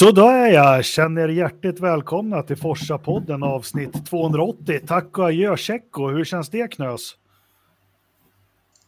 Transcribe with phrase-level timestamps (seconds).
[0.00, 4.80] Så då är jag, känner er hjärtligt välkomna till Forsa-podden avsnitt 280.
[4.86, 7.16] Tack och adjö Tjecko, hur känns det Knös?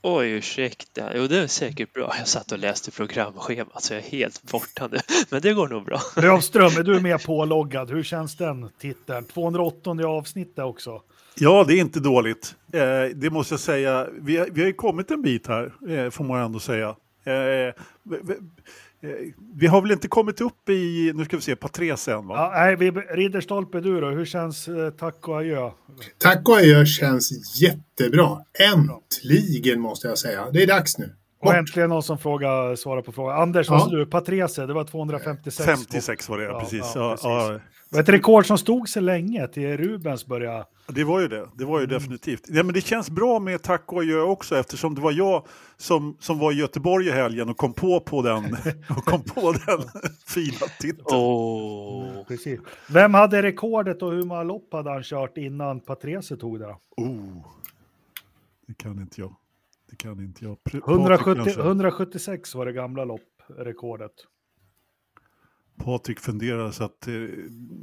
[0.03, 1.17] Oj, ursäkta.
[1.17, 2.15] Jo, det är säkert bra.
[2.19, 4.99] Jag satt och läste programschemat så jag är helt borta nu.
[5.31, 6.01] Men det går nog bra.
[6.17, 7.91] Rövström, är du med påloggad?
[7.91, 9.25] Hur känns den titeln?
[9.25, 11.03] 280 avsnittet också.
[11.35, 12.55] Ja, det är inte dåligt.
[12.73, 14.07] Eh, det måste jag säga.
[14.21, 16.97] Vi, har, vi har ju kommit en bit här, eh, får man ändå säga.
[17.25, 17.75] Eh,
[18.11, 18.37] Eh,
[19.55, 22.35] vi har väl inte kommit upp i, nu ska vi se, Patres än va?
[22.37, 25.71] Ja, nej, vi, Ridderstolpe du då, hur känns eh, tack och adjö?
[26.19, 28.39] Tack och adjö känns jättebra.
[28.59, 30.51] Äntligen måste jag säga.
[30.53, 31.17] Det är dags nu.
[31.41, 33.43] Och äntligen någon som frågar, svarar på frågan.
[33.43, 33.75] Anders, ja.
[33.75, 34.07] vad sa du?
[34.07, 35.67] Patrese, det var 256.
[35.67, 36.93] 56 var det, ja, precis.
[36.95, 37.63] Ja, precis.
[37.93, 40.65] Det var ett rekord som stod sig länge till Rubens började...
[40.89, 41.99] Det var ju det, det var ju mm.
[41.99, 42.45] definitivt.
[42.49, 46.17] Ja, men det känns bra med tack och adjö också eftersom det var jag som,
[46.21, 48.45] som var i Göteborg i helgen och kom på, på den,
[48.97, 49.81] och kom på den
[50.27, 51.07] fina titeln.
[51.09, 52.25] Oh.
[52.29, 52.61] Precis.
[52.89, 56.77] Vem hade rekordet och hur många lopp hade han kört innan Patrese tog det?
[56.97, 57.47] Oh.
[58.67, 59.35] Det kan inte jag.
[59.91, 60.57] Det kan inte jag.
[60.89, 64.13] 170, 176 var det gamla lopprekordet.
[65.77, 67.09] Patrik funderar så att...
[67.09, 67.15] Eh...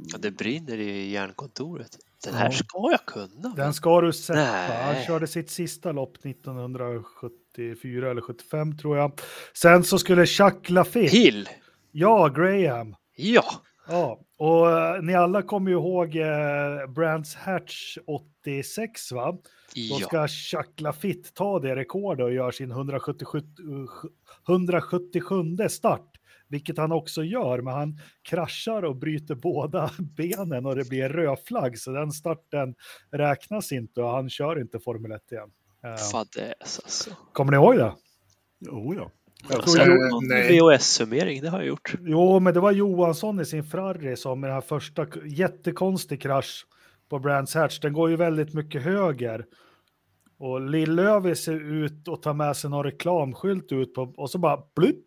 [0.06, 1.98] Ja, det brinner i järnkontoret.
[2.24, 2.52] Den här ja.
[2.52, 3.54] ska jag kunna.
[3.56, 4.40] Den ska du sätta.
[4.40, 4.94] Nej.
[4.94, 9.20] Han körde sitt sista lopp 1974 eller 75 tror jag.
[9.54, 11.16] Sen så skulle Chuck Lafitte.
[11.16, 11.48] Hill?
[11.92, 12.96] Ja, Graham.
[13.16, 13.44] Ja.
[13.88, 19.36] Ja, och uh, ni alla kommer ju ihåg uh, Brands Hatch 86 va?
[19.90, 23.42] Då ska Chuck Lafitte ta det rekordet och göra sin 177,
[24.48, 25.34] 177
[25.68, 26.09] start
[26.50, 31.78] vilket han också gör, men han kraschar och bryter båda benen och det blir rödflagg,
[31.78, 32.74] så den starten
[33.10, 35.50] räknas inte och han kör inte Formel 1 igen.
[36.12, 37.10] Fadäs alltså.
[37.32, 37.92] Kommer ni ihåg det?
[38.58, 39.10] Jo, ja.
[40.48, 41.94] VHS-summering, det har jag gjort.
[42.00, 46.66] Jo, men det var Johansson i sin Ferrari som med den här första jättekonstig krasch
[47.08, 47.80] på Brands Hatch.
[47.80, 49.46] Den går ju väldigt mycket höger.
[50.38, 54.62] Och Lillövi ser ut att ta med sig någon reklamskylt ut på och så bara
[54.74, 55.06] blupp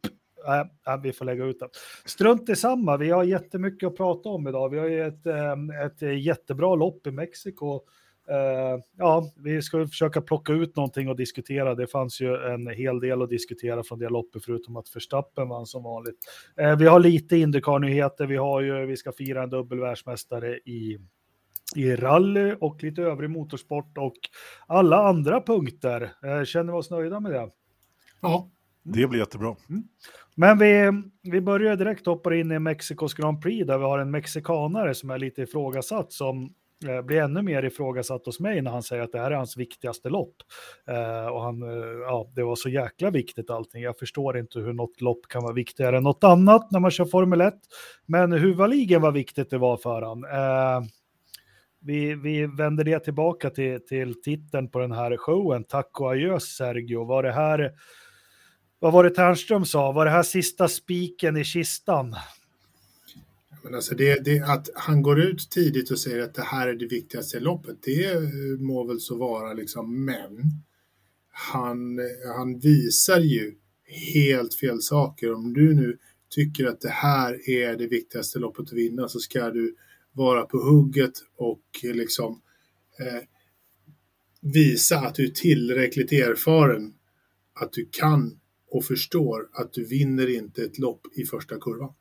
[0.88, 1.70] äh, vi får lägga ut den.
[2.06, 4.70] Strunt i samma, vi har jättemycket att prata om idag.
[4.70, 7.82] Vi har ju ett, eh, ett jättebra lopp i Mexiko.
[8.30, 11.76] Uh, ja, vi ska försöka plocka ut någonting och diskutera.
[11.76, 15.66] Det fanns ju en hel del att diskutera från det loppet, förutom att Verstappen vann
[15.66, 16.18] som vanligt.
[16.62, 18.26] Uh, vi har lite Indycar-nyheter.
[18.26, 21.00] Vi har ju, vi ska fira en dubbelvärldsmästare i
[21.76, 24.18] i rally och lite övrig motorsport och
[24.68, 26.02] alla andra punkter.
[26.26, 27.50] Uh, känner vi oss nöjda med det?
[28.22, 28.52] Ja,
[28.84, 29.56] det blir jättebra.
[29.70, 29.84] Mm.
[30.36, 30.92] Men vi,
[31.32, 35.10] vi börjar direkt hoppa in i Mexikos Grand Prix där vi har en mexikanare som
[35.10, 36.54] är lite ifrågasatt som
[36.88, 39.58] eh, blir ännu mer ifrågasatt hos mig när han säger att det här är hans
[39.58, 40.36] viktigaste lopp.
[40.88, 43.82] Eh, och han, eh, ja, det var så jäkla viktigt allting.
[43.82, 47.06] Jag förstår inte hur något lopp kan vara viktigare än något annat när man kör
[47.06, 47.54] Formel 1.
[48.06, 50.24] Men huvudligen var viktigt det var för han.
[50.24, 50.88] Eh,
[51.86, 55.64] vi, vi vänder det tillbaka till, till titeln på den här showen.
[55.64, 57.06] Tack och adjö Sergio.
[57.06, 57.72] Var det här
[58.84, 59.92] vad var det Ternström sa?
[59.92, 62.16] Var det här sista spiken i kistan?
[63.64, 66.74] Men alltså det, det, att han går ut tidigt och säger att det här är
[66.74, 68.20] det viktigaste loppet, det
[68.60, 70.40] må väl så vara liksom, men
[71.32, 72.00] han,
[72.38, 73.56] han visar ju
[74.16, 75.34] helt fel saker.
[75.34, 75.98] Om du nu
[76.30, 79.76] tycker att det här är det viktigaste loppet att vinna så ska du
[80.12, 82.42] vara på hugget och liksom
[83.00, 83.24] eh,
[84.42, 86.94] visa att du är tillräckligt erfaren
[87.54, 88.40] att du kan
[88.74, 91.94] och förstår att du vinner inte ett lopp i första kurvan.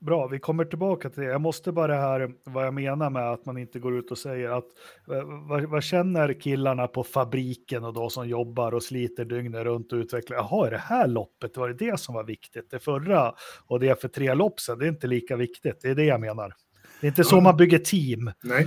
[0.00, 1.28] Bra, vi kommer tillbaka till det.
[1.28, 4.48] Jag måste bara här vad jag menar med att man inte går ut och säger
[4.50, 4.64] att
[5.10, 9.92] eh, vad, vad känner killarna på fabriken och då som jobbar och sliter dygnet runt
[9.92, 10.36] och utvecklar?
[10.36, 12.70] Jaha, är det här loppet, var det det som var viktigt?
[12.70, 13.34] Det förra
[13.66, 15.78] och det för tre lopp sedan, det är inte lika viktigt.
[15.82, 16.54] Det är det jag menar.
[17.00, 18.32] Det är inte så man bygger team.
[18.42, 18.66] Nej.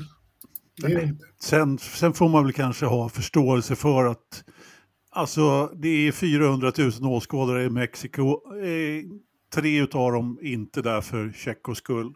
[0.82, 1.26] Det är inte.
[1.40, 4.44] Sen, sen får man väl kanske ha förståelse för att
[5.16, 8.56] Alltså det är 400 000 åskådare i Mexiko.
[8.64, 9.04] Eh,
[9.54, 12.14] tre av dem inte där för Tjeckos skull.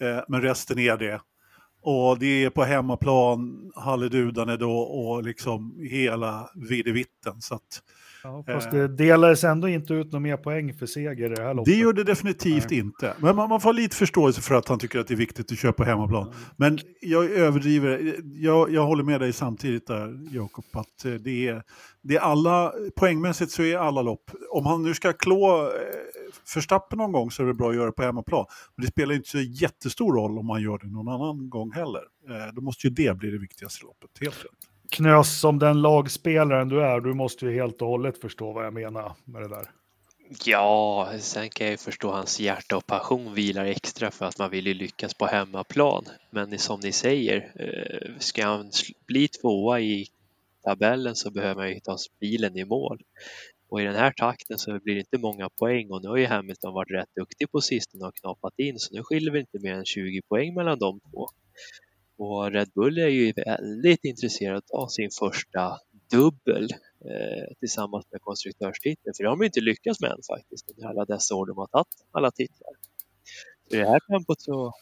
[0.00, 1.20] Eh, men resten är det.
[1.82, 7.40] Och det är på hemmaplan, halledudane då och liksom hela videvitten.
[7.40, 7.82] Så att,
[8.24, 11.54] ja, fast det delades ändå inte ut några mer poäng för seger i det här
[11.54, 11.74] loppet.
[11.74, 12.78] Det gör det definitivt Nej.
[12.78, 13.14] inte.
[13.18, 15.58] Men man, man, får lite förståelse för att han tycker att det är viktigt att
[15.58, 16.22] köpa på hemmaplan.
[16.22, 16.38] Mm.
[16.56, 21.62] Men jag överdriver, jag, jag håller med dig samtidigt där Jakob, att det är,
[22.02, 25.70] det är alla, poängmässigt så är alla lopp, om han nu ska klå eh,
[26.44, 28.46] Förstappen någon gång så är det bra att göra det på hemmaplan.
[28.76, 32.02] Men det spelar inte så jättestor roll om man gör det någon annan gång heller.
[32.28, 34.71] Eh, då måste ju det bli det viktigaste loppet, helt rätt.
[34.92, 38.74] Knös, som den lagspelaren du är, du måste ju helt och hållet förstå vad jag
[38.74, 39.70] menar med det där.
[40.44, 44.50] Ja, sen kan jag ju förstå hans hjärta och passion vilar extra för att man
[44.50, 46.04] vill ju lyckas på hemmaplan.
[46.30, 48.70] Men som ni säger, eh, ska han
[49.06, 50.06] bli tvåa i
[50.64, 53.02] tabellen så behöver man ju ta bilen i mål.
[53.68, 56.26] Och i den här takten så blir det inte många poäng och nu har ju
[56.26, 59.74] Hamilton varit rätt duktig på sistone och knapat in så nu skiljer det inte mer
[59.74, 61.28] än 20 poäng mellan de två.
[62.22, 65.78] Och Red Bull är ju väldigt intresserad av sin första
[66.10, 66.64] dubbel
[67.10, 69.14] eh, tillsammans med konstruktörstiteln.
[69.16, 71.66] För det har de inte lyckats med än faktiskt under alla dessa år de har
[71.66, 72.72] tagit alla titlar.
[73.68, 74.72] Så i det här tempot så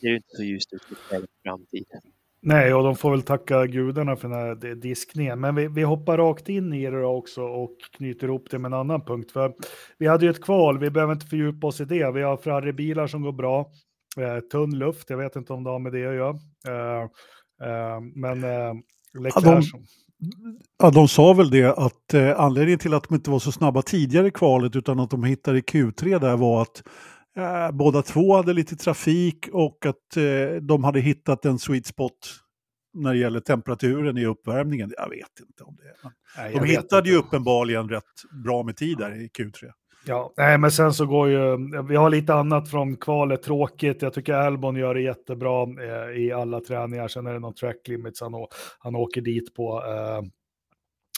[0.00, 2.00] ser det inte så ljust ut för framtiden.
[2.42, 5.40] Nej, och de får väl tacka gudarna för den här diskningen.
[5.40, 8.78] Men vi, vi hoppar rakt in i det också och knyter ihop det med en
[8.78, 9.32] annan punkt.
[9.32, 9.54] För
[9.98, 12.12] vi hade ju ett kval, vi behöver inte fördjupa oss i det.
[12.12, 13.72] Vi har Ferrari-bilar som går bra.
[14.16, 16.38] Eh, tunn luft, jag vet inte om det har med det att göra.
[16.68, 17.02] Eh,
[17.68, 18.74] eh, men eh,
[19.12, 19.62] ja, de,
[20.78, 23.82] ja, de sa väl det att eh, anledningen till att de inte var så snabba
[23.82, 26.82] tidigare i kvalet utan att de hittade Q3 där var att
[27.36, 32.40] Eh, båda två hade lite trafik och att eh, de hade hittat en sweet spot
[32.94, 34.92] när det gäller temperaturen i uppvärmningen.
[34.96, 36.10] Jag vet inte om det.
[36.36, 37.10] Nej, de hittade inte.
[37.10, 38.04] ju uppenbarligen rätt
[38.44, 39.70] bra med tid där i Q3.
[40.06, 41.56] Ja, nej, men sen så går ju,
[41.88, 44.02] vi har lite annat från kvalet, tråkigt.
[44.02, 47.08] Jag tycker Albon gör det jättebra eh, i alla träningar.
[47.08, 48.46] Sen är det någon track limits han,
[48.78, 49.82] han åker dit på.
[49.84, 50.22] Eh,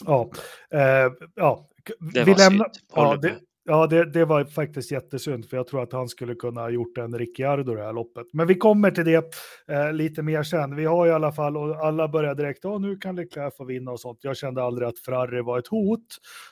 [0.05, 0.29] ja,
[0.71, 1.69] eh, ja.
[2.13, 2.67] Det vi lämnar.
[2.95, 3.35] Ja, det,
[3.65, 6.97] Ja, det, det, var faktiskt jättesynd, för jag tror att han skulle kunna ha gjort
[6.97, 8.27] en Ricciardo det här loppet.
[8.33, 9.35] Men vi kommer till det
[9.67, 10.75] eh, lite mer sen.
[10.75, 13.91] Vi har i alla fall, och alla börjar direkt, ja nu kan Leclerc få vinna
[13.91, 14.19] och sånt.
[14.21, 16.05] Jag kände aldrig att Ferrari var ett hot.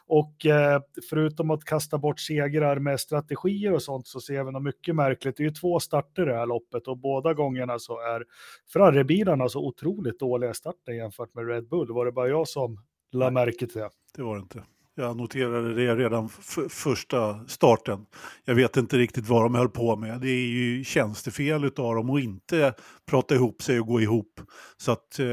[0.05, 4.63] Och eh, förutom att kasta bort segrar med strategier och sånt så ser vi något
[4.63, 5.37] mycket märkligt.
[5.37, 8.25] Det är ju två starter det här loppet och båda gångerna så är
[8.73, 11.93] Ferrari-bilarna så otroligt dåliga starter jämfört med Red Bull.
[11.93, 12.77] Var det bara jag som
[13.11, 13.89] la märke till det?
[14.15, 14.63] Det var det inte.
[14.95, 16.29] Jag noterade det redan
[16.69, 18.05] första starten.
[18.45, 20.21] Jag vet inte riktigt vad de höll på med.
[20.21, 22.73] Det är ju tjänstefel av dem och inte
[23.11, 24.41] prata ihop sig och gå ihop.
[24.77, 25.27] Så att, eh,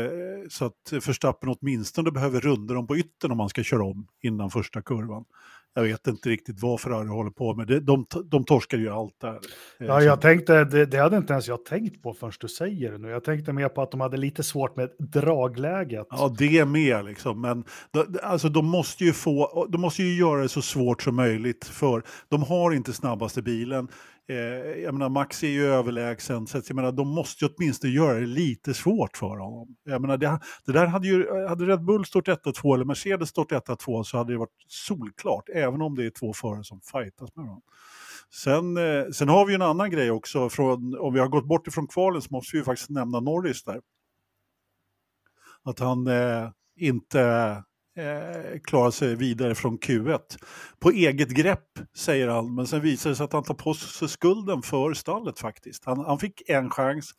[0.48, 4.50] så att Förstappen åtminstone behöver runda dem på yttern om man ska köra om innan
[4.50, 5.24] första kurvan
[5.78, 7.66] jag vet inte riktigt vad Ferrari håller på med.
[7.66, 9.38] De, de, de torskar ju allt där.
[9.78, 12.98] Ja, jag tänkte, det, det, hade inte ens jag tänkt på förrän du säger det
[12.98, 13.08] nu.
[13.08, 16.06] Jag tänkte mer på att de hade lite svårt med dragläget.
[16.10, 17.40] Ja, det med liksom.
[17.40, 17.64] Men
[18.22, 22.02] alltså, de måste ju få, de måste ju göra det så svårt som möjligt för
[22.28, 23.88] de har inte snabbaste bilen.
[24.30, 24.36] Eh,
[24.82, 28.26] jag menar, Max är ju överlägsen, så jag menar, de måste ju åtminstone göra det
[28.26, 29.76] lite svårt för honom.
[29.84, 33.52] Jag menar, det, det där hade ju, hade Red Bull stått 1-2 eller Mercedes stått
[33.52, 37.44] 1-2 så hade det varit solklart, även om det är två förare som fightas med
[37.44, 37.62] varandra.
[38.30, 41.48] Sen, eh, sen har vi ju en annan grej också, från, om vi har gått
[41.48, 43.80] bort ifrån kvalen så måste vi ju faktiskt nämna Norris där.
[45.64, 47.22] Att han eh, inte
[47.98, 50.20] eh, klara sig vidare från Q1.
[50.78, 54.08] På eget grepp, säger han, men sen visar det sig att han tar på sig
[54.08, 55.84] skulden för stallet faktiskt.
[55.84, 57.10] Han, han fick en chans,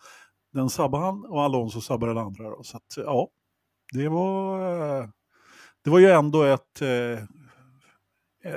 [0.53, 2.49] den sabbade han och Alonso sabbade den andra.
[2.49, 2.63] Då.
[2.63, 3.29] Så att, ja,
[3.93, 4.59] det var,
[5.83, 7.23] det var ju ändå ett, eh,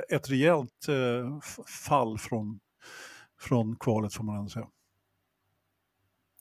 [0.09, 1.39] ett rejält eh,
[1.85, 2.59] fall från,
[3.39, 4.67] från kvalet får man ändå säga.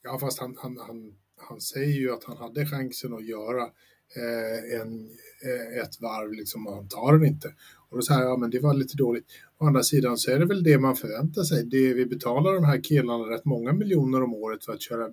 [0.03, 1.15] Ja, fast han, han, han,
[1.49, 3.71] han säger ju att han hade chansen att göra
[4.17, 5.09] Eh, en,
[5.45, 7.49] eh, ett varv, liksom, och han tar den inte.
[7.91, 9.27] Och då säger ja men det var lite dåligt.
[9.59, 11.65] Å andra sidan så är det väl det man förväntar sig.
[11.65, 15.09] Det vi betalar de här killarna rätt många miljoner om året för att köra,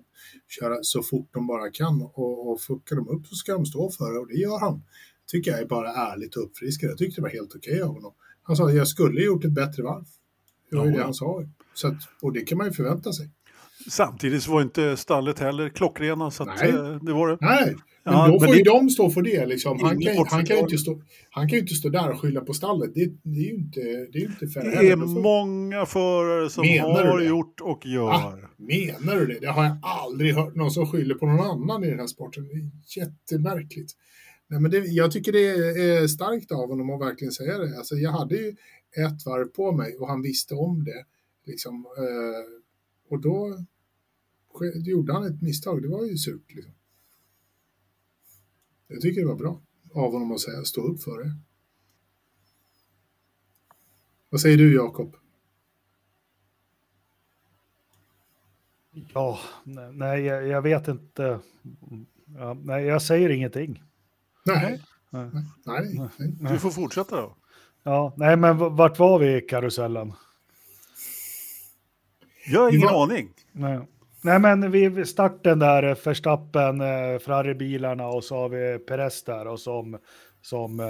[0.48, 3.90] köra så fort de bara kan och, och fuckar de upp så ska de stå
[3.90, 4.82] för det och det gör han.
[5.26, 6.92] Tycker jag är bara ärligt och uppfriskande.
[6.92, 8.12] Jag tyckte det var helt okej okay av honom.
[8.42, 10.04] Han sa, jag skulle gjort ett bättre varv.
[10.70, 11.44] Det var ju det han sa.
[11.74, 13.30] Så att, och det kan man ju förvänta sig.
[13.88, 17.38] Samtidigt så var inte stallet heller klockrena så att, eh, det var det.
[17.40, 18.70] Nej, men ja, då får men ju det...
[18.70, 19.46] de stå för det.
[19.46, 19.78] Liksom.
[19.82, 22.40] Han, kan, han, kan ju inte stå, han kan ju inte stå där och skylla
[22.40, 22.94] på stallet.
[22.94, 24.64] Det, det är ju inte, det är inte fair.
[24.64, 25.20] Det är får...
[25.20, 28.10] många förare som menar har gjort och gör.
[28.10, 29.38] Ah, menar du det?
[29.40, 32.48] Det har jag aldrig hört någon som skyller på någon annan i den här sporten.
[32.48, 33.92] Det är jättemärkligt.
[34.48, 37.76] Nej, men det, jag tycker det är starkt av honom att verkligen säga det.
[37.78, 38.48] Alltså, jag hade ju
[38.96, 41.04] ett varv på mig och han visste om det.
[41.46, 43.58] Liksom, eh, och då
[44.74, 45.82] gjorde han ett misstag.
[45.82, 46.54] Det var ju surt.
[46.54, 46.72] Liksom.
[48.92, 49.60] Jag tycker det var bra
[49.94, 51.36] av honom att säga stå upp för det.
[54.30, 55.16] Vad säger du Jakob?
[59.14, 59.38] Ja,
[59.92, 61.40] nej, jag, jag vet inte.
[62.36, 63.82] Ja, nej, jag säger ingenting.
[64.44, 64.82] Nej.
[65.10, 65.30] Nej.
[65.64, 66.10] nej.
[66.40, 66.52] nej.
[66.52, 67.36] Du får fortsätta då.
[67.82, 70.12] Ja, nej, men vart var vi i karusellen?
[72.46, 73.04] Jag har ingen var...
[73.04, 73.32] aning.
[73.52, 73.80] Nej.
[74.22, 79.60] Nej, men vid starten där, Verstappen, eh, Ferrari-bilarna och så har vi Perez där och
[79.60, 79.98] som
[80.42, 80.86] som eh,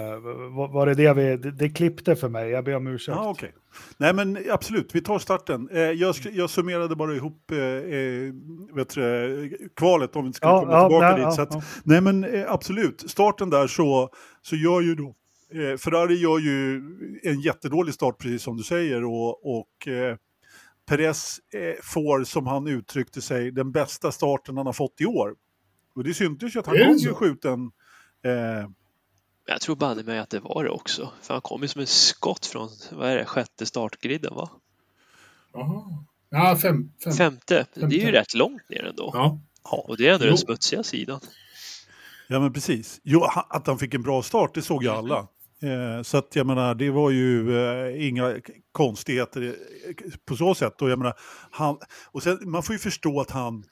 [0.73, 3.15] var det det vi, det, det klippte för mig, jag ber om ursäkt.
[3.15, 3.53] Ja, okej.
[3.97, 5.69] Nej, men absolut, vi tar starten.
[5.71, 8.33] Eh, jag, jag summerade bara ihop eh, eh,
[8.75, 11.23] vet du, kvalet om vi ska Ja, komma ja, tillbaka nej, dit.
[11.23, 11.63] ja, så att.
[11.83, 13.09] Nej, men eh, absolut.
[13.09, 14.09] Starten där så,
[14.41, 15.15] så gör ju då...
[15.53, 16.81] Eh, Ferrari gör ju
[17.23, 19.03] en jättedålig start, precis som du säger.
[19.03, 20.15] Och, och eh,
[20.91, 25.35] Perez eh, får, som han uttryckte sig, den bästa starten han har fått i år.
[25.95, 27.71] Och det syntes ju att han kom ju skjuten...
[28.25, 28.69] Eh,
[29.45, 31.11] Jag tror banne mig att det var det också.
[31.21, 34.49] För han kom ju som en skott från, vad är det, sjätte startgriden va?
[35.53, 35.83] Jaha.
[36.29, 36.91] Ja, fem.
[37.03, 37.13] fem.
[37.13, 37.65] Femte.
[37.73, 38.11] Det är ju Femte.
[38.19, 39.11] rätt långt ner ändå.
[39.13, 39.39] Ja.
[39.63, 40.29] Och det är ändå Jo.
[40.29, 41.19] den smutsiga sidan.
[42.27, 42.99] Ja, men precis.
[43.03, 45.27] Jo, att han fick en bra start, det såg ju alla.
[45.63, 48.35] Eh, så att jag menar, det var ju eh, inga
[48.71, 49.55] konstigheter
[50.25, 50.81] på så sätt.
[50.81, 51.13] Och jag menar,
[51.51, 51.77] han,
[52.11, 53.63] och sen, man får ju förstå att han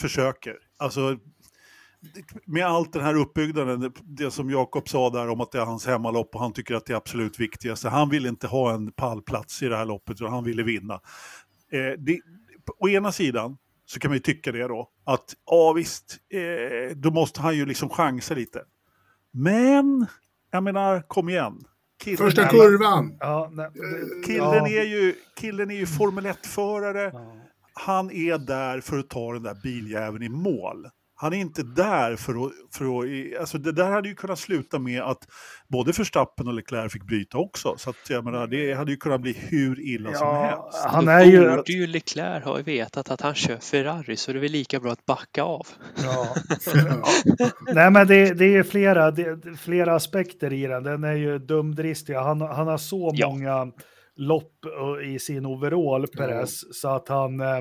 [0.00, 0.56] försöker.
[0.78, 1.18] Alltså,
[2.46, 5.64] med allt den här uppbyggnaden, det- det som Jakob sa där om att det är
[5.64, 7.88] hans hemmalopp och han tycker att det är absolut viktigaste.
[7.88, 10.94] Han vill inte ha en pallplats i det här loppet, utan han ville vinna.
[11.72, 12.20] Eh, det,
[12.78, 17.10] å ena sidan så kan man ju tycka det då, att ja visst, eh, då
[17.10, 18.62] måste han ju liksom chansa lite.
[19.32, 20.06] Men,
[20.56, 21.64] jag menar, kom igen.
[22.04, 23.16] Killen, Första är, kurvan.
[23.20, 24.68] Ja, nej, det- killen, ja.
[24.68, 27.10] är ju, killen är ju Formel 1-förare.
[27.12, 27.36] Ja.
[27.74, 30.86] Han är där för att ta den där biljäveln i mål.
[31.18, 32.52] Han är inte där för att...
[32.74, 35.18] För att alltså det där hade ju kunnat sluta med att
[35.68, 37.74] både Verstappen och Leclerc fick bryta också.
[37.78, 40.86] Så att jag menar, det hade ju kunnat bli hur illa som Ja, helst.
[40.86, 41.56] han är ju...
[41.56, 44.92] borde ju Leclerc ha vetat att han kör Ferrari så det är väl lika bra
[44.92, 45.66] att backa av.
[46.04, 46.34] Ja.
[46.74, 47.02] Ja.
[47.74, 50.82] Nej, men det, det är flera, det, flera aspekter i den.
[50.82, 52.14] Den är ju dumdristig.
[52.14, 53.28] Han, han har så Ja.
[53.28, 53.66] många
[54.16, 54.52] lopp
[55.02, 57.60] eh, i sin overall, Perez, så att han, eh,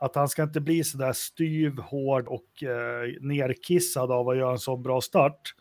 [0.00, 4.52] att han ska inte bli så där styv, hård och eh, nerkissad av att göra
[4.52, 5.54] en så bra start.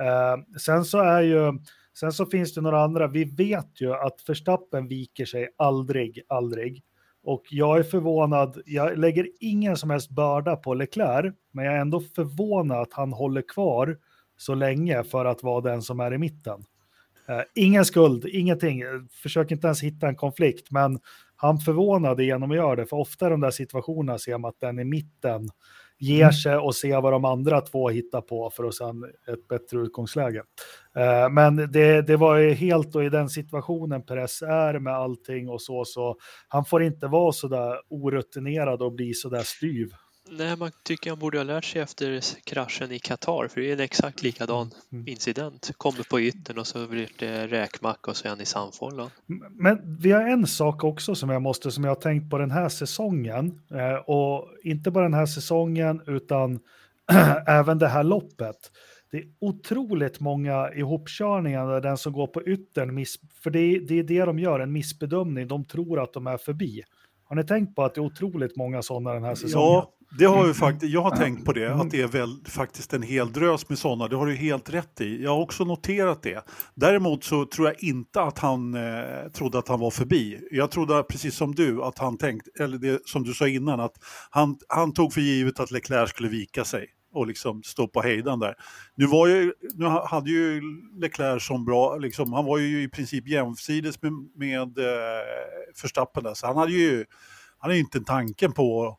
[0.00, 1.58] Eh, sen så är ju,
[1.98, 3.06] sen så finns det några andra.
[3.06, 6.84] Vi vet ju att Verstappen viker sig aldrig, aldrig.
[7.24, 11.80] Och jag är förvånad, jag lägger ingen som helst börda på Leclerc, men jag är
[11.80, 13.98] ändå förvånad att han håller kvar
[14.36, 16.64] så länge för att vara den som är i mitten.
[17.28, 18.82] Eh, ingen skuld, ingenting,
[19.22, 20.98] försök inte ens hitta en konflikt, men
[21.42, 24.60] han förvånade genom att göra det, för ofta i de där situationerna ser man att
[24.60, 25.48] den i mitten
[25.98, 29.78] ger sig och ser vad de andra två hittar på för att sen ett bättre
[29.78, 30.42] utgångsläge.
[30.96, 35.48] Eh, Men det, det var ju helt och i den situationen Perez är med allting
[35.48, 36.16] och så, så
[36.48, 39.88] han får inte vara så där orutinerad och bli så där styv.
[40.38, 43.72] Nej, man tycker han borde ha lärt sig efter kraschen i Qatar, för det är
[43.72, 45.08] en exakt likadan Mm.
[45.08, 45.70] incident.
[45.76, 49.10] Kommer på yttern och så blir det räkmacka och så är han i sandfållan.
[49.50, 52.50] Men vi har en sak också som jag måste, som jag har tänkt på den
[52.50, 56.60] här säsongen, eh, och inte bara den här säsongen utan
[57.46, 58.70] även det här loppet.
[59.10, 63.80] Det är otroligt många ihopkörningar där den som går på yttern, miss, för det är,
[63.80, 66.82] det är det de gör, en missbedömning, de tror att de är förbi.
[67.32, 69.68] Har ni tänkt på att det är otroligt många sådana den här säsongen?
[69.68, 72.92] Ja, det har ju faktiskt, jag har tänkt på det, att det är väl faktiskt
[72.92, 74.08] en hel drös med sådana.
[74.08, 75.22] Det har du helt rätt i.
[75.22, 76.44] Jag har också noterat det.
[76.74, 80.48] Däremot så tror jag inte att han eh, trodde att han var förbi.
[80.50, 83.94] Jag trodde precis som du att han tänkte, eller det som du sa innan, att
[84.30, 88.38] han, han tog för givet att Leclerc skulle vika sig och liksom stå på hejdan
[88.38, 88.54] där.
[88.94, 90.60] Nu, var ju, nu hade ju
[91.00, 95.24] Leclerc som bra, liksom, han var ju i princip jämsides med, med eh,
[95.82, 97.04] Verstappen där, så han hade ju
[97.58, 98.98] han hade inte tanken på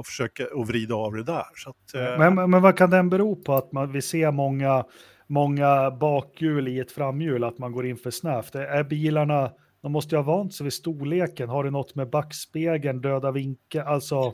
[0.00, 1.44] att försöka och vrida av det där.
[1.54, 4.32] Så att, eh, Men, men, men vad kan den bero på att man, vi ser
[4.32, 4.84] många,
[5.26, 8.54] många bakhjul i ett framhjul, att man går in för snävt?
[8.54, 9.50] Är bilarna,
[9.82, 13.86] de måste ju ha vant sig vid storleken, har det något med backspegeln, döda vinkeln,
[13.86, 14.32] alltså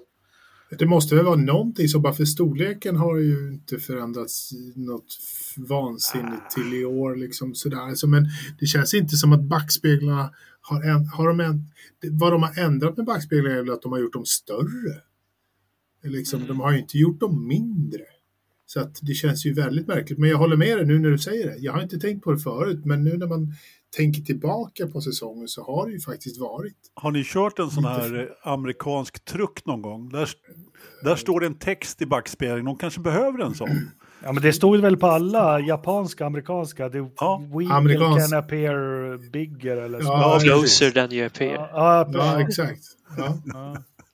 [0.79, 5.19] det måste väl vara någonting så bara för storleken har ju inte förändrats något
[5.57, 7.17] vansinnigt till i år.
[7.17, 7.77] Liksom sådär.
[7.77, 8.29] Alltså, men
[8.61, 11.71] det känns inte som att backspeglarna har, en, har de en,
[12.11, 15.03] vad de har ändrat med backspeglarna är väl att de har gjort dem större.
[16.03, 16.49] Liksom, Mm.
[16.49, 18.05] De har ju inte gjort dem mindre.
[18.73, 20.19] Så att det känns ju väldigt märkligt.
[20.19, 21.57] Men jag håller med dig nu när du säger det.
[21.59, 23.53] Jag har inte tänkt på det förut, men nu när man
[23.97, 26.77] tänker tillbaka på säsongen så har det ju faktiskt varit.
[26.95, 30.09] har ni kört en sån här eh, amerikansk truck någon gång?
[30.09, 30.29] Där,
[31.05, 33.69] där står det en text i backspegeln, de kanske behöver en sån.
[34.25, 36.91] Ja, men det stod väl på alla japanska, amerikanska.
[36.91, 38.31] The Ja, amerikansk.
[38.31, 40.07] can appear bigger eller så.
[40.07, 41.53] Ja, Closer than you appear.
[41.53, 42.83] ja, ja, Ja, ja, exakt.
[43.19, 43.39] Ja,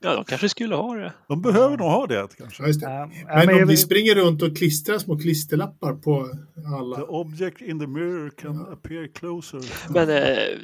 [0.01, 0.09] ja.
[0.09, 1.13] Ja, de kanske skulle ha det.
[1.29, 2.63] De behöver nog ha det kanske.
[2.63, 2.81] ja, det.
[2.81, 6.25] Ja, Men men om vi springer runt och klistrar små klisterlappar på
[6.55, 7.05] The alla.
[7.05, 9.61] object in the mirror can appear closer.
[9.93, 10.59] Men eh,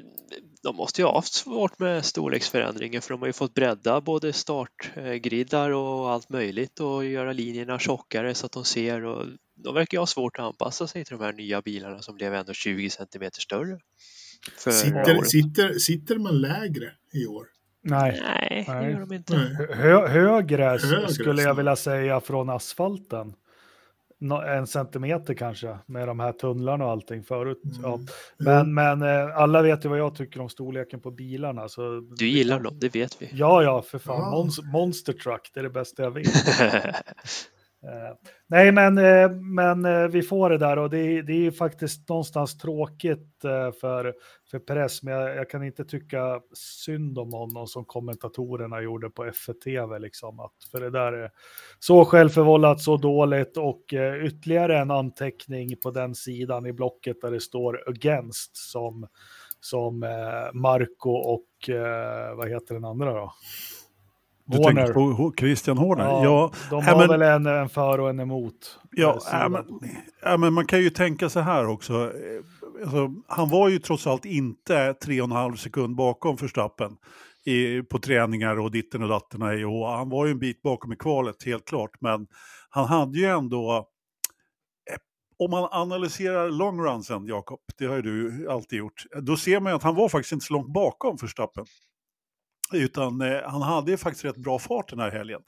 [0.63, 4.33] de måste ju ha haft svårt med storleksförändringen för de har ju fått bredda både
[4.33, 9.27] startgriddar och allt möjligt och göra linjerna tjockare så att de ser och
[9.65, 12.35] de verkar ju ha svårt att anpassa sig till de här nya bilarna som blev
[12.35, 13.79] ändå 20 centimeter större.
[14.59, 17.47] Sitter, sitter, sitter man lägre i år?
[17.85, 19.37] Nej, Nej, det gör de inte.
[19.37, 23.35] Hö, högre, högre skulle jag vilja säga från asfalten
[24.33, 27.63] en centimeter kanske med de här tunnlarna och allting förut.
[27.65, 27.77] Mm.
[27.83, 27.99] Ja.
[28.37, 31.69] Men, men eh, alla vet ju vad jag tycker om storleken på bilarna.
[31.69, 33.31] Så du gillar dem, det vet vi.
[33.33, 34.21] Ja, ja, för fan.
[34.21, 34.31] Ja.
[34.31, 36.29] Monster, monster truck, det är det bästa jag vet.
[37.85, 42.59] Eh, nej, men, eh, men vi får det där och det, det är faktiskt någonstans
[42.59, 43.43] tråkigt
[43.81, 44.15] för,
[44.55, 46.41] för press, men jag, jag, kan inte tycka
[46.85, 50.41] synd om honom som kommentatorerna gjorde på F1 liksom.
[50.41, 51.31] Att, för det där är
[51.79, 53.83] så självförvållat, så dåligt och
[54.25, 59.07] ytterligare en anteckning på den sidan i blocket där det står against som,
[59.61, 60.07] som
[60.53, 61.47] Marco och
[62.37, 63.33] vad heter den andra då?
[64.47, 64.85] Du Horner.
[64.85, 66.05] tänker på Christian Horner?
[66.05, 68.79] Ja, ja de har men, väl en, en för och en emot.
[68.91, 72.13] Ja, äh, men, men man kan ju tänka så här också.
[72.83, 76.97] Alltså, han var ju trots allt inte tre och en halv sekund bakom Förstappen
[77.45, 80.97] i, på träningar och ditten och datten och han var ju en bit bakom i
[80.97, 82.01] kvalet helt klart.
[82.01, 82.27] Men
[82.71, 83.77] han hade ju ändå
[84.91, 84.97] eh,
[85.39, 89.77] om man analyserar longrunsen, Jakob, det har ju du alltid gjort, då ser man ju
[89.77, 91.67] att han var faktiskt inte så långt bakom Förstappen.
[92.73, 95.41] Utan eh, han hade ju faktiskt rätt bra fart den här helgen.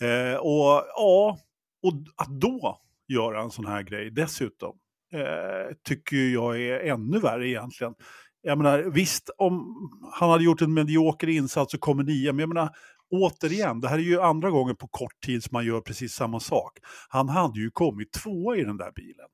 [0.00, 1.38] Eh, och ja,
[1.82, 4.78] och att då göra en sån här grej dessutom
[5.12, 7.94] eh, tycker jag är ännu värre egentligen.
[8.42, 9.76] Jag menar, visst, om
[10.12, 12.70] han hade gjort en medioker insats och kommer nia, men jag menar,
[13.10, 16.40] återigen, det här är ju andra gången på kort tid som man gör precis samma
[16.40, 16.78] sak.
[17.08, 19.28] Han hade ju kommit tvåa i den där bilen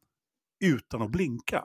[0.65, 1.65] utan att blinka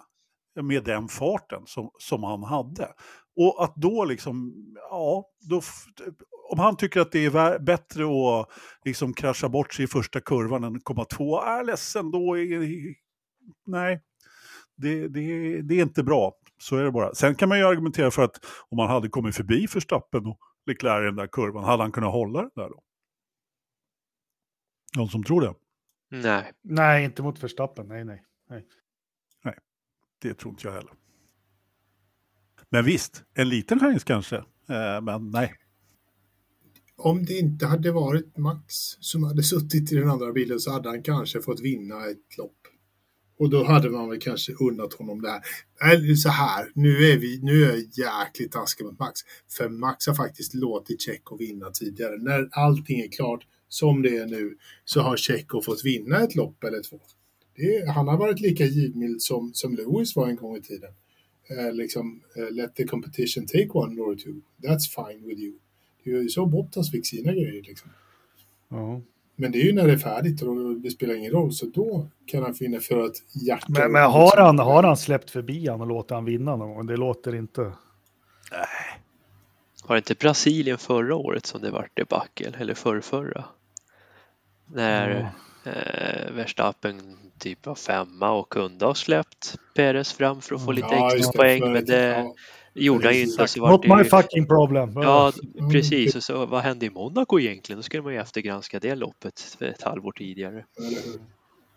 [0.61, 2.87] med den farten som, som han hade.
[3.35, 4.53] Och att då liksom,
[4.89, 5.61] ja, då,
[6.51, 8.49] om han tycker att det är bättre att
[8.85, 12.63] liksom krascha bort sig i första kurvan än komma två, är ledsen, då är
[13.65, 14.01] nej,
[14.75, 16.33] det, det, det är inte bra.
[16.57, 17.13] Så är det bara.
[17.13, 21.01] Sen kan man ju argumentera för att om man hade kommit förbi Förstappen och Leclerc
[21.01, 22.83] i den där kurvan, hade han kunnat hålla den där då?
[24.97, 25.53] Någon som tror det?
[26.11, 26.51] Nej.
[26.61, 28.23] Nej, inte mot Förstappen, nej, nej.
[28.49, 28.65] Nej,
[29.43, 29.55] nej
[30.21, 30.93] det tror inte jag heller.
[32.69, 34.35] Men visst, en liten chans kanske,
[34.69, 35.53] eh, men nej.
[36.95, 40.89] Om det inte hade varit Max som hade suttit i den andra bilen så hade
[40.89, 42.57] han kanske fått vinna ett lopp.
[43.39, 45.41] Och då hade man väl kanske unnat honom det här.
[45.93, 49.19] Eller så här, nu är, vi, nu är jag jäkligt taskig mot Max.
[49.57, 52.17] För Max har faktiskt låtit Tjecko vinna tidigare.
[52.17, 56.63] När allting är klart, som det är nu, så har Tjecko fått vinna ett lopp
[56.63, 56.99] eller två.
[57.55, 60.91] Det, han har varit lika givmild som, som Lewis var en gång i tiden
[61.49, 64.41] Eh, liksom, eh, let the competition take one or two.
[64.61, 65.53] That's fine with you.
[66.03, 67.63] Det är ju så Bottas fick sina grejer.
[67.63, 67.89] Liksom.
[68.69, 69.01] Ja.
[69.39, 72.07] Men det är ju när det är färdigt och det spelar ingen roll, så då
[72.25, 73.15] kan han finna för att
[73.47, 73.65] hjärta...
[73.69, 76.87] Men, men har, han, har han släppt förbi han och låtit han vinna någon gång?
[76.87, 77.61] Det låter inte...
[78.51, 78.99] Nej.
[79.87, 83.45] Var det inte Brasilien förra året som det var debacle, eller förrförra?
[84.65, 85.29] När ja
[85.63, 90.87] eh, Verstappen typ var femma och kunde ha släppt Perez fram för att få lite
[90.91, 92.35] ja, extra poäng, men det ja.
[92.73, 93.47] Gjorde han ju inte.
[93.47, 94.91] Så Not my fucking problem.
[94.95, 95.31] Ja,
[95.71, 96.15] precis.
[96.15, 97.79] Och så, vad hände i Monaco egentligen?
[97.79, 100.65] Då skulle man ju eftergranska det loppet för ett halvår tidigare.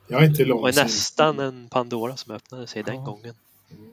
[0.09, 0.63] Jag är inte långt.
[0.63, 3.35] Och nästan en Pandora som öppnade sig den gången.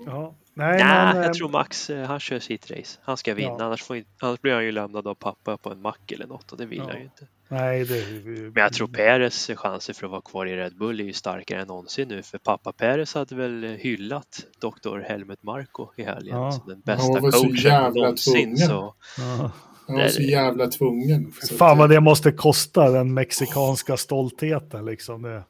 [0.06, 0.36] Ja.
[0.54, 3.00] Nej, Nej men, jag eh, tror Max, eh, han kör sitt race.
[3.02, 3.66] Han ska vinna, ja.
[3.66, 6.58] annars, får, annars blir han ju lämnad av pappa på en mack eller något och
[6.58, 6.86] det vill ja.
[6.88, 7.28] han ju inte.
[7.52, 8.04] Nej, det...
[8.26, 11.62] Men jag tror Peres chanser för att vara kvar i Red Bull är ju starkare
[11.62, 15.00] än någonsin nu, för pappa Peres hade väl hyllat Dr.
[15.00, 16.52] Helmut Marko i helgen ja.
[16.52, 18.58] som den bästa coachen någonsin.
[18.58, 19.52] Så ja.
[19.88, 21.32] Han var så jävla tvungen.
[21.58, 25.22] Fan vad det måste kosta, den mexikanska stoltheten liksom.
[25.22, 25.44] Det.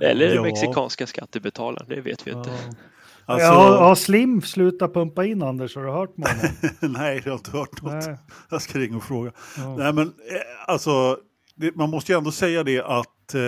[0.00, 0.42] Eller ja.
[0.42, 2.50] mexikanska skattebetalaren, det vet vi inte.
[3.28, 3.46] Alltså...
[3.46, 5.76] Ja, har Slim slutat pumpa in Anders?
[5.76, 6.50] Har du hört med?
[6.80, 8.06] Nej, jag har inte hört något.
[8.06, 8.16] Nej.
[8.50, 9.32] Jag ska ringa och fråga.
[9.56, 9.76] Ja.
[9.76, 10.12] Nej, men eh,
[10.66, 11.18] alltså,
[11.54, 13.40] det, man måste ju ändå säga det att eh,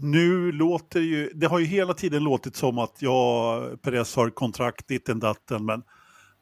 [0.00, 4.88] nu låter ju, det har ju hela tiden låtit som att ja, Perez har kontrakt
[4.88, 5.82] ditten datten, men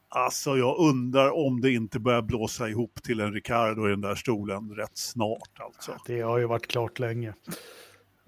[0.09, 4.14] alltså jag undrar om det inte börjar blåsa ihop till en Ricardo i den där
[4.14, 5.92] stolen rätt snart alltså.
[6.07, 7.35] Det har ju varit klart länge.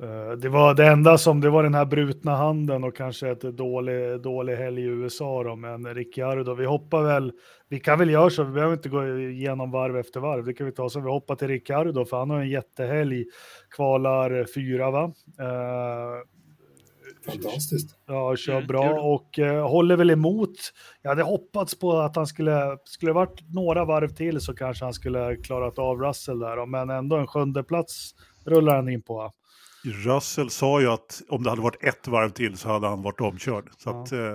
[0.02, 3.40] Eh, det var det enda som, det var den här brutna handen och kanske ett
[3.40, 7.32] dålig, dålig helg i USA då, men Ricciardo, vi hoppar väl,
[7.68, 10.66] vi kan väl göra så, vi behöver inte gå igenom varv efter varv, det kan
[10.66, 13.24] vi ta så vi hoppar till Ricciardo för han har en jättehelg,
[13.70, 15.04] kvalar fyra va?
[15.40, 16.24] Uh,
[17.26, 17.96] Fantastiskt.
[18.06, 20.56] Ja, kör Mm, bra och eh, håller väl emot.
[21.02, 24.94] Jag hade hoppats på att han skulle, skulle varit några varv till så kanske han
[24.94, 28.10] skulle klarat av Russell där, men ändå en sjunde plats
[28.44, 29.32] rullar han in på.
[29.84, 33.20] Russell sa ju att om det hade varit ett varv till så hade han varit
[33.20, 33.64] omkörd.
[33.78, 34.02] Så Ja.
[34.02, 34.34] att, eh,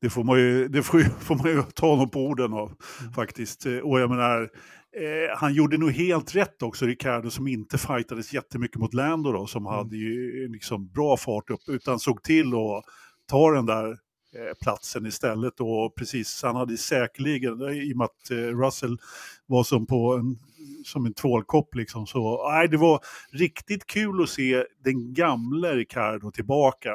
[0.00, 3.12] det får man ju, det får, får man ju ta honom på orden av Mm.
[3.12, 3.66] faktiskt.
[3.82, 8.76] Och jag menar, eh, han gjorde nog helt rätt också, Ricardo, som inte fightades jättemycket
[8.80, 9.76] mot Lando då, som Mm.
[9.78, 12.84] hade ju liksom bra fart upp, utan såg till att
[13.30, 13.90] ta den där
[14.36, 15.60] eh, platsen istället.
[15.60, 18.98] Och precis, han hade säkerligen, i och med att Russell
[19.46, 20.36] var som på en,
[20.84, 23.00] som en tvålkopp liksom, så nej, det var
[23.32, 26.90] riktigt kul att se den gamla Ricardo tillbaka.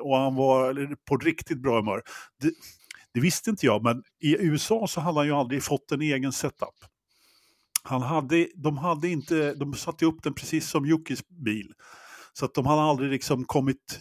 [0.00, 2.02] Och han var på riktigt bra humör.
[2.40, 2.52] Det,
[3.14, 6.32] det visste inte jag, men i USA så hade han ju aldrig fått en egen
[6.32, 6.74] setup.
[7.82, 11.72] Han hade, de, hade inte, de satte upp den precis som Jukis bil.
[12.32, 14.00] Så att de hade aldrig liksom kommit,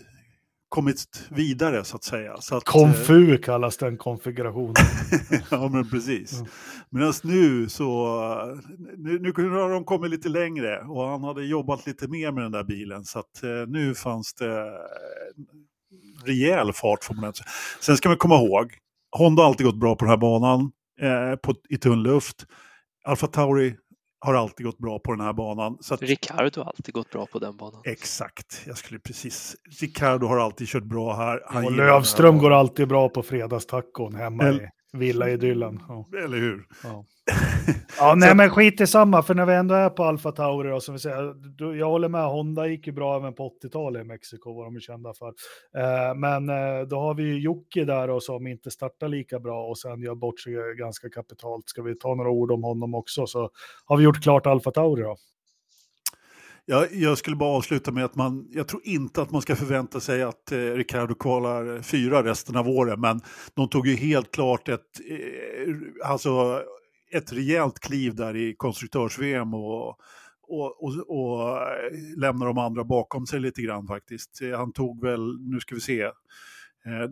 [0.69, 2.37] kommit vidare så att säga.
[2.37, 4.75] Så att, eh, Konfu kallas den konfigurationen.
[5.51, 6.33] ja, men precis.
[6.33, 6.47] Mm.
[6.89, 8.57] Medan nu så,
[8.97, 12.51] nu, nu har de kommit lite längre och han hade jobbat lite mer med den
[12.51, 13.05] där bilen.
[13.05, 14.65] Så att eh, nu fanns det eh,
[16.25, 17.47] rejäl fart får man säga.
[17.81, 18.73] Sen ska man komma ihåg,
[19.17, 22.45] Honda har alltid gått bra på den här banan eh, på, i tunn luft.
[23.05, 23.75] Alfa Tauri
[24.25, 25.77] har alltid gått bra på den här banan.
[25.81, 27.81] Så att, Ricardo har alltid gått bra på den banan.
[27.85, 31.41] exakt, jag skulle precis, Ricardo har alltid kört bra här.
[31.45, 35.79] Han Och Lövström går alltid bra på fredagstacon hemma i villa-idyllen.
[35.87, 36.09] Ja.
[36.23, 36.67] Eller hur?
[36.83, 37.05] Ja.
[37.99, 40.83] ja, nej men skit i samma, för när vi ändå är på Alfa Tauri och
[40.83, 41.35] som vi säger,
[41.77, 44.79] jag håller med, Honda gick ju bra även på 80-talet i Mexiko, var de ju
[44.79, 45.27] kända för.
[45.77, 49.65] Eh, men eh, då har vi ju Jocke där och som inte startar lika bra
[49.65, 51.69] och sen gör bort sig ganska kapitalt.
[51.69, 53.49] Ska vi ta några ord om honom också så
[53.85, 55.15] har vi gjort klart Alfa Tauri då.
[56.67, 59.99] Jag, jag skulle bara avsluta med att man, jag tror inte att man ska förvänta
[59.99, 63.21] sig att eh, Ricardo kvalar eh, fyra resten av året, men
[63.53, 66.61] de tog ju helt klart ett, eh, alltså
[67.11, 69.87] ett rejält kliv där i konstruktörs-VM och,
[70.41, 74.39] och, och, och eh, lämnar de andra bakom sig lite grann faktiskt.
[74.55, 76.11] Han tog väl, nu ska vi se, eh,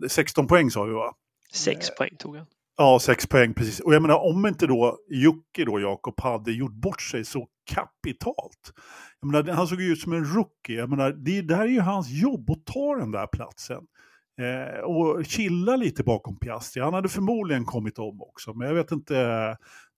[0.08, 1.14] 16 poäng sa vi va?
[1.52, 2.46] Sex poäng tog han.
[2.76, 3.80] Ja, sex poäng precis.
[3.80, 8.72] Och jag menar om inte då Jocke då, Jakob, hade gjort bort sig så kapitalt.
[9.20, 10.76] Jag menar, han såg ju ut som en rookie.
[10.76, 13.82] Jag menar, det, här är ju hans jobb att ta den där platsen.
[14.40, 16.82] Eh, och chilla lite bakom Piastri.
[16.82, 19.14] Han hade förmodligen kommit om också, men jag vet inte.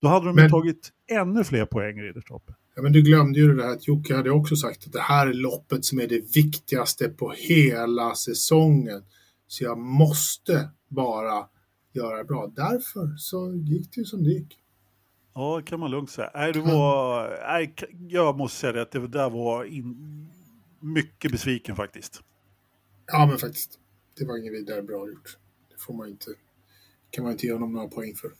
[0.03, 2.55] Då hade de Men- tagit ännu fler poäng i Ridderstolpe.
[2.77, 5.27] Ja, men du glömde ju det där att Jocke hade också sagt att det här
[5.27, 9.03] är loppet som är det viktigaste på hela säsongen.
[9.47, 11.45] Så jag måste bara
[11.97, 12.53] göra bra.
[12.57, 14.59] Därför så gick det ju som det gick.
[15.35, 16.31] Ja, kan man lugnt säga.
[16.35, 17.75] Nej, det var, nej,
[18.09, 20.29] jag måste säga det att det där var in,
[20.81, 22.23] mycket besviken faktiskt.
[23.07, 23.79] Ja, men faktiskt.
[24.19, 25.39] Det var inget vidare bra gjort.
[25.71, 26.31] Det får man inte,
[27.11, 28.31] kan man inte ge honom några poäng för.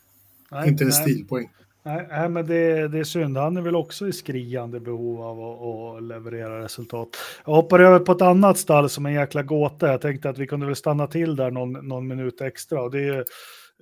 [0.51, 1.03] Nej, inte en nej.
[1.03, 1.51] stilpoäng.
[1.87, 3.37] Nej, men det, det är synd.
[3.37, 7.09] Han är väl också i skriande behov av att, att leverera resultat.
[7.45, 9.89] Jag hoppar över på ett annat stall som en jäkla gåta.
[9.89, 12.83] Jag tänkte att vi kunde väl stanna till där någon, någon minut extra.
[12.83, 13.25] Och det är,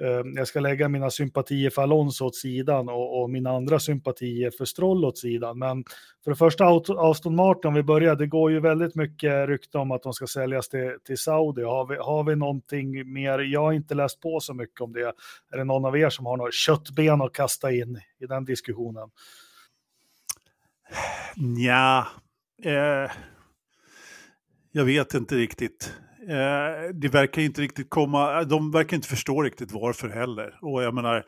[0.00, 4.50] Ehm, jag ska lägga mina sympatier för Alonso åt sidan och, och mina andra sympatier
[4.50, 5.59] för Stroll åt sidan.
[5.59, 5.85] Men
[6.24, 6.66] för det första
[6.98, 10.26] Aston Martin, om vi börjar, det går ju väldigt mycket rykte om att de ska
[10.26, 11.62] säljas till, till Saudi.
[11.62, 13.38] Har vi, har vi någonting mer?
[13.38, 15.12] Jag har inte läst på så mycket om det.
[15.52, 19.11] Är det någon av er som har något köttben att kasta in i den diskussionen?
[21.57, 22.07] Ja,
[22.64, 23.11] eh,
[24.72, 25.94] jag vet inte riktigt.
[26.28, 30.58] Eh, det verkar inte riktigt komma, de verkar inte förstå riktigt varför heller.
[30.62, 31.24] Och jag menar,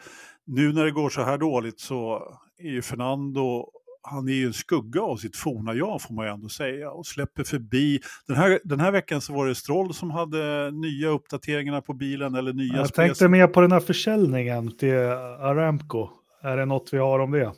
[0.46, 2.22] nu när det går så här dåligt så
[2.59, 3.70] är ju Fernando,
[4.02, 7.06] han är ju en skugga av sitt forna jag får man ju ändå säga och
[7.06, 8.00] släpper förbi.
[8.26, 12.35] Den här, den här veckan så var det Stroll som hade nya uppdateringar på bilen
[12.35, 16.09] eller nya Jag tänkte mer på den här försäljningen till Aramco.
[16.42, 17.52] Är det något vi har om det?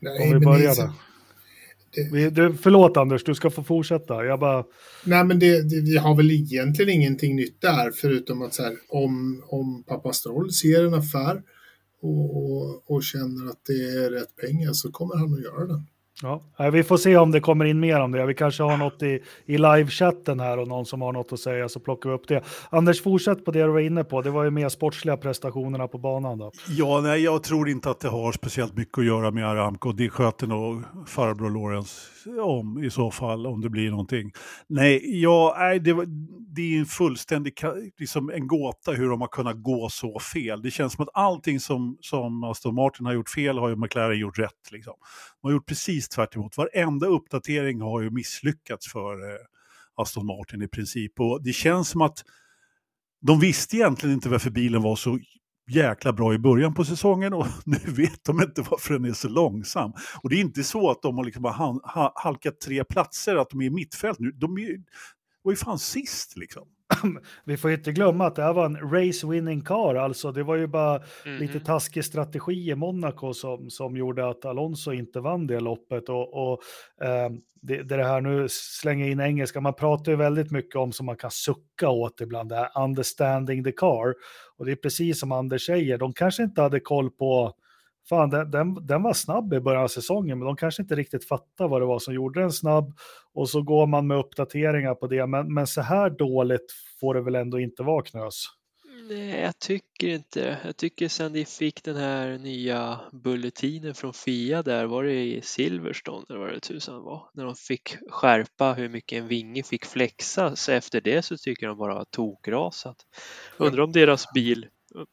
[0.00, 0.90] Nej, Om vi men börjar det, där
[2.32, 4.24] det, förlåt Anders, du ska få fortsätta.
[4.24, 4.64] Jag bara,
[5.04, 8.72] nej, men det, det, vi har väl egentligen ingenting nytt där förutom att så här,
[8.88, 11.42] om, om pappa Stroll ser en affär
[12.02, 15.86] och, och, och känner att det är rätt pengar så kommer han att göra den
[16.22, 16.70] ja.
[16.70, 18.26] Vi får se om det kommer in mer om det.
[18.26, 21.68] Vi kanske har något i, i livechatten här och någon som har något att säga
[21.68, 22.42] så plockar vi upp det.
[22.70, 24.22] Anders, fortsätt på det du var inne på.
[24.22, 26.52] Det var ju mer sportsliga prestationerna på banan då.
[26.68, 29.92] Ja, nej, jag tror inte att det har speciellt mycket att göra med Aramco.
[29.92, 32.08] Det sköter nog farbror Lorenz
[32.42, 34.30] om i så fall, om det blir någonting.
[34.68, 36.06] Nej, ja, nej det, var-
[36.54, 37.52] det är en fullständig
[37.98, 40.62] liksom en gåta hur de har kunnat gå så fel.
[40.62, 44.18] Det känns som att allting som, som Aston Martin har gjort fel har ju McLaren
[44.18, 44.72] gjort rätt.
[44.72, 44.94] Liksom.
[45.42, 46.56] De har gjort precis tvärt emot.
[46.56, 49.38] Varenda uppdatering har ju misslyckats för eh,
[49.94, 51.20] Aston Martin i princip.
[51.20, 52.24] Och det känns som att
[53.20, 55.18] de visste egentligen inte varför bilen var så
[55.70, 59.28] jäkla bra i början på säsongen och nu vet de inte varför den är så
[59.28, 59.92] långsam.
[60.22, 61.80] Och det är inte så att de har liksom
[62.14, 64.32] halkat tre platser, att de är i mittfält nu.
[64.32, 64.76] De är,
[65.42, 66.68] var ju fan sist liksom.
[67.44, 70.32] vi får inte glömma att det här var en race winning car, alltså.
[70.32, 71.38] Det var ju bara mm.
[71.38, 76.08] lite taskig strategi i Monaco som, som gjorde att Alonso inte vann det loppet.
[76.08, 76.62] Och, och
[77.04, 77.30] eh,
[77.62, 81.16] det, det här nu slänger in engelska, man pratar ju väldigt mycket om som man
[81.16, 84.14] kan sucka åt ibland, det här understanding the car.
[84.56, 87.54] Och det är precis som Anders säger, de kanske inte hade koll på
[88.08, 91.28] fan, den, den, den, var snabb i början av säsongen, men de kanske inte riktigt
[91.28, 92.92] fattar vad det var som gjorde den snabb.
[93.34, 97.20] Och så går man med uppdateringar på det, men, men så här dåligt får det
[97.20, 98.46] väl ändå inte vara Knös?
[99.08, 104.62] Nej, jag tycker inte Jag tycker sen de fick den här nya bulletinen från Fia
[104.62, 108.88] där, var det i Silverstone eller vad det tusan var, när de fick skärpa hur
[108.88, 112.96] mycket en vinge fick flexa, så efter det så tycker de bara tokrasat.
[113.56, 114.66] Undrar om deras bil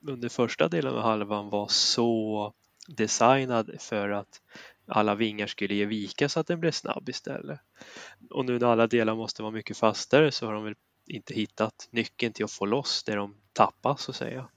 [0.08, 2.54] under första delen av halvan var så
[2.98, 4.42] designad för att
[4.88, 7.60] alla vingar skulle ge vika så att den blev snabb istället.
[8.30, 10.76] Och nu när alla delar måste vara mycket fastare så har de väl
[11.08, 14.48] inte hittat nyckeln till att få loss det de tappar så att säga.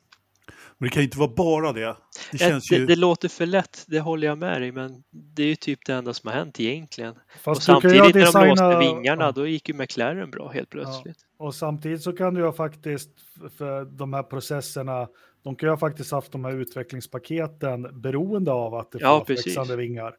[0.78, 1.96] Men det kan ju inte vara bara det.
[2.32, 2.86] Det, känns det, ju...
[2.86, 5.92] det, låter för lätt, det håller jag med dig, men det är ju typ det
[5.92, 7.14] enda som har hänt egentligen.
[7.40, 8.40] Fast och samtidigt designa...
[8.40, 9.32] när de låste vingarna, ja.
[9.32, 11.16] då gick ju McLaren bra helt plötsligt.
[11.38, 11.44] Ja.
[11.46, 13.10] Och samtidigt så kan du ju faktiskt,
[13.58, 15.08] för de här processerna,
[15.42, 19.24] de kan ju ha faktiskt haft de här utvecklingspaketen beroende av att det får ja,
[19.28, 20.16] växande vingar.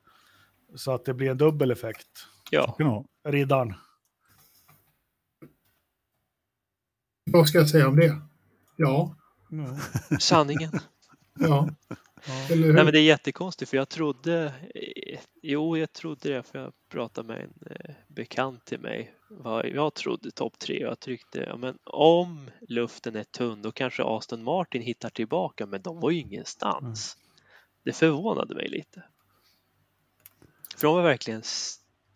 [0.76, 2.08] Så att det blir en dubbel effekt.
[2.52, 2.78] Ja.
[3.24, 3.74] Riddaren.
[7.32, 8.22] Vad ska jag säga om det?
[8.76, 9.16] Ja.
[9.52, 9.76] Mm.
[10.20, 10.72] Sanningen.
[11.40, 11.70] ja.
[12.28, 12.56] Ja.
[12.56, 14.54] Nej, men det är jättekonstigt för jag trodde,
[15.42, 19.14] jo jag trodde det för jag pratade med en eh, bekant till mig.
[19.64, 24.04] Jag trodde topp tre och jag tryckte, ja, men om luften är tunn då kanske
[24.04, 27.18] Aston Martin hittar tillbaka men de var ju ingenstans.
[27.18, 27.24] Mm.
[27.84, 29.04] Det förvånade mig lite.
[30.78, 31.44] För de var verkligen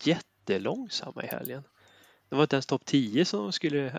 [0.04, 1.64] jättelångsamma i helgen.
[2.30, 3.92] Det var inte ens topp 10 som de skulle,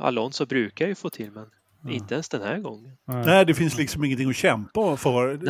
[0.00, 1.50] Alonso brukar ju få till men.
[1.90, 2.96] Inte ens den här gången.
[3.04, 5.48] Nej, det finns liksom ingenting att kämpa för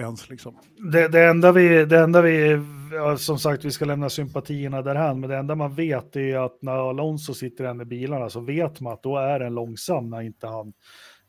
[0.00, 0.30] ens.
[0.30, 0.58] Liksom.
[0.92, 2.60] Det, det, enda vi, det enda vi,
[3.18, 6.90] som sagt, vi ska lämna sympatierna därhän, men det enda man vet är att när
[6.90, 10.46] Alonso sitter i i bilarna så vet man att då är den långsam när inte
[10.46, 10.72] han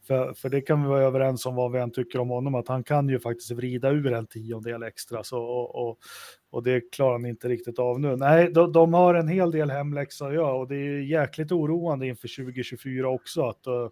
[0.07, 2.67] för, för det kan vi vara överens om vad vi än tycker om honom, att
[2.67, 5.23] han kan ju faktiskt vrida ur en tiondel extra.
[5.23, 5.97] Så, och, och,
[6.49, 8.15] och det klarar han inte riktigt av nu.
[8.15, 12.07] Nej, de, de har en hel del hemläxa att göra och det är jäkligt oroande
[12.07, 13.41] inför 2024 också.
[13.41, 13.89] Att, uh,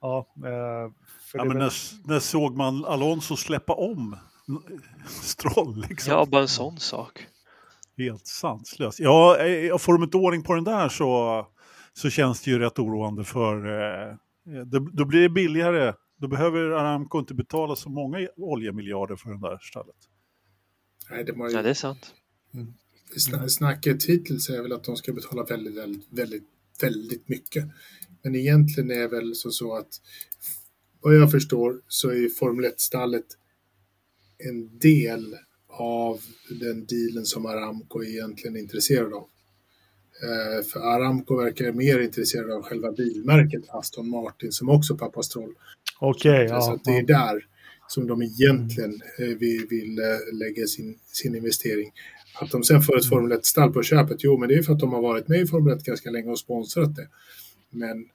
[0.00, 0.92] ja, uh,
[1.32, 1.72] ja, men när,
[2.08, 4.16] när såg man Alonso släppa om
[5.06, 5.86] Stroll?
[5.88, 6.12] Liksom?
[6.12, 7.26] Ja, bara en sån sak.
[7.96, 9.00] Helt sanslöst.
[9.00, 11.46] Ja, eh, får de inte ordning på den där så,
[11.92, 14.16] så känns det ju rätt oroande för eh,
[14.92, 15.94] då blir det billigare.
[16.18, 19.96] Då behöver Aramco inte betala så många oljemiljarder för den där stallet.
[21.10, 21.50] Nej, det, ju...
[21.50, 22.14] ja, det är sant.
[22.54, 22.74] Mm.
[23.48, 26.44] Snacket hittills är väl att de ska betala väldigt, väldigt, väldigt,
[26.82, 27.64] väldigt mycket.
[28.22, 30.00] Men egentligen är det väl så, så att
[31.00, 33.26] vad jag förstår så är Formel 1-stallet
[34.38, 35.36] en del
[35.68, 36.20] av
[36.60, 39.28] den dealen som Aramco egentligen är intresserad av.
[40.22, 45.54] Eh, för Aramco verkar mer intresserad av själva bilmärket Aston Martin som också pappa Stroll.
[46.00, 46.78] Okej, okay, ja.
[46.84, 47.46] det är där
[47.88, 51.92] som de egentligen eh, vill, vill eh, lägga sin, sin investering.
[52.40, 54.80] Att de sen får ett Formel 1-stall på köpet, jo men det är för att
[54.80, 57.08] de har varit med i Formel 1 ganska länge och sponsrat det.
[57.70, 58.08] Men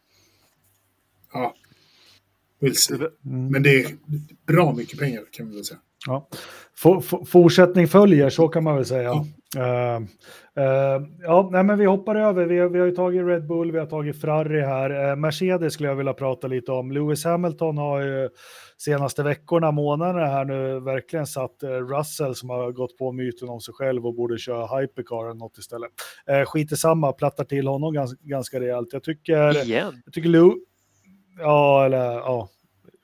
[1.34, 1.56] ja.
[2.62, 3.52] Mm.
[3.52, 3.98] Men det är
[4.46, 5.80] bra mycket pengar kan vi väl säga.
[6.08, 6.28] Ja.
[7.26, 9.04] fortsättning följer, så kan man väl säga.
[9.04, 9.26] Ja.
[9.58, 10.02] Uh,
[10.60, 12.46] uh, ja, nej, men vi hoppar över.
[12.46, 15.10] Vi, vi har ju tagit Red Bull, vi har tagit Ferrari här.
[15.10, 16.91] Uh, Mercedes skulle jag vilja prata lite om.
[16.91, 18.30] Lewis Hamilton har ju
[18.78, 23.74] senaste veckorna, månaderna här nu verkligen satt Russell som har gått på myten om sig
[23.74, 25.89] själv och borde köra hypercar eller något istället.
[26.32, 28.89] Uh, skit i samma, plattar till honom ganska, ganska rejält.
[28.91, 29.65] Jag tycker...
[29.65, 30.02] Igen?
[30.06, 30.56] Jag tycker Lew...
[31.39, 32.50] Ja, eller ja.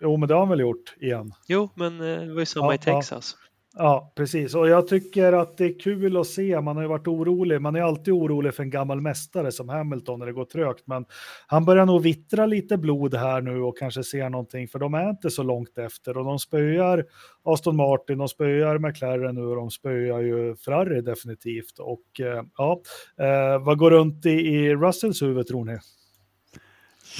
[0.01, 1.33] Jo, men det har han väl gjort igen.
[1.47, 3.37] Jo, men det var ju samma ja, i Texas.
[3.39, 3.47] Ja.
[3.73, 4.55] Ja, precis.
[4.55, 6.61] Och jag tycker att det är kul att se.
[6.61, 7.61] Man har ju varit orolig.
[7.61, 10.87] Man är alltid orolig för en gammal mästare som Hamilton när det går trögt.
[10.87, 11.05] Men
[11.47, 14.67] han börjar nog vittra lite blod här nu och kanske ser någonting.
[14.67, 16.17] För de är inte så långt efter.
[16.17, 17.05] Och de spöar
[17.43, 21.79] Aston Martin, de spöar McLaren nu och de spöar ju Ferrari definitivt.
[21.79, 22.81] Och eh, ja,
[23.19, 25.77] eh, vad går runt i, i Russells huvud tror ni?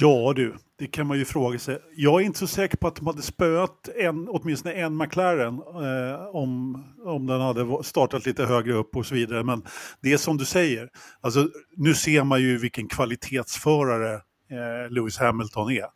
[0.00, 1.78] Ja du, det kan man ju fråga sig.
[1.96, 6.26] Jag är inte så säker på att de hade spöat en, åtminstone en McLaren eh,
[6.32, 9.44] om, om den hade startat lite högre upp och så vidare.
[9.44, 9.62] Men
[10.00, 10.90] det är som du säger,
[11.20, 15.86] alltså, nu ser man ju vilken kvalitetsförare eh, Lewis Hamilton är.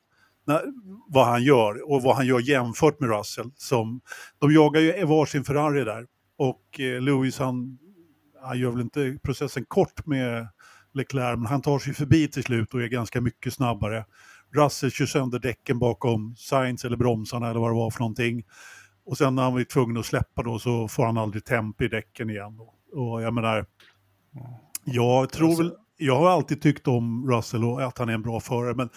[0.47, 0.63] När,
[1.09, 3.51] vad han gör och vad han gör jämfört med Russell.
[3.57, 4.01] Som,
[4.39, 6.07] de jagar ju varsin Ferrari där
[6.39, 7.79] och eh, Lewis han,
[8.43, 10.49] han gör väl inte processen kort med
[10.97, 14.05] Leclerc, men han tar sig förbi till slut och är ganska mycket snabbare.
[14.57, 18.45] Russell kör sönder däcken bakom Sainz eller bromsarna eller vad det var för någonting.
[19.05, 21.89] Och sen när han var tvungen att släppa då så får han aldrig temp i
[21.89, 22.57] däcken igen.
[22.57, 22.75] Då.
[23.01, 23.67] Och jag menar,
[24.85, 28.41] jag tror väl, jag har alltid tyckt om Russell och att han är en bra
[28.41, 28.89] förare, men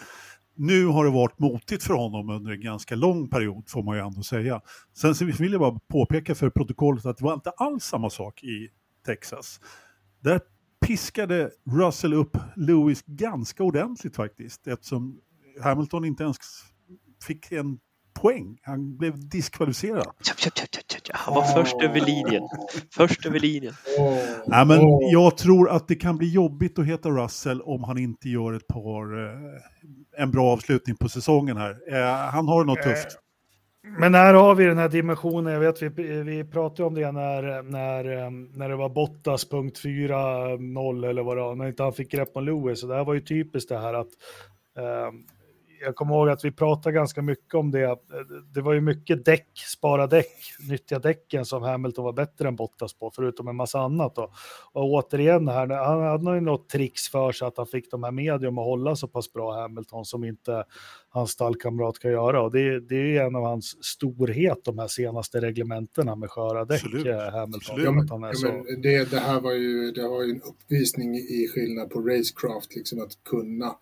[0.56, 4.02] nu har det varit motigt för honom under en ganska lång period får man ju
[4.02, 4.62] ändå säga.
[4.94, 8.70] Sen vill jag bara påpeka för protokollet att det var inte alls samma sak i
[9.06, 9.60] Texas.
[10.20, 10.42] Där
[10.88, 15.20] piskade Russell upp Lewis ganska ordentligt faktiskt eftersom
[15.64, 16.38] Hamilton inte ens
[17.28, 17.80] fick en
[18.22, 18.58] poäng.
[18.64, 20.08] Han blev diskvalificerad.
[21.12, 22.44] Han var först över linjen.
[22.92, 23.74] Först över linjen.
[24.48, 24.80] Nej, men
[25.12, 28.68] jag tror att det kan bli jobbigt att heta Russell om han inte gör ett
[28.68, 31.78] par, eh, en bra avslutning på säsongen här.
[31.94, 33.20] Eh, han har något tufft.
[34.00, 35.90] Men här har vi den här dimensionen, jag vet vi,
[36.24, 41.42] vi pratade om det när, när, när det var Bottas punkt 4-0 eller vad det
[41.42, 42.80] var, när inte han fick grepp om Lewis.
[42.80, 44.08] Så det här var ju typiskt det här att
[45.08, 45.26] um,
[45.82, 47.98] jag kommer ihåg att vi pratade ganska mycket om det.
[48.54, 50.32] Det var ju mycket däck, spara däck,
[50.70, 54.16] nyttja däcken som Hamilton var bättre än Bottas på, förutom en massa annat.
[54.16, 54.32] Då.
[54.72, 58.12] Och återigen, här, han hade ju något tricks för sig att han fick de här
[58.12, 60.64] medium att hålla så pass bra Hamilton som inte
[61.10, 62.42] hans stallkamrat kan göra.
[62.42, 66.84] Och det, det är en av hans storhet, de här senaste reglementena med sköra däck,
[66.86, 67.08] Absolut.
[67.08, 67.80] Eh, Hamilton.
[67.84, 68.48] Ja, men, ja, så...
[68.82, 73.02] det, det, här var ju, det var ju en uppvisning i skillnad på racecraft, liksom
[73.02, 73.76] att kunna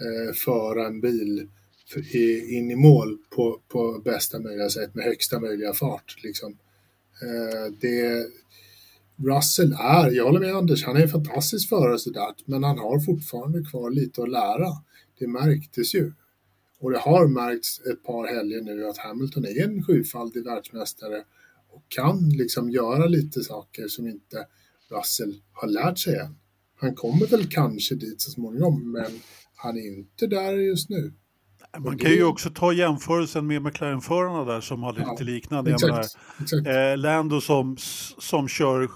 [0.00, 1.48] eh, föra en bil
[2.48, 6.16] in i mål på, på bästa möjliga sätt med högsta möjliga fart.
[6.22, 6.58] Liksom.
[7.22, 8.26] Eh, det,
[9.16, 13.00] Russell är, jag håller med Anders, han är en fantastisk förare sådär, men han har
[13.00, 14.68] fortfarande kvar lite att lära.
[15.18, 16.12] Det märktes ju.
[16.80, 21.24] Och det har märkts ett par helger nu att Hamilton är en sjufaldig världsmästare
[21.70, 24.46] och kan liksom göra lite saker som inte
[24.90, 26.36] Russell har lärt sig än.
[26.80, 29.12] Han kommer väl kanske dit så småningom, men
[29.58, 31.12] han är inte där just nu.
[31.78, 35.70] Man kan ju också ta jämförelsen med McLaren-förarna där som hade ja, lite liknande.
[35.70, 36.66] Exakt, exakt.
[36.66, 37.76] Eh, Lando som,
[38.18, 38.88] som kör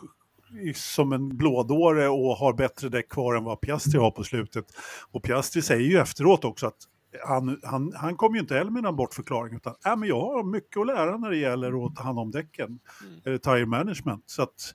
[0.75, 4.65] som en blådåre och har bättre däck kvar än vad Piastri har på slutet.
[5.11, 6.77] Och Piastri säger ju efteråt också att
[7.25, 10.45] han, han, han kommer ju inte heller med någon bortförklaring utan äh, men jag har
[10.45, 13.21] mycket att lära när det gäller att ta hand om däcken, mm.
[13.25, 14.25] eller tire management.
[14.27, 14.75] Så att,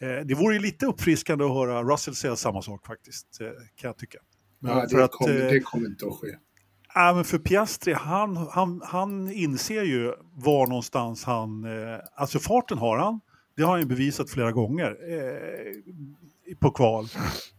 [0.00, 3.88] eh, det vore ju lite uppfriskande att höra Russell säga samma sak faktiskt, eh, kan
[3.88, 4.18] jag tycka.
[4.64, 6.28] Ja, det, att, kommer, eh, det kommer inte att ske.
[6.94, 11.64] Ja, men för Piastri, han, han, han inser ju var någonstans han...
[11.64, 13.20] Eh, alltså farten har han,
[13.56, 17.06] det har han ju bevisat flera gånger eh, på kval.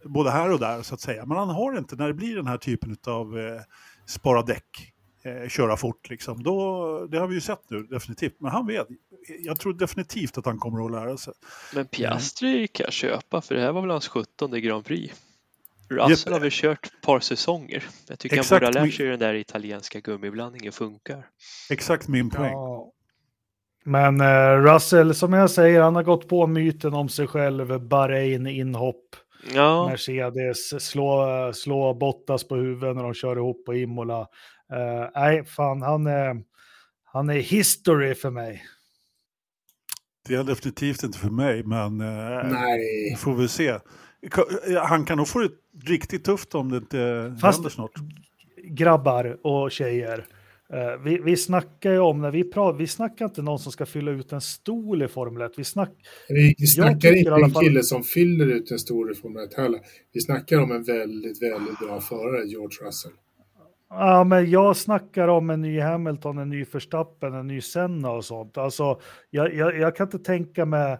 [0.03, 1.25] Både här och där så att säga.
[1.25, 3.61] Men han har inte, när det blir den här typen av eh,
[4.05, 6.43] spara däck, eh, köra fort liksom.
[6.43, 8.35] Då, det har vi ju sett nu definitivt.
[8.39, 8.87] Men han vet,
[9.39, 11.33] jag tror definitivt att han kommer att lära sig.
[11.75, 15.15] Men Piastri kan jag köpa för det här var väl hans 17 Grand Prix.
[15.89, 17.83] Russell har väl kört ett par säsonger.
[18.07, 21.29] Jag tycker Exakt han borde ha lärt sig hur den där italienska gummiblandningen funkar.
[21.69, 22.51] Exakt min poäng.
[22.51, 22.91] Ja.
[23.85, 28.47] Men uh, Russell, som jag säger, han har gått på myten om sig själv, Bahrain
[28.47, 29.15] inhopp.
[29.53, 29.87] Ja.
[29.89, 34.19] Mercedes, slå, slå Bottas på huvudet när de kör ihop på Imola.
[34.73, 36.43] Uh, nej, fan, han är,
[37.03, 38.63] han är history för mig.
[40.27, 43.15] Det är definitivt inte för mig, men uh, Nej.
[43.17, 43.79] får vi se.
[44.83, 45.49] Han kan nog få det
[45.83, 47.91] riktigt tufft om det inte Fast, händer snart.
[48.63, 50.25] Grabbar och tjejer.
[50.73, 53.85] Uh, vi, vi snackar ju om, när vi pratar, vi snackar inte någon som ska
[53.85, 55.51] fylla ut en stol i Formel 1.
[55.57, 55.91] Vi, snack,
[56.29, 59.79] vi, vi snackar inte en kille som fyller ut en stol i Formel 1 heller.
[60.13, 63.11] Vi snackar om en väldigt, väldigt bra förare, George Russell.
[63.89, 68.25] Ja, men jag snackar om en ny Hamilton, en ny Verstappen, en ny Senna och
[68.25, 68.57] sånt.
[68.57, 70.97] Alltså, jag, jag, jag kan inte tänka mig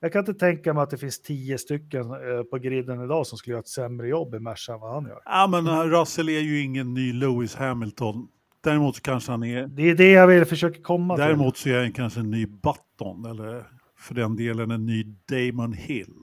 [0.00, 3.38] jag kan inte tänka mig att det finns tio stycken eh, på griden idag som
[3.38, 5.20] skulle göra ett sämre jobb i Merca än vad han gör.
[5.24, 8.28] Ja, men eh, Russell är ju ingen ny Lewis Hamilton.
[8.64, 9.66] Däremot så kanske han är...
[9.66, 11.24] Det är det jag vill försöka komma till.
[11.24, 13.64] Däremot så är han kanske en ny Button, eller
[13.98, 16.14] för den delen en ny Damon Hill.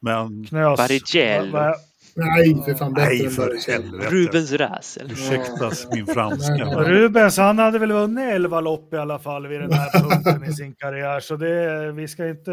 [0.00, 0.44] Men...
[0.44, 0.76] Knös.
[0.76, 1.58] Barrichello.
[2.16, 4.10] Nej, för fan bättre Nej, för helvete.
[4.10, 5.10] Rubens Rassel.
[5.12, 6.64] Ursäkta min franska.
[6.64, 10.52] Rubens, han hade väl vunnit elva lopp i alla fall vid den här punkten i
[10.52, 12.52] sin karriär, så det, vi ska inte...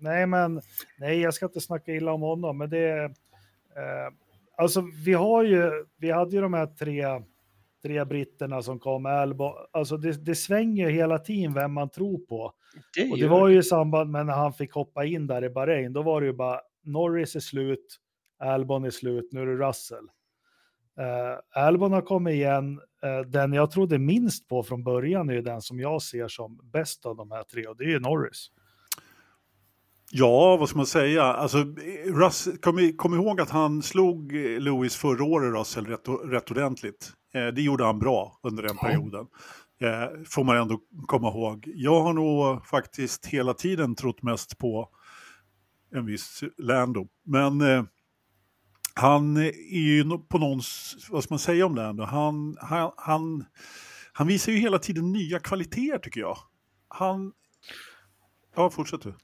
[0.00, 0.60] Nej, men
[0.98, 3.04] nej, jag ska inte snacka illa om honom, men det...
[3.04, 4.12] Eh,
[4.56, 7.04] alltså vi har ju, vi hade ju de här tre,
[7.82, 12.52] tre britterna som kom, Albo, alltså det, det svänger hela tiden vem man tror på.
[12.96, 15.50] Det Och det var ju i samband med när han fick hoppa in där i
[15.50, 17.98] Bahrain, då var det ju bara Norris är slut,
[18.38, 20.04] Albon är slut, nu är det Russell.
[20.98, 25.62] Uh, Albon har kommit igen, Eh, den jag trodde minst på från början är den
[25.62, 28.50] som jag ser som bäst av de här tre och det är ju Norris.
[30.10, 31.22] Ja, vad ska man säga?
[31.22, 31.58] Alltså,
[32.06, 37.12] Russ, kom, kom ihåg att han slog Lewis förra året, Russell, rätt, rätt ordentligt.
[37.34, 38.88] Eh, det gjorde han bra under den Ja.
[38.88, 39.26] perioden.
[39.80, 41.72] Eh, får man ändå komma ihåg.
[41.74, 44.88] Jag har nog faktiskt hela tiden trott mest på
[45.94, 47.08] en viss Lando.
[47.24, 47.84] Men eh,
[48.98, 52.04] han är ju på någons, vad ska man säga om Lando?
[52.04, 53.44] Han, han, han,
[54.12, 56.38] han visar ju hela tiden nya kvaliteter tycker jag.
[56.88, 57.32] Han...
[58.56, 59.14] Ja, fortsätt du.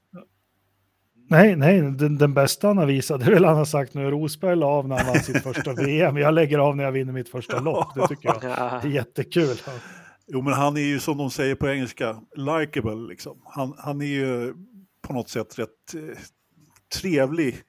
[1.29, 4.11] Nej, nej, den, den bästa han har visat, det är väl han har sagt nu,
[4.11, 7.13] Rosberg la av när han vann sitt första VM, jag lägger av när jag vinner
[7.13, 9.57] mitt första lopp, det tycker jag Ja, är jättekul.
[10.27, 13.41] Jo, men han är ju som de säger på engelska, likable liksom.
[13.45, 14.53] Han, han är ju
[15.01, 16.17] på något sätt rätt eh,
[17.01, 17.61] trevlig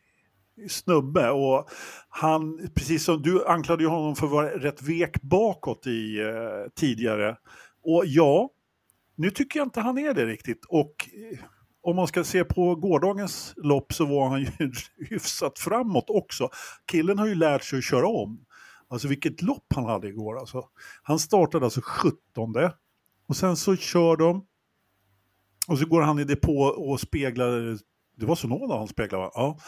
[0.68, 1.68] snubbe och
[2.09, 6.70] han, precis som du anklagade ju honom för att vara rätt vek bakåt i eh,
[6.74, 7.36] tidigare.
[7.82, 8.50] Och ja,
[9.16, 10.64] nu tycker jag inte han är det riktigt.
[10.64, 11.38] Och eh,
[11.82, 14.48] om man ska se på gårdagens lopp så var han ju
[15.11, 16.48] hyfsat framåt också.
[16.90, 18.46] Killen har ju lärt sig att köra om.
[18.88, 20.64] Alltså vilket lopp han hade igår alltså.
[21.02, 22.20] Han startade alltså 17
[23.28, 24.46] och sen så kör de
[25.68, 27.78] och så går han i depå och speglar,
[28.16, 29.30] det var Sonoda han speglade va?
[29.34, 29.59] Ja.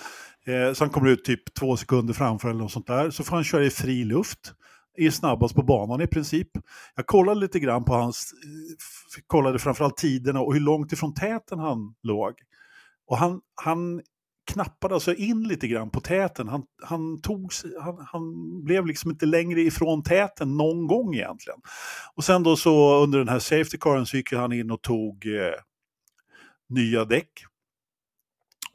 [0.49, 3.11] Eh, så han kommer ut typ två sekunder framför eller något sånt där.
[3.11, 4.55] Så får han köra i fri luft.
[4.97, 6.49] Är snabbast på banan i princip.
[6.97, 11.59] Jag kollade lite grann på hans, eh, kollade framförallt tiderna och hur långt ifrån täten
[11.59, 12.35] han låg.
[13.07, 14.03] Och han, han
[14.53, 16.49] knappade alltså in lite grann på täten.
[16.49, 18.35] Han, han, tog, han, han
[18.65, 21.61] blev liksom inte längre ifrån täten någon gång egentligen.
[22.15, 25.27] Och sen då så under den här safety caren så gick han in och tog
[25.27, 25.55] eh,
[26.69, 27.31] nya däck.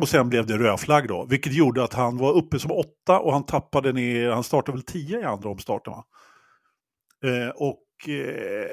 [0.04, 3.34] Och sen blev det rödflagg då, vilket gjorde att han var uppe som åtta och
[3.34, 6.06] han tappade ner, han startade väl tio i andra omstarten va?
[7.26, 8.68] Eh, och eh,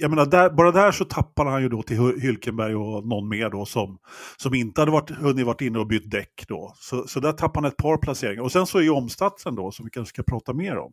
[0.00, 3.50] jag menar, där, bara där så tappade han ju då till Hylkenberg och någon mer
[3.50, 3.98] då som,
[4.36, 6.72] som inte hade varit, hunnit varit inne och bytt däck då.
[6.76, 8.42] Så, så där tappade han ett par placeringar.
[8.42, 10.92] Och sen så är ju omstatsen då, som vi kanske ska prata mer om.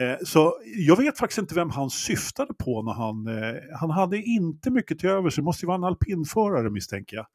[0.00, 4.16] Eh, så jag vet faktiskt inte vem han syftade på när han, eh, han hade
[4.22, 7.26] inte mycket till över sig, det måste ju vara en alpinförare misstänker jag.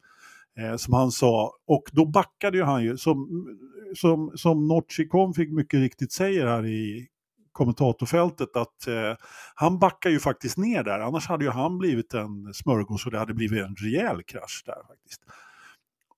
[0.58, 3.46] Eh, som han sa, och då backade ju han ju, som,
[3.94, 7.06] som, som Notchikon fick mycket riktigt säger här i
[7.52, 9.14] kommentatorfältet, att eh,
[9.54, 13.18] han backar ju faktiskt ner där, annars hade ju han blivit en smörgås och det
[13.18, 15.22] hade blivit en rejäl krasch där faktiskt.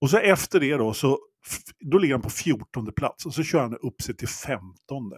[0.01, 1.18] Och så efter det då, så
[1.80, 4.68] då ligger han på 14 plats och så kör han upp sig till 15.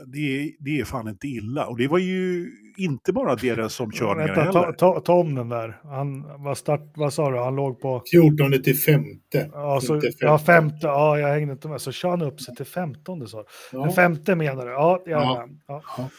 [0.07, 1.67] Det är, det är fan inte illa.
[1.67, 4.73] Och det var ju inte bara deras som körningar Vänta, ta, heller.
[4.73, 5.81] ta, ta om den där.
[5.85, 9.51] Han var start, vad sa du, han låg på, 14 till femte.
[9.53, 10.87] ja, så, Inte ja femte.
[10.87, 13.45] ja jag hängde inte med, så kör han upp sig till femtonde sa du.
[13.79, 13.93] Den Ja.
[13.93, 14.73] femte menar du?
[14.73, 15.83] Ja, ja, Ja.
[15.99, 16.11] ja.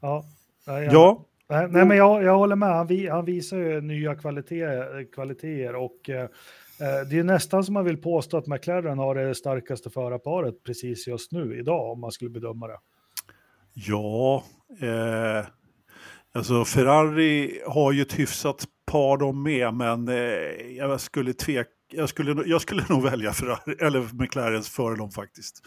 [0.00, 0.24] Ja.
[0.66, 0.82] ja.
[0.92, 1.26] ja,
[1.70, 2.68] Nej, men jag, jag håller med.
[2.68, 6.28] Han, vi, han visar ju nya kvaliteter, kvaliteter och eh,
[7.10, 11.32] det är nästan som man vill påstå att McLaren har det starkaste förarparet precis just
[11.32, 12.78] nu, idag, om man skulle bedöma det.
[13.74, 14.44] Ja,
[14.80, 15.46] eh,
[16.32, 20.14] alltså Ferrari har ju ett hyfsat par de med, men eh,
[20.76, 21.70] jag skulle tveka.
[21.92, 25.62] Jag skulle, nog- jag skulle nog välja Ferrari, eller McLarens före dem faktiskt.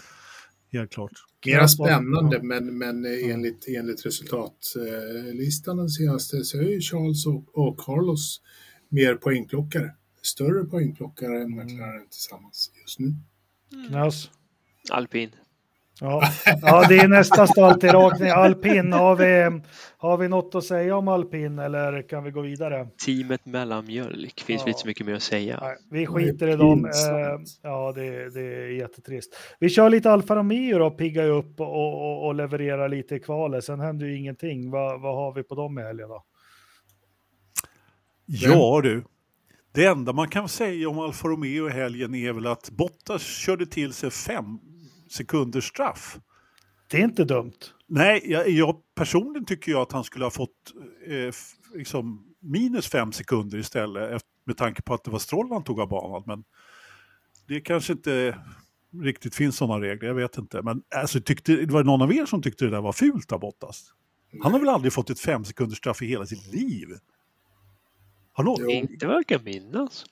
[0.71, 1.11] Helt klart.
[1.45, 7.57] Mera spännande, men, men eh, enligt, enligt resultatlistan den senaste så är ju Charles och,
[7.67, 8.41] och Carlos
[8.89, 9.91] mer poängplockare.
[10.25, 13.13] Större poängplockare än McLaren tillsammans just nu.
[13.89, 14.31] Knas.
[14.91, 15.29] Alpin.
[16.01, 16.23] Ja.
[16.61, 18.31] ja, det är nästan alltid rakt ner.
[18.33, 19.61] Alpin, har vi,
[19.97, 22.87] har vi något att säga om alpin eller kan vi gå vidare?
[23.05, 24.39] Teamet mellanmjölk.
[24.41, 24.67] Finns Ja.
[24.67, 25.59] inte så mycket mer att säga.
[25.61, 26.83] Nej, vi skiter i dem.
[26.83, 27.47] pinsamt.
[27.47, 29.35] Eh, ja, det, det är jättetrist.
[29.59, 33.63] Vi kör lite Alfa Romeo då, piggar upp och, och, och levererar lite i kvalet.
[33.63, 34.71] Sen händer ju ingenting.
[34.71, 36.23] Vad, vad har vi på dem i helgen då?
[38.25, 39.03] Ja du.
[39.75, 43.65] Det enda man kan säga om Alfa Romeo i helgen är väl att Bottas körde
[43.65, 44.59] till sig fem
[45.09, 46.19] sekunders straff.
[46.89, 47.53] Det är inte dumt.
[47.87, 50.73] Nej, jag, jag personligen tycker jag att han skulle ha fått
[51.07, 51.33] eh,
[51.77, 55.89] liksom minus fem sekunder istället med tanke på att det var Stroll han tog av
[55.89, 56.23] banan.
[56.25, 56.43] Men
[57.47, 58.37] det kanske inte
[59.03, 60.61] riktigt finns sådana regler, jag vet inte.
[60.61, 63.39] Men alltså, tyckte, det var någon av er som tyckte det där var fult av
[63.39, 63.93] Bottas?
[64.41, 66.87] Han har väl aldrig fått ett fem sekunders straff i hela sitt liv?
[68.35, 68.57] Har någon?
[68.59, 68.69] Jo.
[68.69, 70.05] Inte kan minnas.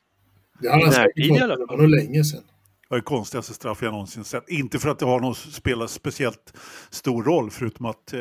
[0.60, 2.44] Det har han säkert fått, det var nog länge sedan.
[2.90, 4.50] var det konstigaste straff jag någonsin sett.
[4.50, 6.54] Inte för att det har någon spelat speciellt
[6.90, 8.14] stor roll, förutom att...
[8.14, 8.20] Eh,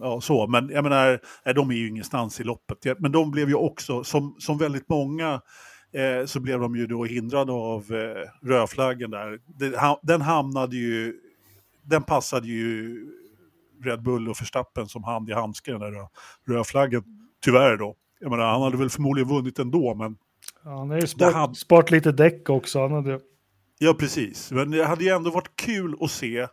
[0.00, 0.46] ja, så.
[0.46, 1.20] Men jag menar,
[1.54, 3.00] de är ju ingenstans i loppet.
[3.00, 5.40] Men de blev ju också, som, som väldigt många,
[5.92, 9.38] eh, så blev de ju då hindrade av eh, rödflaggen där.
[10.02, 11.20] Den hamnade ju...
[11.82, 12.96] Den passade ju
[13.84, 16.08] Red Bull och Verstappen som hand i handske, den där
[16.48, 17.02] rödflaggen.
[17.44, 17.96] Tyvärr då.
[18.24, 20.16] Jag menar, han hade väl förmodligen vunnit ändå, men...
[20.64, 21.54] Ja, han har ju spart, hade...
[21.54, 22.80] spart lite däck också.
[22.80, 23.20] Han hade...
[23.78, 24.52] Ja, precis.
[24.52, 26.48] Men det hade ju ändå varit kul att se eh,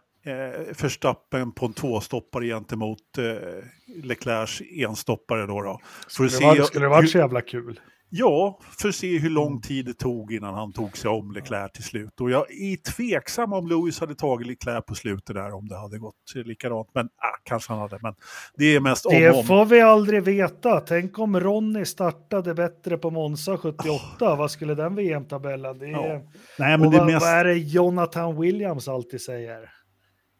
[0.81, 5.45] Verstappen på en tvåstoppare gentemot eh, Leclercs enstoppare.
[5.45, 5.79] Då, då.
[6.09, 7.79] För skulle, det var, skulle det varit så jävla kul?
[8.13, 11.71] Ja, för att se hur lång tid det tog innan han tog sig om Leclerc
[11.71, 12.21] till slut.
[12.21, 15.97] Och jag är tveksam om Lewis hade tagit Leclerc på slutet där, om det hade
[15.97, 16.89] gått likadant.
[16.93, 17.99] Men ah, kanske han hade.
[18.01, 18.15] Men
[18.57, 20.79] det är mest om Det får vi aldrig veta.
[20.79, 23.83] Tänk om Ronny startade bättre på Monza 78.
[24.19, 24.37] Oh.
[24.37, 25.79] Vad skulle den VM-tabellen?
[25.79, 25.91] Det är...
[25.91, 26.21] Ja.
[26.59, 27.21] Nej, men det vad, mest...
[27.21, 29.80] vad är det Jonathan Williams alltid säger?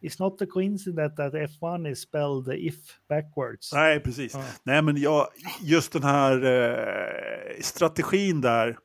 [0.01, 2.75] It's not a coincidence that F1 is spelled if
[3.09, 3.73] backwards.
[3.73, 4.33] Nej, precis.
[4.33, 4.43] Ja.
[4.63, 5.27] Nej, men jag,
[5.61, 8.77] just den här eh, strategin där